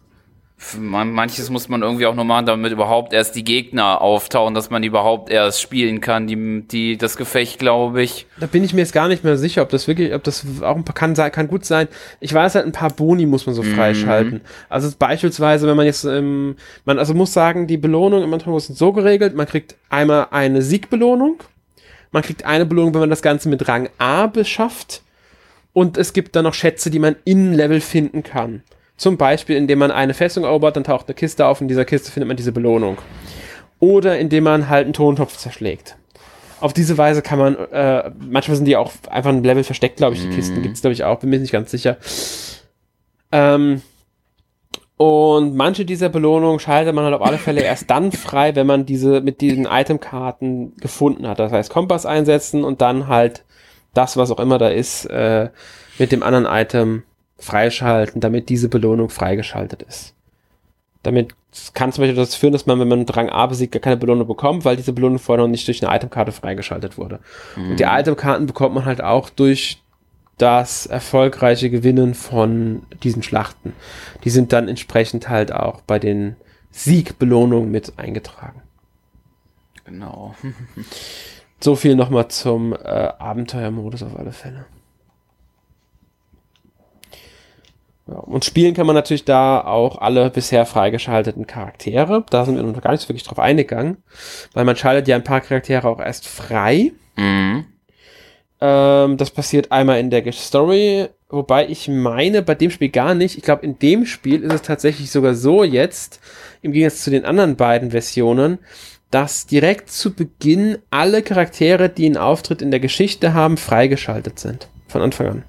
manches 0.79 1.51
muss 1.51 1.69
man 1.69 1.83
irgendwie 1.83 2.07
auch 2.07 2.15
noch 2.15 2.25
machen, 2.25 2.47
damit 2.47 2.73
überhaupt 2.73 3.13
erst 3.13 3.35
die 3.35 3.45
Gegner 3.45 4.01
auftauchen, 4.01 4.55
dass 4.55 4.71
man 4.71 4.83
überhaupt 4.83 5.31
erst 5.31 5.61
spielen 5.61 6.01
kann, 6.01 6.27
die, 6.27 6.63
die, 6.67 6.97
das 6.97 7.17
Gefecht, 7.17 7.59
glaube 7.59 8.03
ich. 8.03 8.27
Da 8.39 8.47
bin 8.47 8.65
ich 8.65 8.73
mir 8.73 8.81
jetzt 8.81 8.93
gar 8.93 9.09
nicht 9.09 9.25
mehr 9.25 9.37
sicher, 9.37 9.63
ob 9.63 9.69
das 9.69 9.89
wirklich, 9.89 10.15
ob 10.15 10.25
das 10.25 10.45
auch 10.63 10.77
ein 10.77 10.85
paar, 10.85 10.95
kann, 10.95 11.15
kann 11.15 11.49
gut 11.49 11.65
sein. 11.65 11.89
Ich 12.21 12.33
weiß 12.33 12.55
halt, 12.55 12.67
ein 12.67 12.73
paar 12.73 12.91
Boni 12.91 13.27
muss 13.27 13.47
man 13.47 13.55
so 13.55 13.63
mhm. 13.63 13.75
freischalten. 13.75 14.41
Also 14.69 14.91
beispielsweise, 14.99 15.67
wenn 15.67 15.77
man 15.77 15.87
jetzt, 15.87 16.05
ähm, 16.05 16.57
man 16.85 16.99
also 16.99 17.15
muss 17.15 17.33
sagen, 17.33 17.67
die 17.67 17.77
Belohnung 17.77 18.23
im 18.23 18.33
Antonus 18.33 18.67
sind 18.67 18.79
so 18.79 18.93
geregelt, 18.93 19.35
man 19.35 19.47
kriegt 19.47 19.77
einmal 19.91 20.29
eine 20.31 20.63
Siegbelohnung, 20.63 21.41
man 22.13 22.23
kriegt 22.23 22.45
eine 22.45 22.67
Belohnung, 22.67 22.95
wenn 22.95 23.01
man 23.01 23.11
das 23.11 23.23
Ganze 23.23 23.49
mit 23.49 23.69
Rang 23.69 23.89
A 23.99 24.27
beschafft 24.27 25.03
und 25.73 25.99
es 25.99 26.13
gibt 26.13 26.37
dann 26.37 26.45
noch 26.45 26.55
Schätze, 26.55 26.89
die 26.89 27.01
man 27.01 27.17
in 27.25 27.53
Level 27.53 27.81
finden 27.81 28.23
kann. 28.23 28.63
Zum 28.97 29.17
Beispiel, 29.17 29.57
indem 29.57 29.81
man 29.81 29.91
eine 29.91 30.15
Festung 30.15 30.45
erobert, 30.45 30.77
dann 30.77 30.85
taucht 30.85 31.09
eine 31.09 31.15
Kiste 31.15 31.47
auf 31.47 31.61
und 31.61 31.65
in 31.65 31.69
dieser 31.69 31.85
Kiste 31.85 32.13
findet 32.13 32.29
man 32.29 32.37
diese 32.37 32.53
Belohnung. 32.53 32.99
Oder 33.81 34.19
indem 34.19 34.45
man 34.45 34.69
halt 34.69 34.85
einen 34.85 34.93
Tontopf 34.93 35.37
zerschlägt. 35.37 35.97
auf 36.61 36.73
diese 36.73 36.97
Weise 36.97 37.21
kann 37.21 37.39
man, 37.39 37.57
äh, 37.57 38.11
manchmal 38.19 38.57
sind 38.57 38.65
die 38.65 38.77
auch 38.77 38.93
einfach 39.11 39.31
ein 39.31 39.43
Level 39.43 39.65
versteckt, 39.65 39.97
glaube 39.97 40.15
ich, 40.15 40.23
die 40.23 40.31
Kisten 40.31 40.59
mhm. 40.59 40.63
gibt 40.63 40.77
es, 40.77 40.81
glaube 40.81 40.95
ich, 40.95 41.05
auch, 41.05 41.19
bin 41.19 41.29
mir 41.29 41.39
nicht 41.39 41.53
ganz 41.53 41.71
sicher. 41.71 41.99
Ähm, 43.33 43.83
und 44.97 45.57
manche 45.57 45.85
dieser 45.85 46.09
Belohnungen 46.09 46.61
schaltet 46.61 46.95
man 46.95 47.05
halt 47.05 47.15
auf 47.15 47.23
alle 47.27 47.39
Fälle 47.39 47.63
erst 47.63 47.91
dann 47.91 48.13
frei, 48.13 48.55
wenn 48.55 48.67
man 48.67 48.87
diese 48.87 49.21
mit 49.21 49.41
diesen 49.41 49.67
Itemkarten 49.71 50.77
gefunden 50.77 51.27
hat. 51.27 51.41
Das 51.41 51.53
heißt, 51.53 51.71
Kompass 51.71 52.07
einsetzen 52.07 52.63
und 52.63 52.81
dann 52.81 53.09
halt 53.09 53.45
das, 53.93 54.17
was 54.17 54.31
auch 54.31 54.39
immer 54.39 54.57
da 54.59 54.69
ist, 54.69 55.07
äh, 55.07 55.51
mit 55.99 56.13
dem 56.13 56.23
anderen 56.23 56.47
Item 56.47 57.03
freischalten, 57.39 58.21
damit 58.21 58.49
diese 58.49 58.69
Belohnung 58.69 59.11
freigeschaltet 59.11 59.83
ist. 59.83 60.15
Damit 61.03 61.35
kann 61.75 61.93
zum 61.93 62.03
Beispiel 62.03 62.17
dazu 62.17 62.39
führen, 62.39 62.53
dass 62.53 62.67
man, 62.67 62.81
wenn 62.81 62.89
man 62.89 63.07
Drang 63.07 63.29
A 63.29 63.47
besiegt, 63.47 63.73
gar 63.73 63.81
keine 63.81 63.97
Belohnung 63.97 64.27
bekommt, 64.27 64.65
weil 64.65 64.77
diese 64.77 64.93
Belohnung 64.93 65.19
vorher 65.19 65.45
noch 65.45 65.51
nicht 65.51 65.69
durch 65.69 65.87
eine 65.87 65.95
Itemkarte 65.95 66.33
freigeschaltet 66.33 66.97
wurde. 66.97 67.21
Mhm. 67.57 67.71
Und 67.71 67.81
die. 67.81 67.85
Itemkarten 67.85 68.47
bekommt 68.47 68.75
man 68.75 68.85
halt 68.87 69.03
auch 69.03 69.29
durch 69.29 69.83
das 70.39 70.87
erfolgreiche 70.87 71.71
Gewinnen 71.71 72.15
von 72.15 72.83
diesen 73.03 73.23
Schlachten. 73.23 73.75
Die 74.25 74.31
sind 74.31 74.53
dann 74.53 74.67
entsprechend 74.69 75.29
halt 75.29 75.53
auch 75.53 75.81
bei 75.83 75.99
den 75.99 76.37
Siegbelohnungen 76.71 77.71
mit 77.71 77.99
eingetragen. 77.99 78.63
Genau. 79.85 80.35
so 81.61 81.77
viel 81.77 81.95
nochmal 81.95 82.29
zum 82.29 82.73
äh, 82.73 82.77
Abenteuermodus 82.79 84.03
auf 84.03 84.19
alle 84.19 84.33
Fälle. 84.33 84.65
Ja, 88.07 88.17
und 88.17 88.45
spielen 88.45 88.75
kann 88.75 88.87
man 88.87 88.95
natürlich 88.95 89.25
da 89.25 89.63
auch 89.63 89.99
alle 89.99 90.29
bisher 90.29 90.67
freigeschalteten 90.67 91.47
Charaktere. 91.47 92.25
Da 92.29 92.45
sind 92.45 92.57
wir 92.57 92.63
noch 92.63 92.81
gar 92.83 92.93
nicht 92.93 93.01
so 93.01 93.09
wirklich 93.09 93.25
drauf 93.25 93.39
eingegangen, 93.39 93.99
weil 94.53 94.65
man 94.65 94.77
schaltet 94.77 95.09
ja 95.09 95.17
ein 95.17 95.25
paar 95.25 95.41
Charaktere 95.41 95.89
auch 95.89 96.01
erst 96.01 96.29
frei. 96.29 96.93
Mhm. 97.17 97.65
Ähm, 98.61 99.17
das 99.17 99.31
passiert 99.31 99.73
einmal 99.73 100.01
in 100.01 100.11
der 100.11 100.31
Story, 100.33 101.09
wobei 101.31 101.67
ich 101.69 101.89
meine, 101.89 102.43
bei 102.43 102.55
dem 102.55 102.71
Spiel 102.71 102.91
gar 102.91 103.15
nicht. 103.15 103.39
Ich 103.39 103.43
glaube, 103.43 103.65
in 103.65 103.79
dem 103.79 104.05
Spiel 104.05 104.43
ist 104.43 104.53
es 104.53 104.63
tatsächlich 104.63 105.11
sogar 105.11 105.35
so 105.35 105.65
jetzt, 105.65 106.21
im 106.61 106.73
Gegensatz 106.73 107.05
zu 107.05 107.11
den 107.11 107.25
anderen 107.25 107.57
beiden 107.57 107.91
Versionen, 107.91 108.59
dass 109.11 109.47
direkt 109.47 109.91
zu 109.91 110.13
Beginn 110.15 110.79
alle 110.91 111.23
Charaktere, 111.23 111.89
die 111.89 112.07
einen 112.07 112.17
Auftritt 112.17 112.61
in 112.61 112.71
der 112.71 112.81
Geschichte 112.81 113.33
haben, 113.33 113.57
freigeschaltet 113.57 114.39
sind. 114.39 114.69
Von 114.89 115.03
Anfang 115.03 115.27
an. 115.29 115.45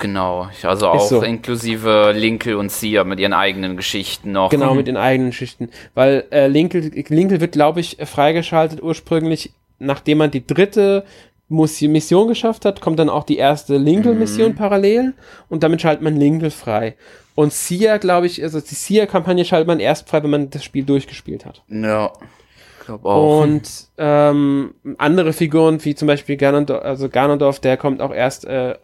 Genau, 0.00 0.48
also 0.62 0.88
auch 0.88 1.06
so. 1.06 1.22
inklusive 1.22 2.12
Linkel 2.16 2.56
und 2.56 2.72
Sia 2.72 3.04
mit 3.04 3.20
ihren 3.20 3.34
eigenen 3.34 3.76
Geschichten 3.76 4.32
noch. 4.32 4.50
Genau, 4.50 4.74
mit 4.74 4.86
den 4.86 4.96
eigenen 4.96 5.30
Geschichten. 5.30 5.68
Weil 5.94 6.24
äh, 6.30 6.48
Linkel, 6.48 6.90
Linkel 7.08 7.40
wird, 7.40 7.52
glaube 7.52 7.80
ich, 7.80 7.98
freigeschaltet 8.02 8.82
ursprünglich, 8.82 9.52
nachdem 9.78 10.18
man 10.18 10.30
die 10.30 10.46
dritte 10.46 11.04
Mission 11.50 12.28
geschafft 12.28 12.64
hat, 12.64 12.80
kommt 12.80 12.98
dann 12.98 13.10
auch 13.10 13.24
die 13.24 13.36
erste 13.36 13.76
Linkel-Mission 13.76 14.52
mhm. 14.52 14.56
parallel 14.56 15.14
und 15.48 15.62
damit 15.62 15.82
schaltet 15.82 16.02
man 16.02 16.16
Linkel 16.16 16.50
frei. 16.50 16.94
Und 17.34 17.52
Sia, 17.52 17.98
glaube 17.98 18.26
ich, 18.26 18.42
also 18.42 18.60
die 18.60 18.74
Sia-Kampagne 18.74 19.44
schaltet 19.44 19.66
man 19.66 19.80
erst 19.80 20.08
frei, 20.08 20.22
wenn 20.22 20.30
man 20.30 20.50
das 20.50 20.64
Spiel 20.64 20.84
durchgespielt 20.84 21.44
hat. 21.44 21.62
Ja. 21.68 22.12
Auch. 22.88 23.42
Und 23.42 23.68
ähm, 23.98 24.74
andere 24.98 25.32
Figuren, 25.32 25.84
wie 25.84 25.94
zum 25.94 26.08
Beispiel 26.08 26.36
Ganondorf, 26.36 26.82
also 26.82 27.08
Ganondorf, 27.08 27.60
der 27.60 27.76
kommt 27.76 28.00
auch 28.00 28.12
erst 28.12 28.46
äh, 28.46 28.74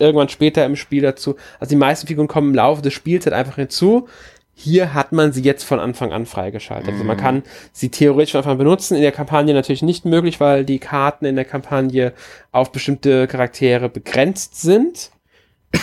irgendwann 0.00 0.28
später 0.28 0.64
im 0.64 0.76
Spiel 0.76 1.02
dazu. 1.02 1.36
Also 1.58 1.70
die 1.70 1.76
meisten 1.76 2.06
Figuren 2.06 2.28
kommen 2.28 2.50
im 2.50 2.54
Laufe 2.54 2.82
des 2.82 2.92
Spiels 2.92 3.26
halt 3.26 3.34
einfach 3.34 3.56
hinzu. 3.56 4.08
Hier 4.54 4.92
hat 4.92 5.12
man 5.12 5.32
sie 5.32 5.42
jetzt 5.42 5.64
von 5.64 5.80
Anfang 5.80 6.12
an 6.12 6.26
freigeschaltet. 6.26 6.92
Also 6.92 7.04
man 7.04 7.16
mhm. 7.16 7.20
kann 7.20 7.42
sie 7.72 7.88
theoretisch 7.88 8.32
von 8.32 8.40
Anfang 8.40 8.52
an 8.52 8.58
benutzen. 8.58 8.94
In 8.94 9.02
der 9.02 9.12
Kampagne 9.12 9.54
natürlich 9.54 9.82
nicht 9.82 10.04
möglich, 10.04 10.38
weil 10.38 10.64
die 10.64 10.78
Karten 10.78 11.24
in 11.24 11.36
der 11.36 11.46
Kampagne 11.46 12.12
auf 12.52 12.70
bestimmte 12.70 13.26
Charaktere 13.26 13.88
begrenzt 13.88 14.60
sind. 14.60 15.12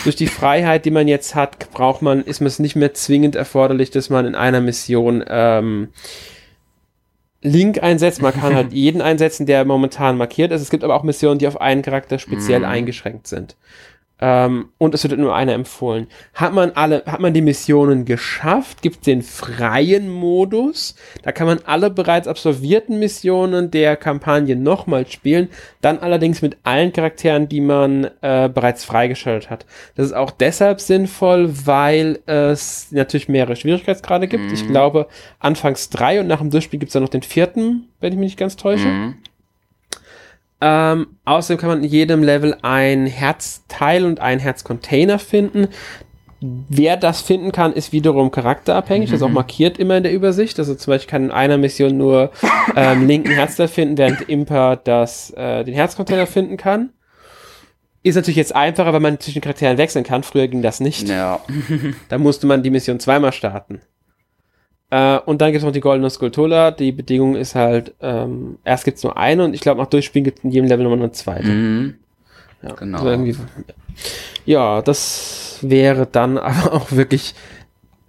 Durch 0.04 0.16
die 0.16 0.26
Freiheit, 0.26 0.84
die 0.84 0.90
man 0.90 1.08
jetzt 1.08 1.34
hat, 1.34 1.70
braucht 1.72 2.02
man, 2.02 2.22
ist 2.22 2.40
es 2.40 2.58
nicht 2.58 2.76
mehr 2.76 2.92
zwingend 2.94 3.34
erforderlich, 3.34 3.90
dass 3.90 4.10
man 4.10 4.26
in 4.26 4.34
einer 4.34 4.60
Mission 4.60 5.24
ähm, 5.26 5.88
Link 7.42 7.82
einsetzt. 7.82 8.20
Man 8.20 8.34
kann 8.34 8.54
halt 8.54 8.72
jeden 8.72 9.00
einsetzen, 9.00 9.46
der 9.46 9.64
momentan 9.64 10.16
markiert 10.16 10.52
ist. 10.52 10.62
Es 10.62 10.70
gibt 10.70 10.84
aber 10.84 10.94
auch 10.94 11.02
Missionen, 11.04 11.38
die 11.38 11.48
auf 11.48 11.60
einen 11.60 11.82
Charakter 11.82 12.18
speziell 12.18 12.60
mhm. 12.60 12.66
eingeschränkt 12.66 13.26
sind. 13.26 13.56
Ähm, 14.20 14.70
und 14.78 14.94
es 14.94 15.08
wird 15.08 15.18
nur 15.18 15.34
einer 15.34 15.52
empfohlen. 15.52 16.08
Hat 16.34 16.52
man 16.52 16.72
alle, 16.72 17.04
hat 17.06 17.20
man 17.20 17.32
die 17.32 17.40
Missionen 17.40 18.04
geschafft, 18.04 18.82
gibt 18.82 18.96
es 18.96 19.02
den 19.02 19.22
freien 19.22 20.10
Modus. 20.10 20.96
Da 21.22 21.30
kann 21.30 21.46
man 21.46 21.60
alle 21.64 21.90
bereits 21.90 22.26
absolvierten 22.26 22.98
Missionen 22.98 23.70
der 23.70 23.96
Kampagne 23.96 24.56
nochmal 24.56 25.06
spielen. 25.06 25.48
Dann 25.80 25.98
allerdings 25.98 26.42
mit 26.42 26.56
allen 26.64 26.92
Charakteren, 26.92 27.48
die 27.48 27.60
man 27.60 28.08
äh, 28.20 28.48
bereits 28.48 28.84
freigeschaltet 28.84 29.50
hat. 29.50 29.66
Das 29.94 30.06
ist 30.06 30.14
auch 30.14 30.32
deshalb 30.32 30.80
sinnvoll, 30.80 31.50
weil 31.66 32.18
es 32.26 32.90
natürlich 32.90 33.28
mehrere 33.28 33.54
Schwierigkeitsgrade 33.54 34.26
gibt. 34.26 34.44
Mhm. 34.44 34.54
Ich 34.54 34.66
glaube, 34.66 35.06
anfangs 35.38 35.90
drei 35.90 36.20
und 36.20 36.26
nach 36.26 36.40
dem 36.40 36.50
Durchspiel 36.50 36.80
gibt 36.80 36.90
es 36.90 36.94
dann 36.94 37.02
noch 37.02 37.08
den 37.08 37.22
vierten, 37.22 37.88
wenn 38.00 38.12
ich 38.12 38.18
mich 38.18 38.28
nicht 38.28 38.38
ganz 38.38 38.56
täusche. 38.56 38.88
Mhm. 38.88 39.14
Ähm, 40.60 41.18
außerdem 41.24 41.60
kann 41.60 41.68
man 41.68 41.84
in 41.84 41.90
jedem 41.90 42.22
Level 42.22 42.56
ein 42.62 43.06
Herzteil 43.06 44.04
und 44.04 44.20
ein 44.20 44.38
Herzcontainer 44.38 45.18
finden. 45.18 45.68
Wer 46.40 46.96
das 46.96 47.20
finden 47.20 47.50
kann, 47.50 47.72
ist 47.72 47.92
wiederum 47.92 48.30
charakterabhängig. 48.30 49.08
Mhm. 49.08 49.12
Das 49.12 49.20
ist 49.20 49.24
auch 49.24 49.28
mhm. 49.28 49.34
markiert 49.34 49.78
immer 49.78 49.96
in 49.96 50.02
der 50.04 50.12
Übersicht. 50.12 50.58
Also 50.58 50.74
zum 50.74 50.92
Beispiel 50.92 51.10
kann 51.10 51.24
in 51.24 51.30
einer 51.30 51.58
Mission 51.58 51.96
nur 51.96 52.30
ähm, 52.76 53.06
linken 53.06 53.32
Herzteil 53.32 53.68
finden, 53.68 53.98
während 53.98 54.22
Imper 54.22 54.76
das, 54.76 55.30
äh, 55.30 55.64
den 55.64 55.74
Herzcontainer 55.74 56.26
finden 56.26 56.56
kann. 56.56 56.90
Ist 58.04 58.14
natürlich 58.14 58.36
jetzt 58.36 58.54
einfacher, 58.54 58.92
weil 58.92 59.00
man 59.00 59.18
zwischen 59.18 59.42
Charakteren 59.42 59.78
wechseln 59.78 60.04
kann. 60.04 60.22
Früher 60.22 60.46
ging 60.46 60.62
das 60.62 60.78
nicht. 60.78 61.08
Ja. 61.08 61.40
da 62.08 62.18
musste 62.18 62.46
man 62.46 62.62
die 62.62 62.70
Mission 62.70 63.00
zweimal 63.00 63.32
starten. 63.32 63.80
Äh, 64.90 65.18
und 65.18 65.40
dann 65.40 65.52
gibt 65.52 65.60
es 65.60 65.64
noch 65.64 65.72
die 65.72 65.80
goldene 65.80 66.10
Skulptura. 66.10 66.70
Die 66.70 66.92
Bedingung 66.92 67.36
ist 67.36 67.54
halt, 67.54 67.94
ähm, 68.00 68.58
erst 68.64 68.84
gibt 68.84 68.98
es 68.98 69.04
nur 69.04 69.16
eine 69.16 69.44
und 69.44 69.54
ich 69.54 69.60
glaube, 69.60 69.80
nach 69.80 69.88
Durchspielen 69.88 70.24
gibt 70.24 70.38
es 70.38 70.44
in 70.44 70.50
jedem 70.50 70.68
Level 70.68 70.84
nochmal 70.84 71.00
eine 71.00 71.12
zweite. 71.12 71.48
Mhm. 71.48 71.94
Ja, 72.62 72.74
genau. 72.74 73.04
Also 73.04 73.42
ja, 74.44 74.82
das 74.82 75.58
wäre 75.62 76.06
dann 76.06 76.38
aber 76.38 76.72
auch 76.72 76.92
wirklich 76.92 77.34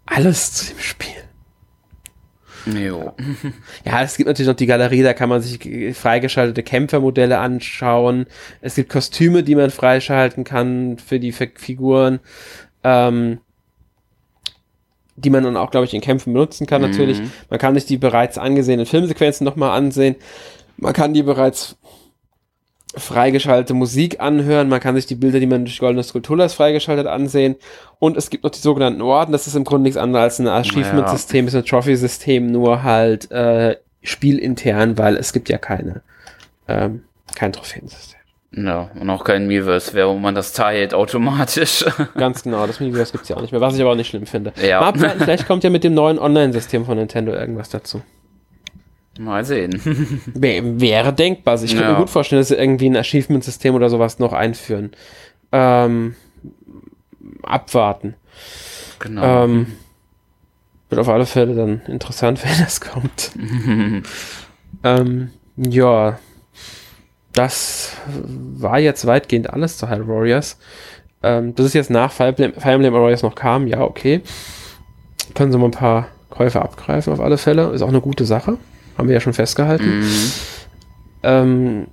alles 0.06 0.54
zu 0.54 0.74
dem 0.74 0.80
Spiel. 0.80 1.10
Jo. 2.66 3.14
Ja, 3.86 4.04
es 4.04 4.18
gibt 4.18 4.28
natürlich 4.28 4.48
noch 4.48 4.56
die 4.56 4.66
Galerie, 4.66 5.02
da 5.02 5.14
kann 5.14 5.30
man 5.30 5.42
sich 5.42 5.96
freigeschaltete 5.96 6.62
Kämpfermodelle 6.62 7.40
anschauen. 7.40 8.26
Es 8.62 8.76
gibt 8.76 8.90
Kostüme, 8.90 9.44
die 9.44 9.56
man 9.56 9.72
freischalten 9.72 10.44
kann 10.44 10.98
für 10.98 11.20
die 11.20 11.32
Figuren. 11.32 12.20
Ähm, 12.84 13.40
die 15.20 15.30
man 15.30 15.44
dann 15.44 15.58
auch, 15.58 15.72
glaube 15.72 15.86
ich, 15.86 15.94
in 15.94 16.02
Kämpfen 16.02 16.34
benutzen 16.34 16.68
kann, 16.68 16.82
mhm. 16.82 16.90
natürlich. 16.90 17.22
Man 17.50 17.60
kann 17.60 17.76
sich 17.76 17.86
die 17.86 17.98
bereits 17.98 18.38
angesehenen 18.38 18.86
Filmsequenzen 18.86 19.46
nochmal 19.46 19.78
ansehen. 19.78 20.16
Man 20.78 20.94
kann 20.94 21.14
die 21.14 21.24
bereits 21.24 21.78
freigeschaltete 22.96 23.74
Musik 23.74 24.20
anhören. 24.20 24.70
Man 24.70 24.80
kann 24.80 24.96
sich 24.96 25.06
die 25.06 25.16
Bilder, 25.16 25.40
die 25.40 25.46
man 25.46 25.66
durch 25.66 25.80
Goldene 25.80 26.04
Skulpturas 26.04 26.54
freigeschaltet 26.54 27.08
ansehen. 27.08 27.56
Und 28.00 28.18
es 28.18 28.30
gibt 28.30 28.44
noch 28.44 28.52
die 28.52 28.60
sogenannten 28.60 29.02
Orden. 29.02 29.32
Das 29.32 29.48
ist 29.48 29.56
im 29.56 29.64
Grunde 29.64 29.84
nichts 29.84 29.98
anderes 29.98 30.24
als 30.24 30.40
ein 30.40 30.48
Achievement-System, 30.48 31.48
ist 31.48 31.56
ein 31.56 31.66
Trophy-System, 31.66 32.48
nur 32.48 32.84
halt 32.84 33.30
äh, 33.32 33.78
spielintern, 34.02 34.98
weil 34.98 35.18
es 35.18 35.34
gibt 35.34 35.50
ja 35.50 35.58
keine, 35.58 36.02
ähm, 36.68 37.04
kein 37.36 37.54
Trophäensystem. 37.54 38.19
Ja, 38.52 38.90
und 39.00 39.10
auch 39.12 39.24
kein 39.24 39.46
Miiverse, 39.48 39.94
wer 39.94 40.08
wo 40.08 40.16
man 40.16 40.34
das 40.34 40.54
teilt 40.54 40.94
automatisch. 40.94 41.86
Ganz 42.18 42.44
genau, 42.44 42.66
das 42.66 42.80
Miiverse 42.80 43.12
gibt 43.12 43.24
es 43.24 43.30
ja 43.30 43.38
auch 43.38 43.42
nicht 43.42 43.52
mehr, 43.52 43.62
was 43.62 43.76
ich 43.76 43.82
aber 43.82 43.92
auch 43.92 43.96
nicht 43.96 44.10
schlimm 44.10 44.26
finde. 44.26 44.54
Ja. 44.62 44.82
Abwarten, 44.82 45.20
vielleicht 45.20 45.48
kommt 45.48 45.64
ja 45.64 45.70
mit 45.70 45.84
dem 45.84 45.94
neuen 45.94 46.18
Online-System 46.18 46.86
von 46.86 46.98
Nintendo 46.98 47.32
irgendwas 47.32 47.70
dazu. 47.70 48.02
Mal 49.20 49.46
sehen. 49.46 49.80
Wäre 50.34 51.14
denkbar. 51.14 51.52
Also 51.54 51.66
ich 51.66 51.72
könnte 51.72 51.86
ja. 51.86 51.92
mir 51.92 52.00
gut 52.00 52.10
vorstellen, 52.10 52.40
dass 52.40 52.48
sie 52.48 52.56
irgendwie 52.56 52.90
ein 52.90 52.96
Achievement-System 52.96 53.76
oder 53.76 53.90
sowas 53.90 54.18
noch 54.18 54.34
einführen. 54.34 54.92
Ähm, 55.52 56.16
abwarten. 57.44 58.16
Genau. 58.98 59.44
Ähm, 59.44 59.68
wird 60.90 61.02
auf 61.02 61.10
alle 61.10 61.26
Fälle 61.28 61.54
dann 61.54 61.82
interessant, 61.88 62.44
wenn 62.44 62.64
das 62.64 62.82
kommt. 62.82 63.32
ähm, 64.84 65.30
ja 65.58 66.18
das 67.34 67.94
war 68.14 68.80
jetzt 68.80 69.06
weitgehend 69.06 69.50
alles 69.50 69.78
zu 69.78 69.90
Hyrule 69.90 70.08
Warriors. 70.08 70.58
Ähm, 71.22 71.56
das 71.56 71.68
ist 71.68 71.74
jetzt 71.74 71.90
nach 71.90 72.12
Fire 72.12 72.30
Emblem, 72.30 72.54
Fire 72.54 72.74
Emblem 72.74 72.94
Warriors 72.94 73.24
noch 73.24 73.36
kam, 73.36 73.68
ja, 73.68 73.82
okay. 73.82 74.22
Können 75.36 75.52
sie 75.52 75.58
mal 75.58 75.66
ein 75.66 75.72
paar 75.72 76.08
Käufe 76.30 76.62
abgreifen, 76.62 77.14
auf 77.14 77.20
alle 77.20 77.38
Fälle. 77.38 77.70
Ist 77.72 77.82
auch 77.82 77.90
eine 77.90 78.02
gute 78.02 78.26
Sache. 78.26 78.58
Haben 78.98 79.08
wir 79.08 79.16
ja 79.16 79.22
schon 79.22 79.34
festgehalten. 79.34 80.00
Mhm. 80.00 80.32
Ähm, 81.24 81.88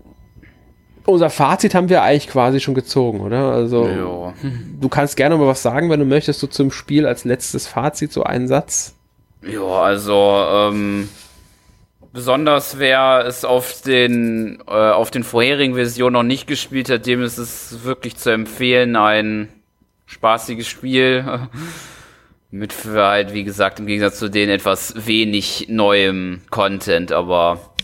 unser 1.04 1.30
Fazit 1.30 1.74
haben 1.74 1.88
wir 1.88 2.02
eigentlich 2.02 2.28
quasi 2.28 2.60
schon 2.60 2.74
gezogen, 2.74 3.20
oder? 3.20 3.52
Also, 3.52 3.86
jo. 3.86 4.32
du 4.80 4.88
kannst 4.88 5.16
gerne 5.16 5.36
mal 5.36 5.46
was 5.46 5.62
sagen, 5.62 5.88
wenn 5.90 6.00
du 6.00 6.06
möchtest, 6.06 6.40
so 6.40 6.46
zum 6.46 6.72
Spiel 6.72 7.06
als 7.06 7.24
letztes 7.24 7.66
Fazit, 7.66 8.12
so 8.12 8.24
einen 8.24 8.48
Satz. 8.48 8.94
Ja, 9.42 9.62
also, 9.62 10.44
ähm, 10.50 11.08
Besonders 12.16 12.78
wer 12.78 13.26
es 13.26 13.44
auf 13.44 13.82
den, 13.82 14.62
äh, 14.66 14.70
auf 14.70 15.10
den 15.10 15.22
vorherigen 15.22 15.74
Versionen 15.74 16.14
noch 16.14 16.22
nicht 16.22 16.46
gespielt 16.46 16.88
hat, 16.88 17.04
dem 17.04 17.20
ist 17.20 17.36
es 17.36 17.84
wirklich 17.84 18.16
zu 18.16 18.30
empfehlen, 18.30 18.96
ein 18.96 19.50
spaßiges 20.06 20.66
Spiel. 20.66 21.48
Mit 22.50 22.74
halt, 22.86 23.34
wie 23.34 23.44
gesagt, 23.44 23.80
im 23.80 23.86
Gegensatz 23.86 24.18
zu 24.18 24.30
den 24.30 24.48
etwas 24.48 25.06
wenig 25.06 25.66
neuem 25.68 26.40
Content, 26.48 27.12
aber 27.12 27.74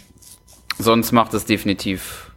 sonst 0.78 1.12
macht 1.12 1.34
es 1.34 1.44
definitiv 1.44 2.30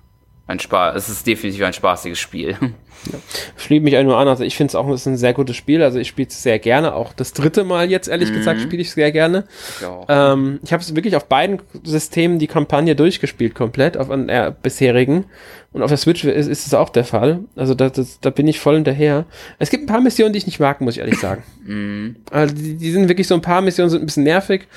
ein 0.47 0.59
Spaß. 0.59 0.97
Es 0.97 1.07
ist 1.07 1.25
definitiv 1.25 1.63
ein 1.63 1.71
spaßiges 1.71 2.19
Spiel. 2.19 2.57
Ja. 3.11 3.19
Schlieb 3.57 3.83
mich 3.83 3.93
nur 4.03 4.17
an, 4.17 4.27
also 4.27 4.43
ich 4.43 4.55
finde 4.55 4.71
es 4.71 4.75
auch 4.75 4.87
ein 4.87 5.17
sehr 5.17 5.33
gutes 5.33 5.55
Spiel, 5.55 5.83
also 5.83 5.99
ich 5.99 6.07
spiele 6.07 6.27
es 6.27 6.41
sehr 6.41 6.59
gerne, 6.59 6.95
auch 6.95 7.13
das 7.13 7.33
dritte 7.33 7.63
Mal 7.63 7.89
jetzt 7.89 8.07
ehrlich 8.07 8.31
mhm. 8.31 8.35
gesagt 8.35 8.61
spiele 8.61 8.81
ich 8.81 8.89
es 8.89 8.93
sehr 8.95 9.11
gerne. 9.11 9.45
Ich, 9.79 9.85
ähm, 10.09 10.59
ich 10.63 10.73
habe 10.73 10.81
es 10.81 10.95
wirklich 10.95 11.15
auf 11.15 11.25
beiden 11.25 11.61
Systemen 11.83 12.39
die 12.39 12.47
Kampagne 12.47 12.95
durchgespielt 12.95 13.55
komplett, 13.55 13.97
auf 13.97 14.09
den 14.09 14.29
äh, 14.29 14.51
bisherigen 14.61 15.25
und 15.71 15.83
auf 15.83 15.89
der 15.89 15.97
Switch 15.97 16.23
ist, 16.23 16.47
ist 16.47 16.65
es 16.65 16.73
auch 16.73 16.89
der 16.89 17.03
Fall, 17.03 17.41
also 17.55 17.73
da, 17.73 17.89
das, 17.89 18.19
da 18.19 18.29
bin 18.29 18.47
ich 18.47 18.59
voll 18.59 18.75
hinterher. 18.75 19.25
Es 19.59 19.69
gibt 19.69 19.83
ein 19.83 19.87
paar 19.87 20.01
Missionen, 20.01 20.33
die 20.33 20.37
ich 20.37 20.45
nicht 20.45 20.59
mag, 20.59 20.81
muss 20.81 20.95
ich 20.95 20.99
ehrlich 20.99 21.19
sagen. 21.19 21.43
Mhm. 21.65 22.17
Also 22.29 22.53
die, 22.53 22.75
die, 22.75 22.91
sind 22.91 23.09
wirklich 23.09 23.27
so 23.27 23.33
ein 23.33 23.41
paar 23.41 23.59
Missionen 23.59 23.89
sind 23.89 24.03
ein 24.03 24.05
bisschen 24.05 24.23
nervig, 24.23 24.67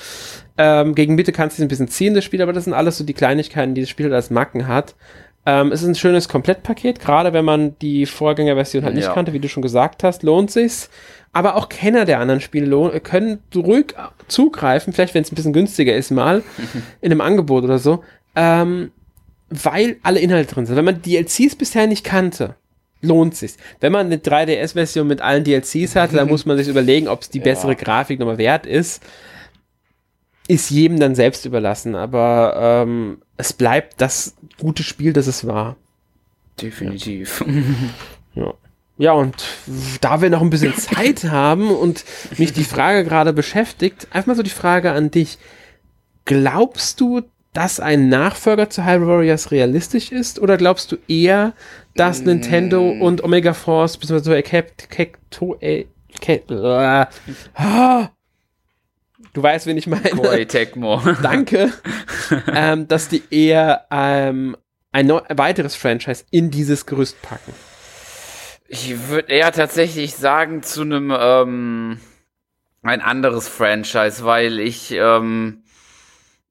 ähm, 0.57 0.95
gegen 0.95 1.13
Mitte 1.13 1.31
kannst 1.31 1.57
du 1.57 1.61
ein 1.61 1.67
bisschen 1.67 1.87
ziehen, 1.87 2.15
das 2.15 2.25
Spiel, 2.25 2.41
aber 2.41 2.51
das 2.51 2.65
sind 2.65 2.73
alles 2.73 2.97
so 2.97 3.03
die 3.03 3.13
Kleinigkeiten, 3.13 3.75
die 3.75 3.81
das 3.81 3.89
Spiel 3.89 4.07
halt 4.07 4.15
als 4.15 4.31
Macken 4.31 4.67
hat. 4.67 4.95
Ähm, 5.45 5.71
es 5.71 5.81
ist 5.81 5.87
ein 5.87 5.95
schönes 5.95 6.27
Komplettpaket, 6.27 6.99
gerade 6.99 7.33
wenn 7.33 7.45
man 7.45 7.77
die 7.79 8.05
Vorgängerversion 8.05 8.83
halt 8.83 8.95
nicht 8.95 9.05
ja. 9.05 9.13
kannte, 9.13 9.33
wie 9.33 9.39
du 9.39 9.49
schon 9.49 9.63
gesagt 9.63 10.03
hast, 10.03 10.23
lohnt 10.23 10.51
sich's. 10.51 10.89
Aber 11.31 11.55
auch 11.55 11.69
Kenner 11.69 12.05
der 12.05 12.19
anderen 12.19 12.41
Spiele 12.41 12.99
können 13.01 13.39
ruhig 13.55 13.93
zugreifen, 14.27 14.93
vielleicht 14.93 15.13
wenn 15.13 15.23
es 15.23 15.31
ein 15.31 15.35
bisschen 15.35 15.53
günstiger 15.53 15.95
ist 15.95 16.11
mal, 16.11 16.43
in 17.01 17.11
einem 17.11 17.21
Angebot 17.21 17.63
oder 17.63 17.79
so, 17.79 18.03
ähm, 18.35 18.91
weil 19.49 19.97
alle 20.03 20.19
Inhalte 20.19 20.53
drin 20.53 20.65
sind. 20.65 20.75
Wenn 20.75 20.85
man 20.85 21.01
DLCs 21.01 21.55
bisher 21.55 21.87
nicht 21.87 22.03
kannte, 22.03 22.55
lohnt 23.01 23.35
sich. 23.35 23.53
Wenn 23.79 23.91
man 23.91 24.07
eine 24.07 24.17
3DS-Version 24.17 25.07
mit 25.07 25.21
allen 25.21 25.43
DLCs 25.43 25.95
hat, 25.95 26.13
dann 26.13 26.27
muss 26.27 26.45
man 26.45 26.57
sich 26.57 26.67
überlegen, 26.67 27.07
ob 27.07 27.21
es 27.21 27.29
die 27.29 27.39
bessere 27.39 27.71
ja. 27.71 27.77
Grafik 27.77 28.19
nochmal 28.19 28.37
wert 28.37 28.65
ist. 28.65 29.03
Ist 30.47 30.69
jedem 30.69 30.99
dann 30.99 31.15
selbst 31.15 31.45
überlassen, 31.45 31.95
aber 31.95 32.83
ähm, 32.85 33.21
es 33.39 33.53
bleibt 33.53 34.01
das 34.01 34.35
gute 34.59 34.83
Spiel, 34.83 35.13
das 35.13 35.25
es 35.25 35.47
war. 35.47 35.77
Definitiv. 36.61 37.43
Ja. 38.35 38.43
ja. 38.43 38.53
Ja, 39.01 39.13
und 39.13 39.33
da 40.01 40.21
wir 40.21 40.29
noch 40.29 40.41
ein 40.41 40.49
bisschen 40.49 40.75
Zeit 40.77 41.23
haben 41.23 41.71
und 41.71 42.03
mich 42.37 42.51
die 42.51 42.65
Frage 42.65 43.05
gerade 43.05 43.31
beschäftigt, 43.31 44.07
einfach 44.11 44.27
mal 44.27 44.35
so 44.35 44.43
die 44.43 44.49
Frage 44.49 44.91
an 44.91 45.09
dich. 45.09 45.37
Glaubst 46.25 46.99
du, 46.99 47.21
dass 47.53 47.79
ein 47.79 48.09
Nachfolger 48.09 48.69
zu 48.69 48.85
Hyrule 48.85 49.07
Warriors 49.07 49.51
realistisch 49.51 50.11
ist? 50.11 50.37
Oder 50.37 50.57
glaubst 50.57 50.91
du 50.91 50.97
eher, 51.07 51.53
dass 51.95 52.21
mm. 52.21 52.25
Nintendo 52.25 52.89
und 52.89 53.23
Omega 53.23 53.53
Force, 53.53 53.97
Cap, 54.43 54.89
Cap, 54.89 56.51
äh, 56.51 57.05
ah, 57.55 58.09
Du 59.33 59.43
weißt, 59.43 59.65
wen 59.67 59.77
ich 59.77 59.87
meine. 59.87 60.09
Koei 60.09 60.45
Tecmo. 60.45 61.01
Danke. 61.21 61.71
ähm, 62.53 62.87
dass 62.87 63.09
die 63.09 63.23
eher 63.29 63.85
ähm, 63.91 64.55
ein, 64.91 65.11
ein 65.11 65.37
weiteres 65.37 65.75
Franchise 65.75 66.25
in 66.31 66.51
dieses 66.51 66.85
Gerüst 66.85 67.21
packen. 67.21 67.53
Ich 68.67 69.09
würde 69.09 69.31
eher 69.31 69.51
tatsächlich 69.51 70.15
sagen 70.15 70.61
zu 70.63 70.81
einem 70.81 71.13
ähm, 71.17 71.99
ein 72.83 73.01
anderes 73.01 73.47
Franchise, 73.47 74.23
weil 74.23 74.59
ich 74.59 74.91
ähm, 74.91 75.63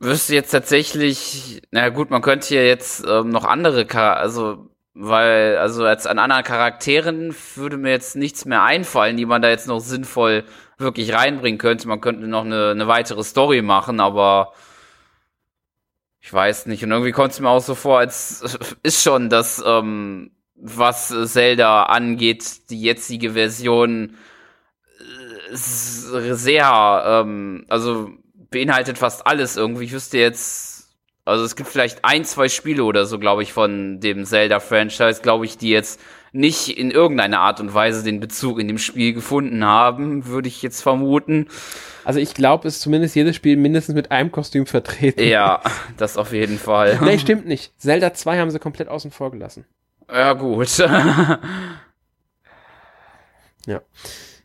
wüsste 0.00 0.34
jetzt 0.34 0.50
tatsächlich, 0.50 1.62
na 1.70 1.88
gut, 1.90 2.10
man 2.10 2.22
könnte 2.22 2.48
hier 2.48 2.66
jetzt 2.66 3.04
ähm, 3.08 3.30
noch 3.30 3.44
andere, 3.44 3.86
Char 3.90 4.16
also 4.16 4.68
weil 4.94 5.56
also 5.58 5.84
als 5.84 6.06
an 6.06 6.18
anderen 6.18 6.42
Charakteren 6.42 7.34
würde 7.54 7.76
mir 7.76 7.90
jetzt 7.90 8.16
nichts 8.16 8.44
mehr 8.44 8.64
einfallen, 8.64 9.16
die 9.16 9.26
man 9.26 9.42
da 9.42 9.48
jetzt 9.48 9.68
noch 9.68 9.78
sinnvoll 9.78 10.44
wirklich 10.78 11.12
reinbringen 11.12 11.58
könnte. 11.58 11.88
Man 11.88 12.00
könnte 12.00 12.26
noch 12.26 12.44
eine, 12.44 12.70
eine 12.70 12.88
weitere 12.88 13.22
Story 13.24 13.62
machen, 13.62 14.00
aber 14.00 14.52
ich 16.20 16.32
weiß 16.32 16.66
nicht. 16.66 16.82
Und 16.84 16.90
irgendwie 16.90 17.12
kommt 17.12 17.32
es 17.32 17.40
mir 17.40 17.48
auch 17.48 17.62
so 17.62 17.74
vor, 17.74 17.98
als 17.98 18.58
ist 18.82 19.02
schon 19.02 19.28
das, 19.28 19.62
ähm, 19.64 20.30
was 20.54 21.14
Zelda 21.24 21.84
angeht, 21.84 22.70
die 22.70 22.80
jetzige 22.80 23.32
Version 23.32 24.16
äh, 25.52 25.54
sehr, 25.54 27.02
ähm, 27.06 27.64
also 27.68 28.10
beinhaltet 28.50 28.98
fast 28.98 29.26
alles 29.26 29.56
irgendwie. 29.56 29.84
Ich 29.84 29.92
wüsste 29.92 30.18
jetzt, 30.18 30.88
also 31.24 31.44
es 31.44 31.56
gibt 31.56 31.68
vielleicht 31.68 32.04
ein, 32.04 32.24
zwei 32.24 32.48
Spiele 32.48 32.84
oder 32.84 33.06
so, 33.06 33.18
glaube 33.18 33.42
ich, 33.42 33.52
von 33.52 34.00
dem 34.00 34.24
Zelda-Franchise, 34.24 35.22
glaube 35.22 35.44
ich, 35.44 35.58
die 35.58 35.70
jetzt 35.70 36.00
nicht 36.32 36.76
in 36.78 36.90
irgendeiner 36.90 37.40
Art 37.40 37.60
und 37.60 37.72
Weise 37.74 38.02
den 38.02 38.20
Bezug 38.20 38.58
in 38.58 38.68
dem 38.68 38.78
Spiel 38.78 39.12
gefunden 39.12 39.64
haben, 39.64 40.26
würde 40.26 40.48
ich 40.48 40.62
jetzt 40.62 40.82
vermuten. 40.82 41.48
Also 42.04 42.20
ich 42.20 42.34
glaube, 42.34 42.68
es 42.68 42.76
ist 42.76 42.82
zumindest 42.82 43.14
jedes 43.16 43.36
Spiel 43.36 43.56
mindestens 43.56 43.94
mit 43.94 44.10
einem 44.10 44.32
Kostüm 44.32 44.66
vertreten. 44.66 45.22
Ja, 45.22 45.62
das 45.96 46.16
auf 46.16 46.32
jeden 46.32 46.58
Fall. 46.58 46.98
nee, 47.02 47.18
stimmt 47.18 47.46
nicht. 47.46 47.72
Zelda 47.78 48.14
2 48.14 48.38
haben 48.38 48.50
sie 48.50 48.58
komplett 48.58 48.88
außen 48.88 49.10
vor 49.10 49.30
gelassen. 49.30 49.64
Ja, 50.10 50.32
gut. 50.32 50.78
ja. 53.66 53.82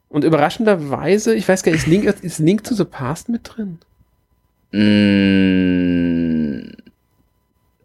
Und 0.09 0.23
überraschenderweise, 0.23 1.33
ich 1.35 1.47
weiß 1.47 1.63
gar 1.63 1.71
nicht, 1.71 1.81
ist 1.81 1.87
Link, 1.87 2.03
ist 2.05 2.39
Link 2.39 2.63
to 2.63 2.75
the 2.75 2.83
Past 2.83 3.29
mit 3.29 3.49
drin? 3.55 3.79
Mm, 4.71 4.83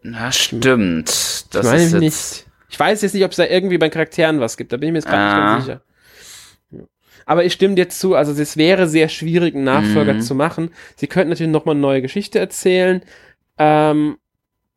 na, 0.03 0.33
stimmt. 0.33 1.09
Das 1.55 1.65
ich 1.67 1.71
meine 1.71 1.83
ist 1.83 1.93
jetzt 1.93 2.01
nicht. 2.01 2.48
Ich 2.69 2.79
weiß 2.79 3.03
jetzt 3.03 3.15
nicht, 3.15 3.25
ob 3.25 3.31
es 3.31 3.37
da 3.37 3.47
irgendwie 3.47 3.79
bei 3.79 3.89
Charakteren 3.89 4.41
was 4.41 4.57
gibt, 4.57 4.73
da 4.73 4.77
bin 4.77 4.89
ich 4.89 4.93
mir 4.93 4.99
jetzt 4.99 5.09
gerade 5.09 5.23
ah. 5.23 5.27
nicht 5.27 5.37
ganz 5.37 5.63
ah. 5.63 5.65
sicher. 5.65 5.83
Aber 7.27 7.45
ich 7.45 7.53
stimme 7.53 7.75
dir 7.75 7.91
zu, 7.91 8.15
also 8.15 8.33
es 8.41 8.57
wäre 8.57 8.89
sehr 8.89 9.11
schwierig, 9.11 9.55
einen 9.55 9.65
Nachfolger 9.65 10.15
mhm. 10.15 10.23
zu 10.23 10.35
machen. 10.35 10.71
Sie 10.97 11.09
könnten 11.09 11.29
natürlich 11.29 11.53
nochmal 11.53 11.75
eine 11.75 11.83
neue 11.83 12.01
Geschichte 12.01 12.39
erzählen, 12.39 13.03
ähm, 13.59 14.17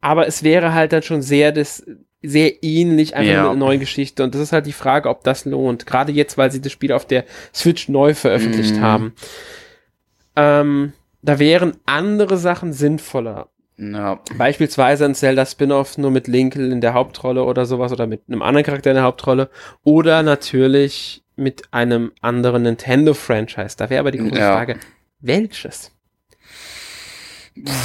aber 0.01 0.27
es 0.27 0.43
wäre 0.43 0.73
halt 0.73 0.91
dann 0.91 1.01
schon 1.01 1.21
sehr 1.21 1.54
das, 1.54 1.86
sehr 2.21 2.63
ähnlich 2.63 3.15
einfach 3.15 3.32
ja. 3.32 3.49
eine 3.49 3.60
neue 3.60 3.77
Geschichte. 3.77 4.23
Und 4.23 4.36
das 4.36 4.41
ist 4.41 4.51
halt 4.51 4.65
die 4.65 4.73
Frage, 4.73 5.10
ob 5.10 5.23
das 5.23 5.45
lohnt. 5.45 5.86
Gerade 5.86 6.12
jetzt, 6.12 6.38
weil 6.38 6.51
sie 6.51 6.60
das 6.60 6.71
Spiel 6.71 6.91
auf 6.91 7.06
der 7.06 7.23
Switch 7.54 7.88
neu 7.88 8.13
veröffentlicht 8.13 8.75
mhm. 8.75 8.82
haben. 8.82 9.13
Ähm, 10.36 10.93
da 11.21 11.39
wären 11.39 11.77
andere 11.86 12.38
Sachen 12.38 12.73
sinnvoller. 12.73 13.49
Ja. 13.82 14.20
Beispielsweise 14.38 15.06
ein 15.06 15.15
Zelda 15.15 15.44
Spin-off 15.44 15.98
nur 15.98 16.12
mit 16.12 16.28
Linkle 16.28 16.72
in 16.72 16.82
der 16.82 16.94
Hauptrolle 16.94 17.44
oder 17.44 17.65
sowas 17.65 17.91
oder 17.91 18.06
mit 18.06 18.22
einem 18.28 18.44
anderen 18.44 18.63
Charakter 18.63 18.91
in 18.91 18.96
der 18.96 19.04
Hauptrolle 19.04 19.50
oder 19.84 20.22
natürlich 20.22 21.24
mit 21.36 21.74
einem 21.74 22.12
anderen 22.22 22.62
Nintendo-Franchise. 22.62 23.78
Da 23.78 23.89
wäre 23.89 24.02
aber 24.02 24.12
die 24.12 24.20
große 24.20 24.38
ja. 24.38 24.54
Frage, 24.54 24.78
welches? 25.20 25.91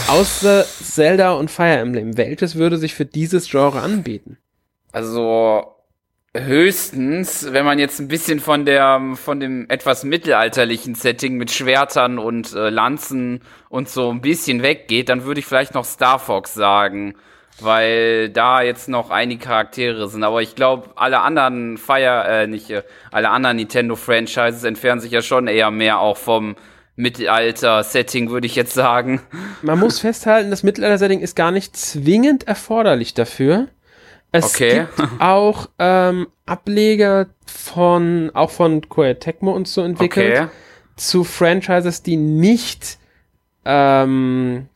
Außer 0.08 0.64
Zelda 0.64 1.32
und 1.32 1.50
Fire 1.50 1.78
Emblem, 1.78 2.18
welches 2.18 2.56
würde 2.56 2.76
sich 2.76 2.94
für 2.94 3.06
dieses 3.06 3.48
Genre 3.48 3.80
anbieten? 3.80 4.36
Also 4.92 5.75
höchstens, 6.44 7.52
wenn 7.52 7.64
man 7.64 7.78
jetzt 7.78 8.00
ein 8.00 8.08
bisschen 8.08 8.40
von 8.40 8.64
der 8.64 9.00
von 9.14 9.40
dem 9.40 9.68
etwas 9.68 10.04
mittelalterlichen 10.04 10.94
Setting 10.94 11.36
mit 11.36 11.50
Schwertern 11.50 12.18
und 12.18 12.52
äh, 12.54 12.70
Lanzen 12.70 13.40
und 13.68 13.88
so 13.88 14.10
ein 14.10 14.20
bisschen 14.20 14.62
weggeht, 14.62 15.08
dann 15.08 15.24
würde 15.24 15.40
ich 15.40 15.46
vielleicht 15.46 15.74
noch 15.74 15.84
Star 15.84 16.18
Fox 16.18 16.54
sagen, 16.54 17.14
weil 17.60 18.28
da 18.30 18.62
jetzt 18.62 18.88
noch 18.88 19.10
einige 19.10 19.44
Charaktere 19.44 20.08
sind. 20.08 20.24
Aber 20.24 20.42
ich 20.42 20.54
glaube, 20.54 20.90
alle 20.96 21.20
anderen 21.20 21.76
Fire, 21.78 22.24
äh, 22.26 22.46
nicht 22.46 22.70
äh, 22.70 22.82
alle 23.10 23.30
anderen 23.30 23.56
Nintendo 23.56 23.96
Franchises 23.96 24.64
entfernen 24.64 25.00
sich 25.00 25.12
ja 25.12 25.22
schon 25.22 25.46
eher 25.46 25.70
mehr 25.70 26.00
auch 26.00 26.16
vom 26.16 26.56
Mittelalter-Setting, 26.96 28.30
würde 28.30 28.46
ich 28.46 28.56
jetzt 28.56 28.74
sagen. 28.74 29.20
Man 29.62 29.78
muss 29.78 30.00
festhalten, 30.00 30.50
das 30.50 30.62
Mittelalter-Setting 30.62 31.20
ist 31.20 31.36
gar 31.36 31.50
nicht 31.50 31.76
zwingend 31.76 32.48
erforderlich 32.48 33.14
dafür. 33.14 33.68
Es 34.36 34.54
okay. 34.54 34.86
gibt 34.96 35.20
auch 35.20 35.68
ähm, 35.78 36.28
Ableger 36.44 37.26
von, 37.46 38.30
auch 38.34 38.50
von 38.50 38.88
Koei 38.88 39.14
Tecmo 39.14 39.52
und 39.52 39.68
so 39.68 39.82
entwickelt, 39.82 40.38
okay. 40.38 40.48
zu 40.96 41.24
Franchises, 41.24 42.02
die 42.02 42.16
nicht 42.16 42.98
ähm, 43.64 44.68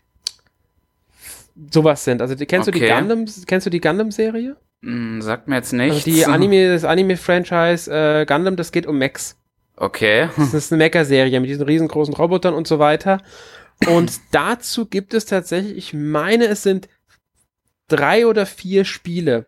sowas 1.70 2.04
sind. 2.04 2.22
Also 2.22 2.34
kennst 2.36 2.68
okay. 2.68 2.78
du 2.78 2.84
die 2.84 2.92
Gundam, 2.92 3.24
kennst 3.46 3.66
du 3.66 3.70
die 3.70 3.80
Gundam-Serie? 3.80 4.56
Mm, 4.82 5.20
sagt 5.20 5.48
mir 5.48 5.56
jetzt 5.56 5.72
nicht. 5.72 5.92
Also 5.92 6.10
die 6.10 6.26
Anime, 6.26 6.72
das 6.72 6.84
Anime-Franchise 6.84 7.90
äh, 7.90 8.26
Gundam, 8.26 8.56
das 8.56 8.72
geht 8.72 8.86
um 8.86 8.98
Mechs. 8.98 9.36
Okay. 9.76 10.28
Das 10.36 10.54
ist 10.54 10.72
eine 10.72 10.82
Mecha-Serie 10.82 11.40
mit 11.40 11.48
diesen 11.48 11.64
riesengroßen 11.64 12.14
Robotern 12.14 12.54
und 12.54 12.66
so 12.66 12.78
weiter. 12.78 13.22
Und 13.88 14.12
dazu 14.30 14.86
gibt 14.86 15.14
es 15.14 15.24
tatsächlich, 15.24 15.76
ich 15.76 15.94
meine, 15.94 16.46
es 16.46 16.62
sind 16.62 16.88
drei 17.90 18.26
oder 18.26 18.46
vier 18.46 18.84
Spiele. 18.84 19.46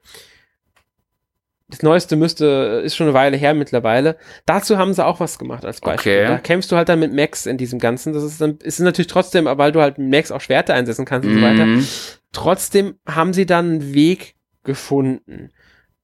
das 1.69 1.83
Neueste 1.83 2.17
müsste, 2.17 2.83
ist 2.85 2.97
schon 2.97 3.07
eine 3.07 3.15
Weile 3.15 3.37
her 3.37 3.55
mittlerweile. 3.55 4.19
Dazu 4.45 4.77
haben 4.77 4.93
sie 4.93 5.05
auch 5.05 5.21
was 5.21 5.39
gemacht 5.39 5.65
als 5.65 5.81
Beispiel. 5.81 6.13
Okay. 6.13 6.27
Da 6.27 6.39
kämpfst 6.39 6.71
du 6.71 6.77
halt 6.77 6.91
dann 6.91 7.01
mit 7.01 7.15
Max 7.15 7.47
in 7.47 7.57
diesem 7.57 7.79
Ganzen. 7.79 8.13
Das 8.13 8.23
ist 8.23 8.41
dann, 8.41 8.59
ist 8.59 8.79
natürlich 8.79 9.07
trotzdem, 9.07 9.47
weil 9.47 9.73
du 9.73 9.81
halt 9.81 9.97
mit 9.97 10.11
Max 10.11 10.31
auch 10.31 10.41
Schwerter 10.43 10.75
einsetzen 10.75 11.07
kannst 11.07 11.27
und 11.27 11.37
so 11.37 11.43
weiter. 11.43 11.65
Mhm. 11.65 11.87
Trotzdem 12.33 12.97
haben 13.07 13.33
sie 13.33 13.47
dann 13.47 13.71
einen 13.71 13.95
Weg 13.95 14.35
gefunden. 14.65 15.51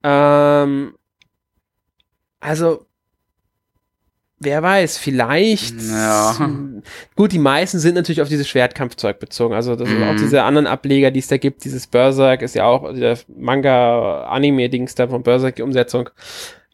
Ähm, 0.02 0.94
also, 2.40 2.86
wer 4.40 4.62
weiß, 4.62 4.98
vielleicht. 4.98 5.74
Ja. 5.80 6.36
Gut, 7.16 7.32
die 7.32 7.38
meisten 7.38 7.78
sind 7.78 7.94
natürlich 7.94 8.22
auf 8.22 8.28
dieses 8.28 8.48
Schwertkampfzeug 8.48 9.18
bezogen. 9.18 9.54
Also 9.54 9.76
das 9.76 9.88
mhm. 9.88 10.02
auch 10.04 10.16
diese 10.16 10.42
anderen 10.42 10.66
Ableger, 10.66 11.10
die 11.10 11.20
es 11.20 11.28
da 11.28 11.36
gibt. 11.36 11.64
Dieses 11.64 11.86
Berserk 11.86 12.42
ist 12.42 12.54
ja 12.54 12.64
auch 12.64 12.92
der 12.94 13.18
Manga-Anime-Dings 13.28 14.94
da 14.94 15.08
von 15.08 15.22
Berserk, 15.22 15.56
die 15.56 15.62
Umsetzung. 15.62 16.10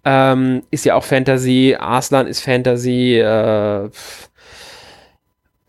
Ähm, 0.05 0.63
ist 0.71 0.85
ja 0.85 0.95
auch 0.95 1.05
Fantasy. 1.05 1.77
Arslan 1.79 2.27
ist 2.27 2.41
Fantasy. 2.41 3.19
Äh, 3.19 3.91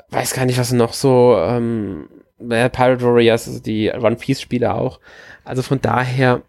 weiß 0.10 0.34
gar 0.34 0.46
nicht, 0.46 0.60
was 0.60 0.72
noch 0.72 0.94
so. 0.94 1.38
Ähm, 1.40 2.10
Pirate 2.38 3.02
Warriors, 3.02 3.48
also 3.48 3.60
die 3.60 3.92
One 3.92 4.18
Piece-Spiele 4.18 4.74
auch. 4.74 5.00
Also 5.46 5.62
von 5.62 5.82
daher 5.82 6.42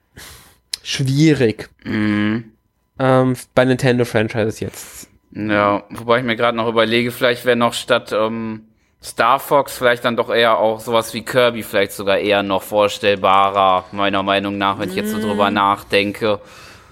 schwierig. 0.82 1.68
Mhm. 1.84 2.52
Ähm, 2.98 3.36
bei 3.54 3.64
Nintendo 3.64 4.04
Franchises 4.04 4.60
jetzt 4.60 5.08
ja, 5.32 5.82
wobei 5.90 6.18
ich 6.18 6.24
mir 6.24 6.36
gerade 6.36 6.56
noch 6.56 6.68
überlege, 6.68 7.10
vielleicht 7.10 7.44
wäre 7.44 7.56
noch 7.56 7.74
statt 7.74 8.12
ähm, 8.12 8.62
Star 9.02 9.38
Fox 9.38 9.76
vielleicht 9.76 10.04
dann 10.04 10.16
doch 10.16 10.30
eher 10.30 10.58
auch 10.58 10.80
sowas 10.80 11.14
wie 11.14 11.22
Kirby 11.22 11.62
vielleicht 11.62 11.92
sogar 11.92 12.18
eher 12.18 12.42
noch 12.42 12.62
vorstellbarer, 12.62 13.84
meiner 13.92 14.22
Meinung 14.22 14.58
nach, 14.58 14.78
wenn 14.78 14.88
ich 14.88 14.96
jetzt 14.96 15.10
so 15.10 15.20
drüber 15.20 15.50
mm. 15.50 15.54
nachdenke. 15.54 16.40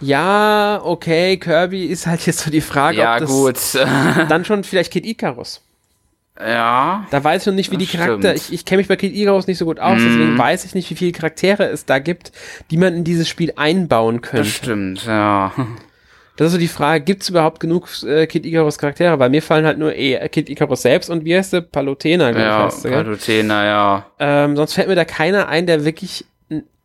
Ja, 0.00 0.80
okay, 0.84 1.38
Kirby 1.38 1.86
ist 1.86 2.06
halt 2.06 2.24
jetzt 2.26 2.40
so 2.40 2.50
die 2.50 2.60
Frage, 2.60 2.98
ja, 2.98 3.14
ob 3.14 3.20
das 3.20 3.30
gut. 3.30 3.56
dann 4.28 4.44
schon 4.44 4.62
vielleicht 4.64 4.92
Kid 4.92 5.06
Icarus. 5.06 5.62
Ja. 6.38 7.06
Da 7.10 7.24
weiß 7.24 7.42
ich 7.42 7.46
noch 7.46 7.54
nicht, 7.54 7.70
wie 7.70 7.76
die 7.76 7.86
Charakter. 7.86 8.30
Stimmt. 8.30 8.48
Ich, 8.48 8.52
ich 8.52 8.64
kenne 8.64 8.78
mich 8.78 8.88
bei 8.88 8.96
Kid 8.96 9.14
Icarus 9.14 9.46
nicht 9.46 9.58
so 9.58 9.64
gut 9.64 9.80
aus, 9.80 9.98
mm. 9.98 10.04
deswegen 10.04 10.38
weiß 10.38 10.64
ich 10.66 10.74
nicht, 10.74 10.90
wie 10.90 10.96
viele 10.96 11.12
Charaktere 11.12 11.64
es 11.66 11.84
da 11.84 11.98
gibt, 11.98 12.32
die 12.70 12.76
man 12.76 12.94
in 12.94 13.04
dieses 13.04 13.28
Spiel 13.28 13.52
einbauen 13.56 14.20
könnte. 14.20 14.44
Das 14.44 14.54
stimmt, 14.54 15.06
ja. 15.06 15.52
Das 16.36 16.48
ist 16.48 16.52
so 16.54 16.58
die 16.58 16.68
Frage, 16.68 17.04
gibt 17.04 17.22
es 17.22 17.28
überhaupt 17.28 17.60
genug 17.60 17.88
äh, 18.04 18.26
Kid 18.26 18.44
Icarus 18.44 18.78
Charaktere? 18.78 19.18
Weil 19.18 19.30
mir 19.30 19.42
fallen 19.42 19.64
halt 19.64 19.78
nur 19.78 19.94
eh 19.94 20.28
Kid 20.28 20.48
Icarus 20.48 20.82
selbst 20.82 21.08
und 21.08 21.24
wie 21.24 21.36
heißt 21.36 21.52
der? 21.52 21.60
Palutena, 21.60 22.32
glaube 22.32 22.44
ja, 22.44 22.68
ich. 22.68 22.84
Ja, 22.84 22.90
Palutena, 22.90 23.64
ja. 23.64 24.06
Ähm, 24.18 24.56
sonst 24.56 24.74
fällt 24.74 24.88
mir 24.88 24.96
da 24.96 25.04
keiner 25.04 25.48
ein, 25.48 25.66
der 25.66 25.84
wirklich 25.84 26.24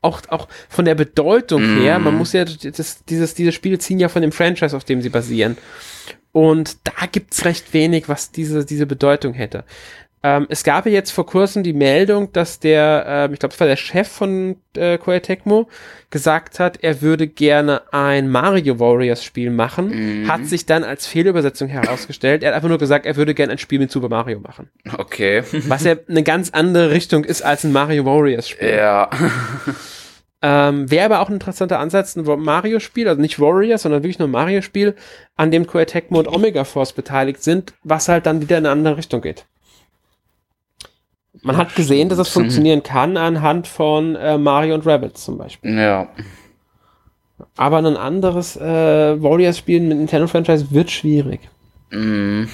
auch, 0.01 0.21
auch 0.29 0.47
von 0.69 0.85
der 0.85 0.95
Bedeutung 0.95 1.61
mm. 1.61 1.81
her, 1.81 1.99
man 1.99 2.15
muss 2.15 2.33
ja, 2.33 2.45
das, 2.45 3.03
dieses, 3.03 3.33
diese 3.33 3.51
Spiele 3.51 3.79
ziehen 3.79 3.99
ja 3.99 4.07
von 4.07 4.21
dem 4.21 4.31
Franchise, 4.31 4.75
auf 4.75 4.83
dem 4.83 5.01
sie 5.01 5.09
basieren. 5.09 5.57
Und 6.31 6.77
da 6.85 7.05
gibt's 7.11 7.43
recht 7.43 7.73
wenig, 7.73 8.07
was 8.07 8.31
diese, 8.31 8.65
diese 8.65 8.85
Bedeutung 8.85 9.33
hätte. 9.33 9.65
Ähm, 10.21 10.47
es 10.49 10.63
gab 10.63 10.85
ja 10.85 10.91
jetzt 10.91 11.11
vor 11.11 11.25
kurzem 11.25 11.63
die 11.63 11.73
Meldung, 11.73 12.33
dass 12.33 12.59
der, 12.59 13.29
äh, 13.29 13.33
ich 13.33 13.39
glaube, 13.39 13.53
es 13.53 13.59
war 13.59 13.67
der 13.67 13.77
Chef 13.77 14.07
von 14.07 14.57
äh, 14.75 14.97
Koei 14.97 15.19
Tecmo, 15.19 15.69
gesagt 16.09 16.59
hat, 16.59 16.83
er 16.83 17.01
würde 17.01 17.27
gerne 17.27 17.81
ein 17.93 18.29
Mario 18.29 18.79
Warriors 18.79 19.23
Spiel 19.23 19.49
machen, 19.49 20.23
mhm. 20.23 20.27
hat 20.27 20.45
sich 20.45 20.65
dann 20.65 20.83
als 20.83 21.07
Fehlübersetzung 21.07 21.69
herausgestellt. 21.69 22.43
Er 22.43 22.49
hat 22.49 22.55
einfach 22.55 22.69
nur 22.69 22.79
gesagt, 22.79 23.05
er 23.05 23.15
würde 23.15 23.33
gerne 23.33 23.53
ein 23.53 23.57
Spiel 23.59 23.79
mit 23.79 23.91
Super 23.91 24.09
Mario 24.09 24.39
machen. 24.39 24.69
Okay. 24.97 25.43
Was 25.67 25.85
ja 25.85 25.95
eine 26.09 26.23
ganz 26.23 26.49
andere 26.49 26.91
Richtung 26.91 27.23
ist 27.23 27.41
als 27.41 27.63
ein 27.63 27.71
Mario 27.71 28.05
Warriors 28.05 28.49
Spiel. 28.49 28.69
Ja. 28.69 29.09
Ähm, 30.41 30.89
Wäre 30.89 31.05
aber 31.05 31.19
auch 31.19 31.27
ein 31.27 31.33
interessanter 31.33 31.79
Ansatz, 31.79 32.15
ein 32.15 32.23
Mario-Spiel, 32.23 33.09
also 33.09 33.19
nicht 33.19 33.41
Warriors, 33.41 33.81
sondern 33.81 34.03
wirklich 34.03 34.19
nur 34.19 34.29
ein 34.29 34.31
Mario-Spiel, 34.31 34.95
an 35.35 35.51
dem 35.51 35.67
Koei 35.67 35.83
Tecmo 35.83 36.19
und 36.19 36.29
Omega 36.29 36.63
Force 36.63 36.93
beteiligt 36.93 37.43
sind, 37.43 37.73
was 37.83 38.07
halt 38.07 38.25
dann 38.25 38.41
wieder 38.41 38.57
in 38.57 38.65
eine 38.65 38.71
andere 38.71 38.97
Richtung 38.97 39.21
geht. 39.21 39.45
Man 41.49 41.57
hat 41.57 41.75
gesehen, 41.75 42.09
dass 42.09 42.19
es 42.19 42.29
funktionieren 42.29 42.83
kann 42.83 43.17
anhand 43.17 43.67
von 43.67 44.15
äh, 44.15 44.37
Mario 44.37 44.75
und 44.75 44.85
Rabbits 44.85 45.25
zum 45.25 45.37
Beispiel. 45.39 45.77
Ja. 45.77 46.07
Aber 47.57 47.77
ein 47.77 47.97
anderes 47.97 48.55
äh, 48.55 48.61
Warriors-Spiel 48.61 49.81
mit 49.81 49.97
Nintendo-Franchise 49.97 50.67
wird 50.69 50.91
schwierig. 50.91 51.39
Mhm. 51.89 52.49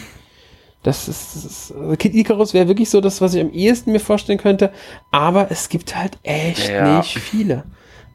Das 0.82 1.10
ist, 1.10 1.36
das 1.36 1.46
ist 1.46 1.72
also 1.76 1.96
Kid 1.98 2.14
Icarus 2.14 2.54
wäre 2.54 2.70
wirklich 2.70 2.90
so 2.90 3.02
das, 3.02 3.20
was 3.20 3.34
ich 3.34 3.42
am 3.42 3.52
ehesten 3.52 3.92
mir 3.92 4.00
vorstellen 4.00 4.38
könnte. 4.38 4.72
Aber 5.12 5.52
es 5.52 5.68
gibt 5.68 5.94
halt 5.96 6.18
echt 6.24 6.70
ja. 6.70 6.98
nicht 6.98 7.18
viele. 7.18 7.64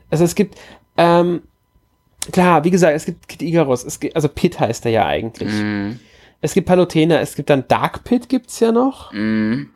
Also 0.08 0.24
es 0.24 0.34
gibt, 0.34 0.56
ähm, 0.96 1.42
klar, 2.32 2.64
wie 2.64 2.70
gesagt, 2.70 2.96
es 2.96 3.04
gibt 3.04 3.28
Kid 3.28 3.42
Icarus, 3.42 3.84
es 3.84 4.00
gibt, 4.00 4.16
also 4.16 4.28
Pit 4.28 4.58
heißt 4.58 4.86
er 4.86 4.92
ja 4.92 5.06
eigentlich. 5.06 5.52
Mhm. 5.52 6.00
Es 6.40 6.54
gibt 6.54 6.68
Palutena, 6.68 7.20
es 7.20 7.34
gibt 7.34 7.50
dann 7.50 7.68
Dark 7.68 8.04
Pit 8.04 8.30
gibt's 8.30 8.60
ja 8.60 8.72
noch. 8.72 9.12
Mhm. 9.12 9.68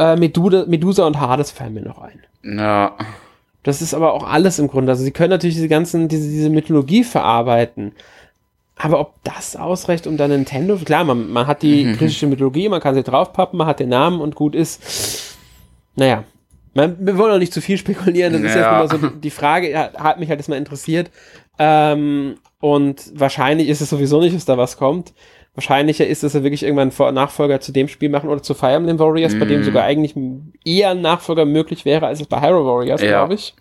Äh, 0.00 0.16
Medusa, 0.16 0.64
Medusa 0.66 1.06
und 1.06 1.20
Hades 1.20 1.50
fallen 1.50 1.74
mir 1.74 1.82
noch 1.82 1.98
ein. 1.98 2.22
Ja. 2.42 2.96
Das 3.62 3.82
ist 3.82 3.92
aber 3.92 4.14
auch 4.14 4.26
alles 4.26 4.58
im 4.58 4.66
Grunde. 4.66 4.90
Also 4.90 5.04
sie 5.04 5.10
können 5.10 5.28
natürlich 5.28 5.56
diese 5.56 5.68
ganzen, 5.68 6.08
diese, 6.08 6.26
diese 6.26 6.48
Mythologie 6.48 7.04
verarbeiten. 7.04 7.92
Aber 8.76 8.98
ob 8.98 9.22
das 9.24 9.56
ausreicht, 9.56 10.06
um 10.06 10.16
dann 10.16 10.30
Nintendo, 10.30 10.76
klar, 10.76 11.04
man, 11.04 11.30
man 11.30 11.46
hat 11.46 11.60
die 11.60 11.84
mhm. 11.84 11.98
griechische 11.98 12.26
Mythologie, 12.26 12.70
man 12.70 12.80
kann 12.80 12.94
sie 12.94 13.02
draufpappen, 13.02 13.58
man 13.58 13.66
hat 13.66 13.78
den 13.78 13.90
Namen 13.90 14.22
und 14.22 14.34
gut 14.34 14.54
ist. 14.54 15.36
Naja, 15.96 16.24
man, 16.72 16.96
wir 16.98 17.18
wollen 17.18 17.34
auch 17.34 17.38
nicht 17.38 17.52
zu 17.52 17.60
viel 17.60 17.76
spekulieren. 17.76 18.32
Das 18.32 18.40
ja. 18.40 18.48
ist 18.48 18.54
jetzt 18.54 18.66
immer 18.66 18.88
so 18.88 19.14
die, 19.18 19.30
Frage, 19.30 19.78
hat, 19.78 19.98
hat 19.98 20.18
mich 20.18 20.30
halt 20.30 20.40
erstmal 20.40 20.56
interessiert. 20.56 21.10
Ähm, 21.58 22.36
und 22.58 23.12
wahrscheinlich 23.14 23.68
ist 23.68 23.82
es 23.82 23.90
sowieso 23.90 24.22
nicht, 24.22 24.34
dass 24.34 24.46
da 24.46 24.56
was 24.56 24.78
kommt 24.78 25.12
wahrscheinlicher 25.54 26.06
ist, 26.06 26.22
dass 26.22 26.34
er 26.34 26.42
wirklich 26.42 26.62
irgendwann 26.62 26.92
einen 26.96 27.14
Nachfolger 27.14 27.60
zu 27.60 27.72
dem 27.72 27.88
Spiel 27.88 28.08
machen 28.08 28.30
oder 28.30 28.42
zu 28.42 28.54
Fire 28.54 28.74
Emblem 28.74 28.98
Warriors, 28.98 29.34
mm. 29.34 29.38
bei 29.38 29.46
dem 29.46 29.60
mhm. 29.60 29.64
sogar 29.64 29.84
eigentlich 29.84 30.14
eher 30.64 30.90
ein 30.90 31.00
Nachfolger 31.00 31.44
möglich 31.44 31.84
wäre, 31.84 32.06
als 32.06 32.20
es 32.20 32.26
bei 32.26 32.40
Hyrule 32.40 32.66
Warriors, 32.66 33.02
ja, 33.02 33.08
glaube 33.08 33.34
ich. 33.34 33.54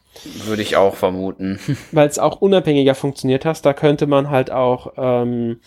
Würde 0.46 0.62
ich 0.62 0.76
auch 0.76 0.96
vermuten. 0.96 1.60
Weil 1.92 2.08
es 2.08 2.20
auch 2.20 2.42
unabhängiger 2.42 2.96
funktioniert 2.96 3.46
hast, 3.46 3.66
da 3.66 3.74
könnte 3.74 4.06
man 4.06 4.30
halt 4.30 4.52
auch 4.52 4.94
ähm, 4.98 5.60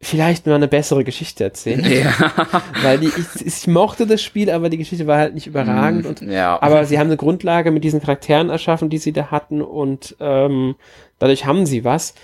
vielleicht 0.00 0.46
mal 0.46 0.54
eine 0.54 0.68
bessere 0.68 1.04
Geschichte 1.04 1.44
erzählen. 1.44 1.84
Ja. 1.88 2.12
Weil 2.82 2.98
die, 2.98 3.06
ich, 3.06 3.46
ich, 3.46 3.66
mochte 3.66 4.06
das 4.06 4.22
Spiel, 4.22 4.50
aber 4.50 4.68
die 4.70 4.78
Geschichte 4.78 5.06
war 5.06 5.18
halt 5.18 5.34
nicht 5.34 5.46
überragend. 5.46 6.04
Mm, 6.04 6.08
und, 6.08 6.22
ja. 6.22 6.60
Aber 6.60 6.84
sie 6.84 6.98
haben 6.98 7.08
eine 7.08 7.16
Grundlage 7.16 7.70
mit 7.70 7.84
diesen 7.84 8.00
Charakteren 8.00 8.50
erschaffen, 8.50 8.90
die 8.90 8.98
sie 8.98 9.12
da 9.12 9.30
hatten 9.30 9.62
und 9.62 10.16
ähm, 10.20 10.74
dadurch 11.18 11.46
haben 11.46 11.66
sie 11.66 11.84
was 11.84 12.14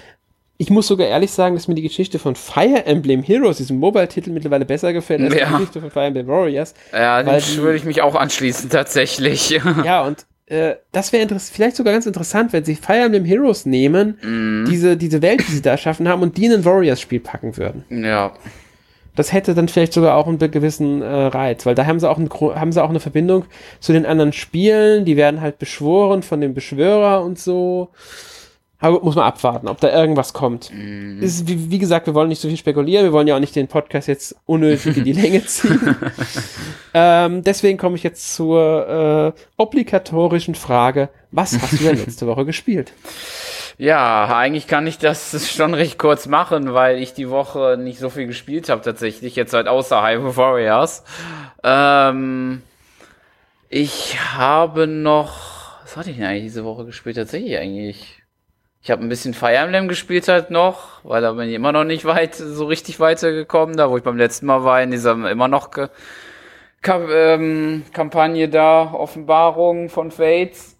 ich 0.56 0.70
muss 0.70 0.86
sogar 0.86 1.08
ehrlich 1.08 1.32
sagen, 1.32 1.56
dass 1.56 1.66
mir 1.66 1.74
die 1.74 1.82
Geschichte 1.82 2.18
von 2.18 2.36
Fire 2.36 2.86
Emblem 2.86 3.22
Heroes, 3.22 3.56
diesem 3.56 3.78
Mobile-Titel, 3.78 4.30
mittlerweile 4.30 4.64
besser 4.64 4.92
gefällt 4.92 5.22
als 5.22 5.34
ja. 5.34 5.46
die 5.46 5.52
Geschichte 5.52 5.80
von 5.80 5.90
Fire 5.90 6.06
Emblem 6.06 6.28
Warriors. 6.28 6.74
Ja, 6.92 7.22
dem 7.22 7.56
würde 7.56 7.76
ich 7.76 7.84
mich 7.84 8.02
auch 8.02 8.14
anschließen, 8.14 8.70
tatsächlich. 8.70 9.60
Ja, 9.84 10.02
und 10.06 10.26
äh, 10.46 10.76
das 10.92 11.12
wäre 11.12 11.26
vielleicht 11.38 11.76
sogar 11.76 11.92
ganz 11.92 12.06
interessant, 12.06 12.52
wenn 12.52 12.64
sie 12.64 12.76
Fire 12.76 13.00
Emblem 13.00 13.24
Heroes 13.24 13.66
nehmen, 13.66 14.18
mm. 14.22 14.68
diese, 14.70 14.96
diese 14.96 15.22
Welt, 15.22 15.40
die 15.46 15.52
sie 15.52 15.62
da 15.62 15.70
erschaffen 15.70 16.06
haben, 16.06 16.22
und 16.22 16.36
die 16.36 16.46
in 16.46 16.52
ein 16.52 16.64
Warriors-Spiel 16.64 17.20
packen 17.20 17.56
würden. 17.56 17.84
Ja. 17.90 18.32
Das 19.16 19.32
hätte 19.32 19.54
dann 19.54 19.68
vielleicht 19.68 19.92
sogar 19.92 20.16
auch 20.16 20.26
einen 20.26 20.38
gewissen 20.38 21.02
äh, 21.02 21.06
Reiz, 21.06 21.66
weil 21.66 21.74
da 21.74 21.86
haben 21.86 22.00
sie, 22.00 22.08
auch 22.08 22.18
ein, 22.18 22.28
haben 22.30 22.72
sie 22.72 22.82
auch 22.82 22.90
eine 22.90 23.00
Verbindung 23.00 23.44
zu 23.80 23.92
den 23.92 24.06
anderen 24.06 24.32
Spielen, 24.32 25.04
die 25.04 25.16
werden 25.16 25.40
halt 25.40 25.58
beschworen 25.58 26.22
von 26.22 26.40
dem 26.40 26.54
Beschwörer 26.54 27.24
und 27.24 27.38
so. 27.38 27.90
Aber 28.84 29.00
muss 29.00 29.14
man 29.14 29.24
abwarten, 29.24 29.66
ob 29.66 29.80
da 29.80 29.90
irgendwas 29.90 30.34
kommt. 30.34 30.70
Mhm. 30.70 31.22
Ist, 31.22 31.48
wie, 31.48 31.70
wie, 31.70 31.78
gesagt, 31.78 32.06
wir 32.06 32.14
wollen 32.14 32.28
nicht 32.28 32.42
so 32.42 32.48
viel 32.48 32.58
spekulieren, 32.58 33.06
wir 33.06 33.14
wollen 33.14 33.26
ja 33.26 33.34
auch 33.34 33.40
nicht 33.40 33.56
den 33.56 33.66
Podcast 33.66 34.08
jetzt 34.08 34.36
unnötig 34.44 34.98
in 34.98 35.04
die 35.04 35.12
Länge 35.12 35.42
ziehen. 35.46 35.96
ähm, 36.92 37.42
deswegen 37.42 37.78
komme 37.78 37.96
ich 37.96 38.02
jetzt 38.02 38.34
zur 38.34 39.32
äh, 39.34 39.40
obligatorischen 39.56 40.54
Frage, 40.54 41.08
was 41.30 41.58
hast 41.58 41.72
du 41.72 41.76
denn 41.78 41.96
letzte 41.96 42.26
Woche 42.26 42.44
gespielt? 42.44 42.92
Ja, 43.78 44.36
eigentlich 44.36 44.66
kann 44.66 44.86
ich 44.86 44.98
das 44.98 45.50
schon 45.50 45.72
recht 45.72 45.98
kurz 45.98 46.26
machen, 46.26 46.74
weil 46.74 46.98
ich 46.98 47.14
die 47.14 47.30
Woche 47.30 47.78
nicht 47.80 47.98
so 47.98 48.10
viel 48.10 48.26
gespielt 48.26 48.68
habe 48.68 48.82
tatsächlich, 48.82 49.34
jetzt 49.34 49.54
halt 49.54 49.66
außerhalb 49.66 50.36
Warriors. 50.36 51.04
Ähm, 51.62 52.60
ich 53.70 54.18
habe 54.34 54.86
noch, 54.86 55.80
was 55.84 55.96
hatte 55.96 56.10
ich 56.10 56.18
denn 56.18 56.26
eigentlich 56.26 56.42
diese 56.42 56.66
Woche 56.66 56.84
gespielt? 56.84 57.16
Tatsächlich 57.16 57.56
eigentlich 57.56 58.23
ich 58.84 58.90
habe 58.90 59.02
ein 59.02 59.08
bisschen 59.08 59.32
Fire 59.32 59.56
Emblem 59.56 59.88
gespielt 59.88 60.28
halt 60.28 60.50
noch, 60.50 61.02
weil 61.04 61.22
da 61.22 61.32
bin 61.32 61.48
ich 61.48 61.54
immer 61.54 61.72
noch 61.72 61.84
nicht 61.84 62.04
weit, 62.04 62.34
so 62.34 62.66
richtig 62.66 63.00
weitergekommen, 63.00 63.78
da 63.78 63.88
wo 63.88 63.96
ich 63.96 64.02
beim 64.02 64.18
letzten 64.18 64.44
Mal 64.44 64.62
war, 64.62 64.82
in 64.82 64.90
dieser 64.90 65.12
immer 65.30 65.48
noch 65.48 65.70
Ka 65.70 65.88
ähm, 67.10 67.84
Kampagne 67.94 68.50
da, 68.50 68.92
Offenbarung 68.92 69.88
von 69.88 70.10
Fates. 70.10 70.76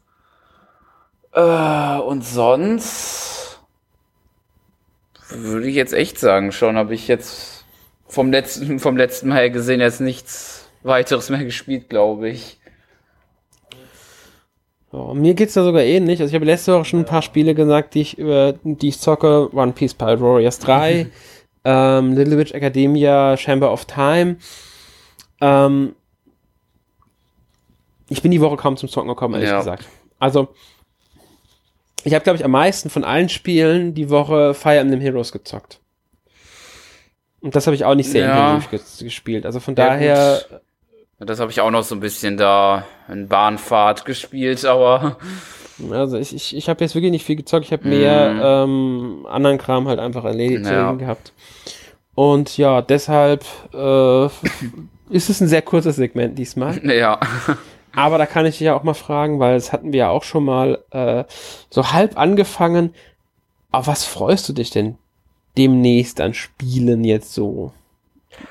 Äh, 1.32 1.98
und 2.00 2.22
sonst 2.22 3.58
würde 5.30 5.66
ich 5.66 5.74
jetzt 5.74 5.94
echt 5.94 6.18
sagen, 6.18 6.52
schon 6.52 6.76
habe 6.76 6.92
ich 6.92 7.08
jetzt 7.08 7.64
vom 8.06 8.30
letzten, 8.30 8.80
vom 8.80 8.98
letzten 8.98 9.30
Mal 9.30 9.50
gesehen 9.50 9.80
jetzt 9.80 10.02
nichts 10.02 10.68
weiteres 10.82 11.30
mehr 11.30 11.42
gespielt, 11.42 11.88
glaube 11.88 12.28
ich. 12.28 12.58
Oh, 14.94 15.12
mir 15.12 15.34
geht's 15.34 15.54
da 15.54 15.64
sogar 15.64 15.82
ähnlich. 15.82 16.20
Also 16.20 16.30
ich 16.30 16.34
habe 16.36 16.44
letzte 16.44 16.72
Woche 16.72 16.84
schon 16.84 17.00
ein 17.00 17.04
paar 17.04 17.22
Spiele 17.22 17.56
gesagt, 17.56 17.94
die 17.94 18.02
ich 18.02 18.16
über 18.16 18.54
die 18.62 18.88
ich 18.88 19.00
zocke. 19.00 19.52
One 19.52 19.72
Piece 19.72 19.92
Pirate 19.92 20.20
Warriors 20.20 20.60
3, 20.60 21.08
ähm, 21.64 22.12
Little 22.12 22.38
Witch 22.38 22.52
Academia, 22.52 23.36
Chamber 23.36 23.72
of 23.72 23.86
Time. 23.86 24.36
Ähm, 25.40 25.96
ich 28.08 28.22
bin 28.22 28.30
die 28.30 28.40
Woche 28.40 28.56
kaum 28.56 28.76
zum 28.76 28.88
Zocken 28.88 29.08
gekommen, 29.08 29.34
ehrlich 29.34 29.50
ja. 29.50 29.58
gesagt. 29.58 29.84
Also, 30.20 30.54
ich 32.04 32.14
habe, 32.14 32.22
glaube 32.22 32.36
ich, 32.36 32.44
am 32.44 32.52
meisten 32.52 32.88
von 32.88 33.02
allen 33.02 33.28
Spielen 33.28 33.94
die 33.94 34.10
Woche 34.10 34.54
Fire 34.54 34.78
Emblem 34.78 35.00
Heroes 35.00 35.32
gezockt. 35.32 35.80
Und 37.40 37.56
das 37.56 37.66
habe 37.66 37.74
ich 37.74 37.84
auch 37.84 37.96
nicht 37.96 38.10
sehr 38.10 38.28
ja. 38.28 38.54
intensiv 38.54 39.00
gespielt. 39.00 39.44
Also 39.44 39.58
von 39.58 39.74
ja, 39.74 39.86
daher. 39.86 40.40
Gut. 40.48 40.60
Das 41.18 41.40
habe 41.40 41.50
ich 41.50 41.60
auch 41.60 41.70
noch 41.70 41.84
so 41.84 41.94
ein 41.94 42.00
bisschen 42.00 42.36
da 42.36 42.84
in 43.08 43.28
Bahnfahrt 43.28 44.04
gespielt, 44.04 44.64
aber. 44.64 45.16
Also 45.90 46.18
ich, 46.18 46.34
ich, 46.34 46.56
ich 46.56 46.68
habe 46.68 46.84
jetzt 46.84 46.94
wirklich 46.94 47.10
nicht 47.10 47.24
viel 47.24 47.36
gezockt. 47.36 47.64
Ich 47.64 47.72
habe 47.72 47.88
mehr 47.88 48.32
mm. 48.32 48.40
ähm, 48.42 49.26
anderen 49.28 49.58
Kram 49.58 49.88
halt 49.88 49.98
einfach 49.98 50.24
erledigt 50.24 50.66
ja. 50.66 50.92
gehabt. 50.98 51.32
Und 52.14 52.56
ja, 52.56 52.80
deshalb 52.82 53.44
äh, 53.72 54.24
ist 55.10 55.30
es 55.30 55.40
ein 55.40 55.48
sehr 55.48 55.62
kurzes 55.62 55.96
Segment 55.96 56.38
diesmal. 56.38 56.80
Ja. 56.84 57.18
Aber 57.96 58.18
da 58.18 58.26
kann 58.26 58.44
ich 58.44 58.58
dich 58.58 58.66
ja 58.66 58.74
auch 58.74 58.82
mal 58.82 58.94
fragen, 58.94 59.38
weil 59.38 59.54
das 59.54 59.72
hatten 59.72 59.92
wir 59.92 59.98
ja 60.00 60.08
auch 60.10 60.24
schon 60.24 60.44
mal 60.44 60.82
äh, 60.90 61.22
so 61.70 61.92
halb 61.92 62.18
angefangen. 62.18 62.92
Auf 63.70 63.86
was 63.86 64.04
freust 64.04 64.48
du 64.48 64.52
dich 64.52 64.70
denn 64.70 64.98
demnächst 65.56 66.20
an 66.20 66.34
Spielen 66.34 67.04
jetzt 67.04 67.34
so? 67.34 67.72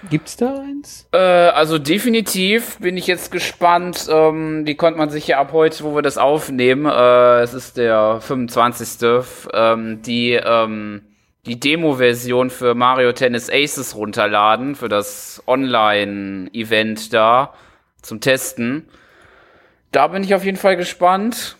Gibt's 0.10 0.38
da 0.38 0.62
eins? 0.62 1.08
Äh, 1.12 1.18
also 1.18 1.80
definitiv 1.80 2.78
bin 2.80 2.98
ich 2.98 3.08
jetzt 3.08 3.32
gespannt. 3.32 4.08
Ähm, 4.10 4.66
die 4.66 4.76
konnte 4.76 4.98
man 4.98 5.10
sich 5.10 5.28
ja 5.28 5.40
ab 5.40 5.52
heute, 5.54 5.84
wo 5.84 5.96
wir 5.96 6.02
das 6.02 6.18
aufnehmen, 6.18 6.86
äh, 6.86 7.42
es 7.42 7.54
ist 7.54 7.78
der 7.78 8.20
25. 8.22 9.24
Ähm, 9.54 10.02
die 10.02 10.34
ähm, 10.34 11.02
die 11.46 11.60
Demo-Version 11.60 12.50
für 12.50 12.74
Mario 12.74 13.12
Tennis 13.12 13.50
Aces 13.50 13.96
runterladen 13.96 14.76
für 14.76 14.88
das 14.88 15.44
Online-Event 15.46 17.12
da 17.14 17.54
zum 18.02 18.22
Testen. 18.22 18.88
Da 19.92 20.08
bin 20.08 20.24
ich 20.24 20.34
auf 20.36 20.46
jeden 20.46 20.58
Fall 20.58 20.78
gespannt. 20.78 21.58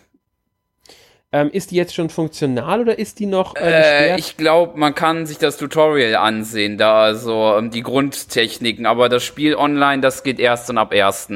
Ähm, 1.34 1.50
ist 1.50 1.72
die 1.72 1.74
jetzt 1.74 1.92
schon 1.92 2.10
funktional 2.10 2.82
oder 2.82 2.96
ist 2.96 3.18
die 3.18 3.26
noch 3.26 3.56
äh, 3.56 4.12
äh 4.12 4.18
Ich 4.20 4.36
glaube, 4.36 4.78
man 4.78 4.94
kann 4.94 5.26
sich 5.26 5.36
das 5.36 5.56
Tutorial 5.56 6.14
ansehen, 6.14 6.78
da 6.78 7.02
also 7.02 7.56
ähm, 7.58 7.72
die 7.72 7.82
Grundtechniken, 7.82 8.86
aber 8.86 9.08
das 9.08 9.24
Spiel 9.24 9.56
online, 9.56 10.00
das 10.00 10.22
geht 10.22 10.38
erst 10.38 10.68
dann 10.68 10.78
ab 10.78 10.92
1. 10.92 11.30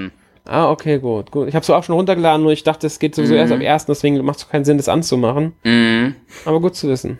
Ah, 0.44 0.70
okay, 0.70 1.00
gut, 1.00 1.32
gut. 1.32 1.48
Ich 1.48 1.56
habe 1.56 1.64
es 1.64 1.70
auch 1.70 1.82
schon 1.82 1.96
runtergeladen, 1.96 2.44
nur 2.44 2.52
ich 2.52 2.62
dachte, 2.62 2.86
es 2.86 3.00
geht 3.00 3.16
sowieso 3.16 3.34
mhm. 3.34 3.40
erst 3.40 3.52
ab 3.52 3.60
1., 3.60 3.86
deswegen 3.86 4.24
macht 4.24 4.38
es 4.38 4.48
keinen 4.48 4.64
Sinn, 4.64 4.76
das 4.76 4.88
anzumachen. 4.88 5.54
Mhm. 5.64 6.14
Aber 6.44 6.60
gut 6.60 6.76
zu 6.76 6.88
wissen. 6.88 7.18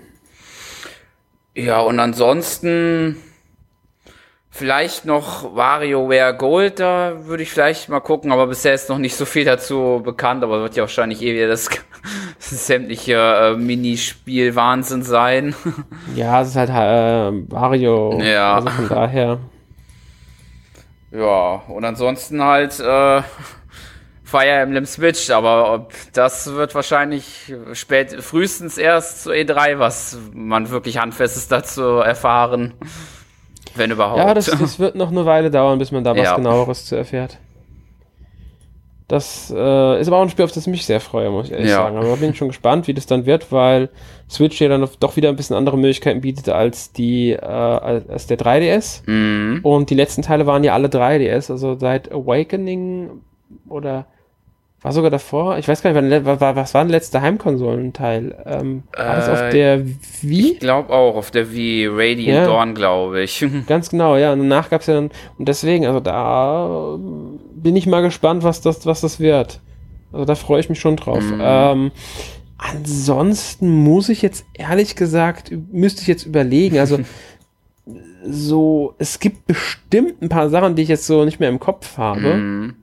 Ja, 1.57 1.81
und 1.81 1.99
ansonsten 1.99 3.17
Vielleicht 4.59 5.05
noch 5.05 5.55
WarioWare 5.55 6.37
Gold, 6.37 6.81
da 6.81 7.27
würde 7.27 7.45
ich 7.45 7.51
vielleicht 7.53 7.89
mal 7.89 8.01
gucken, 8.01 8.33
aber 8.33 8.49
bisher 8.49 8.75
ist 8.75 8.89
noch 8.89 8.99
nicht 8.99 9.15
so 9.15 9.25
viel 9.25 9.45
dazu 9.45 10.03
bekannt, 10.05 10.43
aber 10.43 10.63
wird 10.63 10.75
ja 10.75 10.83
wahrscheinlich 10.83 11.23
eh 11.23 11.33
wieder 11.33 11.47
das, 11.47 11.71
sämtliche 12.41 13.15
äh, 13.15 13.55
Minispiel-Wahnsinn 13.55 15.05
sein. 15.05 15.55
Ja, 16.17 16.43
es 16.43 16.49
ist 16.49 16.57
halt 16.57 16.71
äh, 16.71 17.53
Wario. 17.53 18.21
Ja. 18.21 18.57
Also 18.57 18.71
von 18.71 18.89
daher. 18.89 19.39
Ja, 21.13 21.63
und 21.69 21.85
ansonsten 21.85 22.43
halt 22.43 22.81
äh, 22.81 23.23
Fire 24.25 24.49
Emblem 24.49 24.87
Switch, 24.87 25.31
aber 25.31 25.87
das 26.15 26.53
wird 26.53 26.75
wahrscheinlich 26.75 27.55
spät, 27.75 28.21
frühestens 28.25 28.77
erst 28.77 29.23
zu 29.23 29.31
E3, 29.31 29.79
was 29.79 30.19
man 30.33 30.69
wirklich 30.71 30.99
Handfestes 30.99 31.47
dazu 31.47 31.99
erfahren. 31.99 32.75
Wenn 33.75 33.91
überhaupt. 33.91 34.19
Ja, 34.19 34.35
das, 34.35 34.47
das 34.47 34.79
wird 34.79 34.95
noch 34.95 35.11
eine 35.11 35.27
Weile 35.27 35.51
dauern, 35.51 35.79
bis 35.79 35.93
man 35.93 36.05
da 36.05 36.17
was 36.17 36.25
ja. 36.25 36.37
genaueres 36.37 36.85
zu 36.87 36.97
erfährt. 36.97 37.39
Das 39.09 39.51
äh, 39.57 40.01
ist 40.01 40.07
aber 40.07 40.19
auch 40.19 40.23
ein 40.23 40.29
Spiel, 40.29 40.45
auf 40.45 40.53
das 40.53 40.67
ich 40.67 40.71
mich 40.71 40.85
sehr 40.85 41.01
freue, 41.01 41.31
muss 41.31 41.47
ich 41.47 41.53
ehrlich 41.53 41.71
ja. 41.71 41.77
sagen. 41.77 41.97
Aber 41.97 42.15
bin 42.19 42.35
schon 42.35 42.49
gespannt, 42.49 42.87
wie 42.89 42.95
das 42.95 43.07
dann 43.07 43.25
wird, 43.25 43.51
weil 43.51 43.89
Switch 44.29 44.61
ja 44.61 44.69
dann 44.69 44.87
doch 45.01 45.17
wieder 45.17 45.31
ein 45.31 45.37
bisschen 45.37 45.57
andere 45.57 45.79
Möglichkeiten 45.79 46.21
bietet 46.21 46.51
als 46.51 46.93
die 46.93 47.31
äh, 47.31 47.39
als 47.43 48.27
der 48.27 48.39
3DS. 48.39 49.09
Mhm. 49.11 49.61
Und 49.63 49.89
die 49.89 49.95
letzten 49.95 50.21
Teile 50.21 50.47
waren 50.47 50.63
ja 50.63 50.75
alle 50.75 50.89
3DS, 50.89 51.51
also 51.51 51.79
seit 51.79 52.13
Awakening 52.13 53.23
oder 53.71 54.07
war 54.81 54.93
sogar 54.93 55.11
davor, 55.11 55.59
ich 55.59 55.67
weiß 55.67 55.83
gar 55.83 56.01
nicht, 56.01 56.25
was 56.25 56.41
war, 56.41 56.55
was 56.55 56.73
war 56.73 56.85
der 56.85 56.93
letzte 56.93 57.21
Heimkonsolenteil? 57.21 58.37
Ähm, 58.47 58.85
war 58.97 59.17
das 59.17 59.29
auf 59.29 59.41
äh, 59.41 59.51
der 59.51 59.87
Wii? 60.23 60.53
Ich 60.53 60.61
glaube 60.61 60.93
auch, 60.93 61.17
auf 61.17 61.33
der 61.33 61.53
Wii, 61.53 61.89
Radiant 61.89 62.29
ja, 62.29 62.45
Dawn, 62.47 62.75
glaube 62.75 63.23
ich. 63.23 63.45
Ganz 63.67 63.91
genau, 63.91 64.17
ja. 64.17 64.33
Und 64.33 64.39
danach 64.39 64.71
gab 64.71 64.83
es 64.83 64.87
ja 64.87 64.95
dann, 64.95 65.11
und 65.37 65.49
deswegen, 65.49 65.85
also 65.85 65.99
da 65.99 66.97
bin 67.55 67.75
ich 67.75 67.87
mal 67.87 68.03
gespannt, 68.03 68.45
was 68.45 68.61
das, 68.61 68.87
was 68.87 69.01
das 69.01 69.19
wird. 69.19 69.61
Also 70.13 70.25
da 70.25 70.37
freue 70.37 70.61
ich 70.61 70.69
mich 70.69 70.79
schon 70.79 70.95
drauf. 70.95 71.25
Mhm. 71.25 71.41
Ähm, 71.43 71.91
ansonsten 72.57 73.83
muss 73.83 74.09
ich 74.09 74.23
jetzt 74.23 74.47
ehrlich 74.55 74.95
gesagt, 74.95 75.53
müsste 75.73 76.03
ich 76.03 76.07
jetzt 76.07 76.25
überlegen, 76.25 76.79
also 76.79 77.01
so, 78.25 78.95
es 78.99 79.19
gibt 79.19 79.49
bestimmt 79.49 80.23
ein 80.23 80.29
paar 80.29 80.51
Sachen, 80.51 80.77
die 80.77 80.83
ich 80.83 80.89
jetzt 80.89 81.07
so 81.07 81.25
nicht 81.25 81.41
mehr 81.41 81.49
im 81.49 81.59
Kopf 81.59 81.99
habe. 81.99 82.35
Mhm 82.37 82.77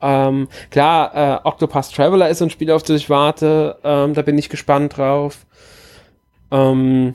ähm, 0.00 0.48
klar, 0.70 1.14
äh, 1.14 1.48
Octopus 1.48 1.90
Traveler 1.90 2.28
ist 2.28 2.42
ein 2.42 2.50
Spiel, 2.50 2.70
auf 2.70 2.82
das 2.82 2.96
ich 2.96 3.10
warte. 3.10 3.78
Ähm, 3.84 4.14
da 4.14 4.22
bin 4.22 4.38
ich 4.38 4.48
gespannt 4.48 4.96
drauf. 4.96 5.46
Ähm, 6.50 7.14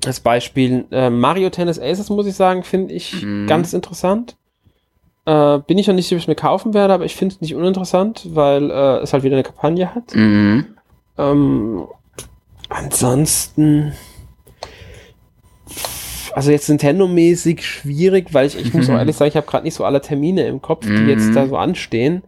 das 0.00 0.20
Beispiel 0.20 0.86
äh, 0.90 1.10
Mario 1.10 1.50
Tennis 1.50 1.78
Aces, 1.78 2.10
muss 2.10 2.26
ich 2.26 2.34
sagen, 2.34 2.64
finde 2.64 2.92
ich 2.94 3.22
mhm. 3.22 3.46
ganz 3.46 3.72
interessant. 3.72 4.36
Äh, 5.24 5.58
bin 5.60 5.78
ich 5.78 5.86
noch 5.86 5.94
nicht 5.94 6.08
sicher, 6.08 6.16
ob 6.16 6.18
ich 6.18 6.24
es 6.24 6.28
mir 6.28 6.34
kaufen 6.34 6.74
werde, 6.74 6.94
aber 6.94 7.04
ich 7.04 7.14
finde 7.14 7.34
es 7.34 7.40
nicht 7.40 7.54
uninteressant, 7.54 8.26
weil 8.30 8.70
äh, 8.70 8.98
es 8.98 9.12
halt 9.12 9.22
wieder 9.22 9.36
eine 9.36 9.44
Kampagne 9.44 9.94
hat. 9.94 10.14
Mhm. 10.14 10.66
Ähm, 11.16 11.86
ansonsten 12.68 13.92
also 16.34 16.50
jetzt 16.50 16.68
Nintendo-mäßig 16.68 17.64
schwierig, 17.64 18.32
weil 18.32 18.46
ich, 18.46 18.56
ich 18.58 18.74
muss 18.74 18.88
auch 18.88 18.94
ehrlich 18.98 19.16
sagen, 19.16 19.28
ich 19.28 19.36
habe 19.36 19.46
gerade 19.46 19.64
nicht 19.64 19.74
so 19.74 19.84
alle 19.84 20.00
Termine 20.00 20.46
im 20.46 20.62
Kopf, 20.62 20.86
die 20.86 21.06
jetzt 21.06 21.34
da 21.34 21.46
so 21.46 21.56
anstehen. 21.56 22.22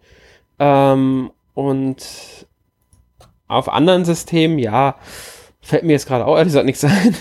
Ähm, 0.59 1.30
und 1.55 2.46
auf 3.48 3.68
anderen 3.68 4.05
Systemen, 4.05 4.59
ja, 4.59 4.96
fällt 5.61 5.84
mir 5.84 5.92
jetzt 5.92 6.07
gerade 6.07 6.26
auch 6.26 6.36
ehrlich 6.36 6.52
gesagt 6.52 6.66
nichts 6.66 6.84
ein. 6.84 7.16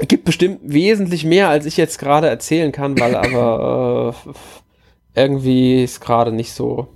Gibt 0.08 0.24
bestimmt 0.24 0.60
wesentlich 0.62 1.24
mehr, 1.24 1.48
als 1.48 1.66
ich 1.66 1.76
jetzt 1.76 1.98
gerade 1.98 2.28
erzählen 2.28 2.72
kann, 2.72 2.98
weil 2.98 3.14
aber 3.14 4.14
äh, 4.26 5.20
irgendwie 5.20 5.84
ist 5.84 6.00
gerade 6.00 6.32
nicht 6.32 6.52
so 6.52 6.88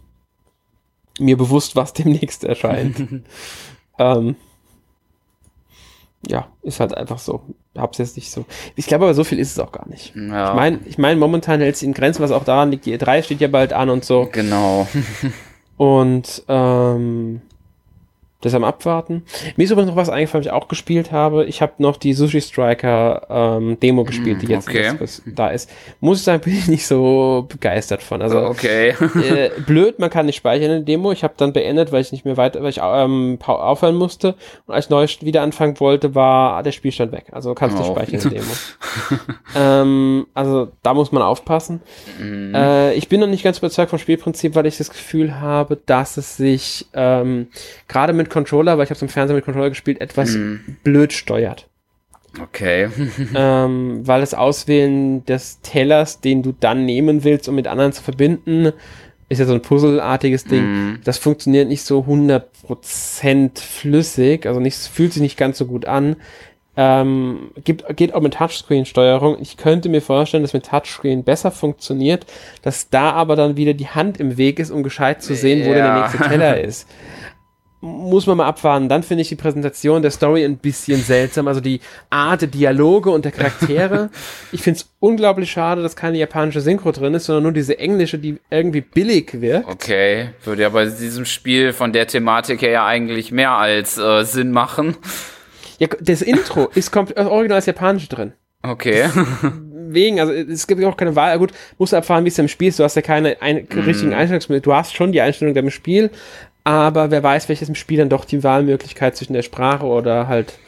mir 1.19 1.37
bewusst, 1.37 1.77
was 1.77 1.93
demnächst 1.93 2.45
erscheint. 2.45 3.25
ähm, 3.99 4.37
ja, 6.27 6.49
ist 6.63 6.81
halt 6.81 6.95
einfach 6.95 7.19
so. 7.19 7.43
Hab's 7.77 7.99
jetzt 7.99 8.17
nicht 8.17 8.31
so. 8.31 8.45
Ich 8.75 8.87
glaube 8.87 9.05
aber, 9.05 9.15
so 9.15 9.25
viel 9.25 9.39
ist 9.39 9.53
es 9.53 9.59
auch 9.59 9.73
gar 9.73 9.89
nicht. 9.89 10.15
Ja. 10.15 10.51
Ich 10.51 10.55
meine, 10.55 10.79
ich 10.87 10.99
mein, 10.99 11.19
momentan 11.19 11.61
hält 11.61 11.77
es 11.77 11.83
in 11.83 11.93
Grenzen, 11.93 12.23
was 12.23 12.31
auch 12.31 12.45
daran 12.45 12.71
liegt, 12.71 12.87
die 12.87 12.97
E3 12.97 13.23
steht 13.23 13.41
ja 13.41 13.49
bald 13.49 13.73
an 13.73 13.91
und 13.91 14.05
so. 14.05 14.29
Genau. 14.33 14.87
und 15.77 16.43
ähm, 16.49 17.41
das 18.43 18.55
am 18.55 18.65
Abwarten. 18.65 19.25
Mir 19.57 19.65
ist 19.65 19.71
übrigens 19.71 19.91
noch 19.91 19.97
was 19.97 20.11
eingefallen, 20.11 20.45
was 20.45 20.47
ich 20.47 20.53
auch 20.53 20.69
gespielt 20.69 21.11
habe. 21.11 21.47
Ich 21.47 21.63
habe 21.63 21.73
noch 21.79 21.97
die 21.97 22.13
Sushi 22.13 22.41
Striker 22.41 23.27
ähm, 23.31 23.81
Demo 23.81 24.05
gespielt, 24.05 24.43
die 24.43 24.47
jetzt 24.47 24.69
okay. 24.69 24.93
da 25.25 25.49
ist. 25.49 25.71
Muss 26.01 26.19
ich 26.19 26.25
sagen, 26.25 26.43
bin 26.43 26.55
ich 26.55 26.69
nicht 26.69 26.87
so 26.87 27.47
begeistert 27.49 28.03
von. 28.03 28.21
Also 28.21 28.41
okay. 28.41 28.91
äh, 28.91 29.51
blöd, 29.67 29.99
man 29.99 30.11
kann 30.11 30.27
nicht 30.27 30.37
speichern 30.37 30.71
in 30.71 30.77
der 30.77 30.81
Demo. 30.81 31.13
Ich 31.13 31.25
habe 31.25 31.35
dann 31.37 31.55
beendet, 31.55 31.93
weil 31.93 32.03
ich 32.03 32.13
nicht 32.13 32.27
mehr 32.27 32.37
weiter, 32.37 32.63
weil 32.63 32.71
ich 32.71 32.81
ähm, 32.83 33.39
aufhören 33.47 33.97
musste. 33.97 34.35
Und 34.67 34.75
als 34.75 34.87
ich 34.87 34.91
neu 34.91 35.07
wieder 35.21 35.43
anfangen 35.43 35.81
wollte, 35.81 36.15
war 36.15 36.63
der 36.63 36.73
Spielstand 36.73 37.13
weg. 37.13 37.27
Also 37.33 37.55
kannst 37.55 37.79
du 37.79 37.83
oh. 37.83 37.95
speichern 37.95 38.21
in 38.21 38.21
der 38.21 38.31
Demo. 38.31 38.53
ähm, 39.57 40.27
also 40.35 40.69
da 40.83 40.93
muss 40.93 41.11
man 41.11 41.23
aufpassen. 41.23 41.81
Mhm. 42.21 42.55
Äh, 42.55 42.95
ich 42.95 43.09
bin 43.09 43.21
noch 43.21 43.29
nicht 43.29 43.45
ganz 43.45 43.59
überzeugt 43.59 43.91
vom 43.91 43.99
Spielprinzip, 43.99 44.55
weil 44.55 44.67
ich 44.67 44.77
das 44.77 44.91
Gefühl 44.91 45.41
habe, 45.41 45.79
dass 45.87 46.17
es 46.17 46.37
sich 46.37 46.87
ähm, 46.93 47.49
gerade 47.89 48.13
mit 48.13 48.26
Controller, 48.31 48.77
weil 48.77 48.85
ich 48.85 48.91
habe 48.91 48.97
es 48.97 49.03
im 49.03 49.09
Fernsehen 49.09 49.37
mit 49.37 49.45
Controller 49.45 49.71
gespielt, 49.71 50.01
etwas 50.01 50.35
mm. 50.35 50.57
blöd 50.83 51.13
steuert. 51.13 51.69
Okay. 52.43 52.89
ähm, 53.35 54.01
weil 54.07 54.21
das 54.21 54.35
Auswählen 54.35 55.25
des 55.25 55.61
Tellers, 55.63 56.21
den 56.21 56.43
du 56.43 56.53
dann 56.59 56.85
nehmen 56.85 57.25
willst, 57.25 57.49
um 57.49 57.55
mit 57.55 57.67
anderen 57.67 57.93
zu 57.93 58.03
verbinden, 58.03 58.73
ist 59.29 59.39
ja 59.39 59.45
so 59.45 59.55
ein 59.55 59.63
Puzzleartiges 59.63 60.45
Ding. 60.45 60.63
Mm. 60.63 61.01
Das 61.05 61.19
funktioniert 61.19 61.69
nicht 61.69 61.83
so 61.83 62.01
100% 62.01 63.61
flüssig, 63.61 64.47
also 64.47 64.61
nicht, 64.61 64.77
fühlt 64.77 65.13
sich 65.13 65.23
nicht 65.23 65.37
ganz 65.37 65.59
so 65.59 65.67
gut 65.67 65.87
an. 65.87 66.17
Ähm, 66.79 67.53
gibt, 67.65 67.97
geht 67.97 68.15
auch 68.15 68.21
mit 68.21 68.35
Touchscreen-Steuerung. 68.35 69.39
Ich 69.41 69.57
könnte 69.57 69.89
mir 69.89 70.03
vorstellen, 70.03 70.43
dass 70.43 70.53
mit 70.53 70.67
Touchscreen 70.67 71.25
besser 71.25 71.51
funktioniert, 71.51 72.27
dass 72.61 72.91
da 72.91 73.13
aber 73.13 73.35
dann 73.35 73.57
wieder 73.57 73.73
die 73.73 73.89
Hand 73.89 74.21
im 74.21 74.37
Weg 74.37 74.59
ist, 74.59 74.71
um 74.71 74.83
gescheit 74.83 75.23
zu 75.23 75.35
sehen, 75.35 75.65
wo 75.65 75.71
ja. 75.71 75.75
denn 75.75 75.85
der 75.85 76.01
nächste 76.03 76.19
Teller 76.19 76.61
ist 76.63 76.87
muss 77.87 78.27
man 78.27 78.37
mal 78.37 78.47
abwarten. 78.47 78.89
Dann 78.89 79.03
finde 79.03 79.23
ich 79.23 79.29
die 79.29 79.37
Präsentation 79.37 80.03
der 80.03 80.11
Story 80.11 80.45
ein 80.45 80.59
bisschen 80.59 81.01
seltsam. 81.01 81.49
Also 81.49 81.61
die 81.61 81.81
Art 82.11 82.43
der 82.43 82.49
Dialoge 82.49 83.11
und 83.11 83.25
der 83.25 83.33
Charaktere. 83.33 84.11
ich 84.53 84.63
finde 84.63 84.81
es 84.81 84.91
unglaublich 85.01 85.51
schade, 85.51 85.83
dass 85.83 85.97
keine 85.97 86.19
japanische 86.19 86.61
Synchro 86.61 86.93
drin 86.93 87.15
ist, 87.15 87.27
sondern 87.27 87.45
nur 87.45 87.53
diese 87.53 87.79
englische, 87.79 88.19
die 88.19 88.39
irgendwie 88.51 88.81
billig 88.81 89.41
wirkt. 89.41 89.69
Okay, 89.69 90.31
würde 90.45 90.63
ja 90.63 90.69
bei 90.69 90.87
diesem 90.87 91.25
Spiel 91.25 91.73
von 91.73 91.93
der 91.93 92.07
Thematik 92.07 92.63
her 92.63 92.71
ja 92.71 92.87
eigentlich 92.87 93.33
mehr 93.33 93.53
als 93.53 93.97
äh, 93.99 94.25
Sinn 94.25 94.51
machen. 94.51 94.97
Ja, 95.79 95.89
das 96.01 96.23
Intro 96.23 96.71
ist 96.75 96.91
komplett 96.91 97.19
original 97.19 97.57
als 97.57 97.67
japanisch 97.67 98.09
drin. 98.09 98.33
Okay. 98.63 99.09
Wegen, 99.89 100.19
also 100.19 100.33
es 100.33 100.67
gibt 100.67 100.83
auch 100.85 100.97
keine 100.97 101.15
Wahl. 101.15 101.39
Gut, 101.39 101.53
musst 101.79 101.93
du 101.93 101.97
erfahren, 101.97 102.25
wie 102.25 102.29
es 102.29 102.39
im 102.39 102.49
Spiel 102.49 102.69
ist. 102.69 102.79
Du 102.79 102.85
hast 102.85 102.97
ja 102.97 103.03
keine 103.03 103.41
ein, 103.41 103.57
richtigen 103.57 104.11
mm. 104.11 104.15
Einstellungsmöglichkeiten. 104.15 104.63
Du 104.63 104.75
hast 104.75 104.95
schon 104.95 105.13
die 105.13 105.21
Einstellung 105.21 105.55
im 105.55 105.71
Spiel, 105.71 106.11
aber 106.67 107.13
wer 107.13 107.23
weiß, 107.23 107.49
welches 107.49 107.69
im 107.69 107.77
Spiel 107.77 107.99
dann 107.99 108.09
doch 108.09 108.25
die 108.25 108.43
Wahlmöglichkeit 108.43 109.17
zwischen 109.17 109.35
der 109.35 109.43
Sprache 109.43 109.87
oder 109.87 110.27
halt. 110.27 110.59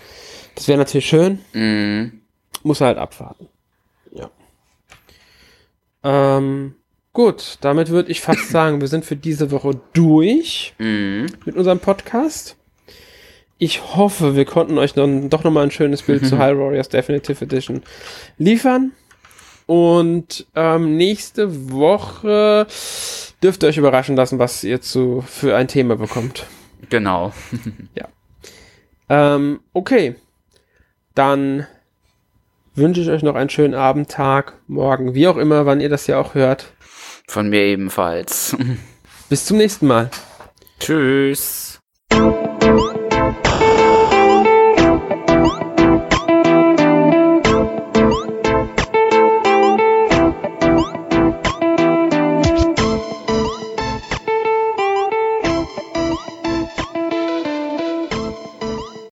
Das 0.55 0.69
wäre 0.69 0.79
natürlich 0.79 1.07
schön. 1.07 1.41
Mhm. 1.53 2.21
Muss 2.63 2.81
halt 2.81 2.99
abwarten. 2.99 3.49
Ja. 4.13 4.31
Ähm, 6.05 6.77
gut, 7.13 7.59
damit 7.63 7.89
würde 7.89 8.13
ich 8.13 8.21
fast 8.21 8.49
sagen, 8.51 8.81
wir 8.81 8.87
sind 8.87 9.05
für 9.05 9.17
diese 9.17 9.51
Woche 9.51 9.81
durch 9.93 10.73
mhm. 10.79 11.27
mit 11.45 11.57
unserem 11.57 11.81
Podcast. 11.81 12.55
Ich 13.59 13.97
hoffe, 13.97 14.37
wir 14.37 14.45
konnten 14.45 14.79
euch 14.79 14.93
dann 14.95 15.31
doch 15.31 15.43
nochmal 15.43 15.65
ein 15.65 15.73
schönes 15.73 16.03
Bild 16.03 16.25
zu 16.25 16.39
High 16.39 16.57
Warriors 16.57 16.91
Definitive 16.91 17.45
Edition 17.45 17.83
liefern. 18.37 18.93
Und 19.69 20.47
ähm, 20.55 20.97
nächste 20.97 21.71
Woche 21.71 22.67
dürft 23.43 23.63
ihr 23.63 23.69
euch 23.69 23.77
überraschen 23.77 24.17
lassen, 24.17 24.39
was 24.39 24.65
ihr 24.65 24.81
zu, 24.81 25.21
für 25.21 25.57
ein 25.57 25.69
Thema 25.69 25.97
bekommt. 25.97 26.47
Genau. 26.89 27.35
ja. 27.95 28.09
Ähm, 29.11 29.61
okay. 29.75 30.15
Dann 31.15 31.67
wünsche 32.75 33.03
ich 33.03 33.11
euch 33.11 33.23
noch 33.23 33.35
einen 33.35 33.51
schönen 33.51 33.75
Abend, 33.75 34.11
Tag, 34.11 34.55
Morgen, 34.69 35.15
wie 35.15 35.29
auch 35.29 35.37
immer, 35.37 35.67
wann 35.67 35.83
ihr 35.83 35.91
das 35.91 36.07
ja 36.07 36.19
auch 36.19 36.35
hört. 36.35 36.73
Von 37.27 37.51
mir 37.51 37.61
ebenfalls. 37.61 38.57
Bis 39.29 39.45
zum 39.45 39.59
nächsten 39.59 39.87
Mal. 39.87 40.11
Tschüss. 40.81 41.68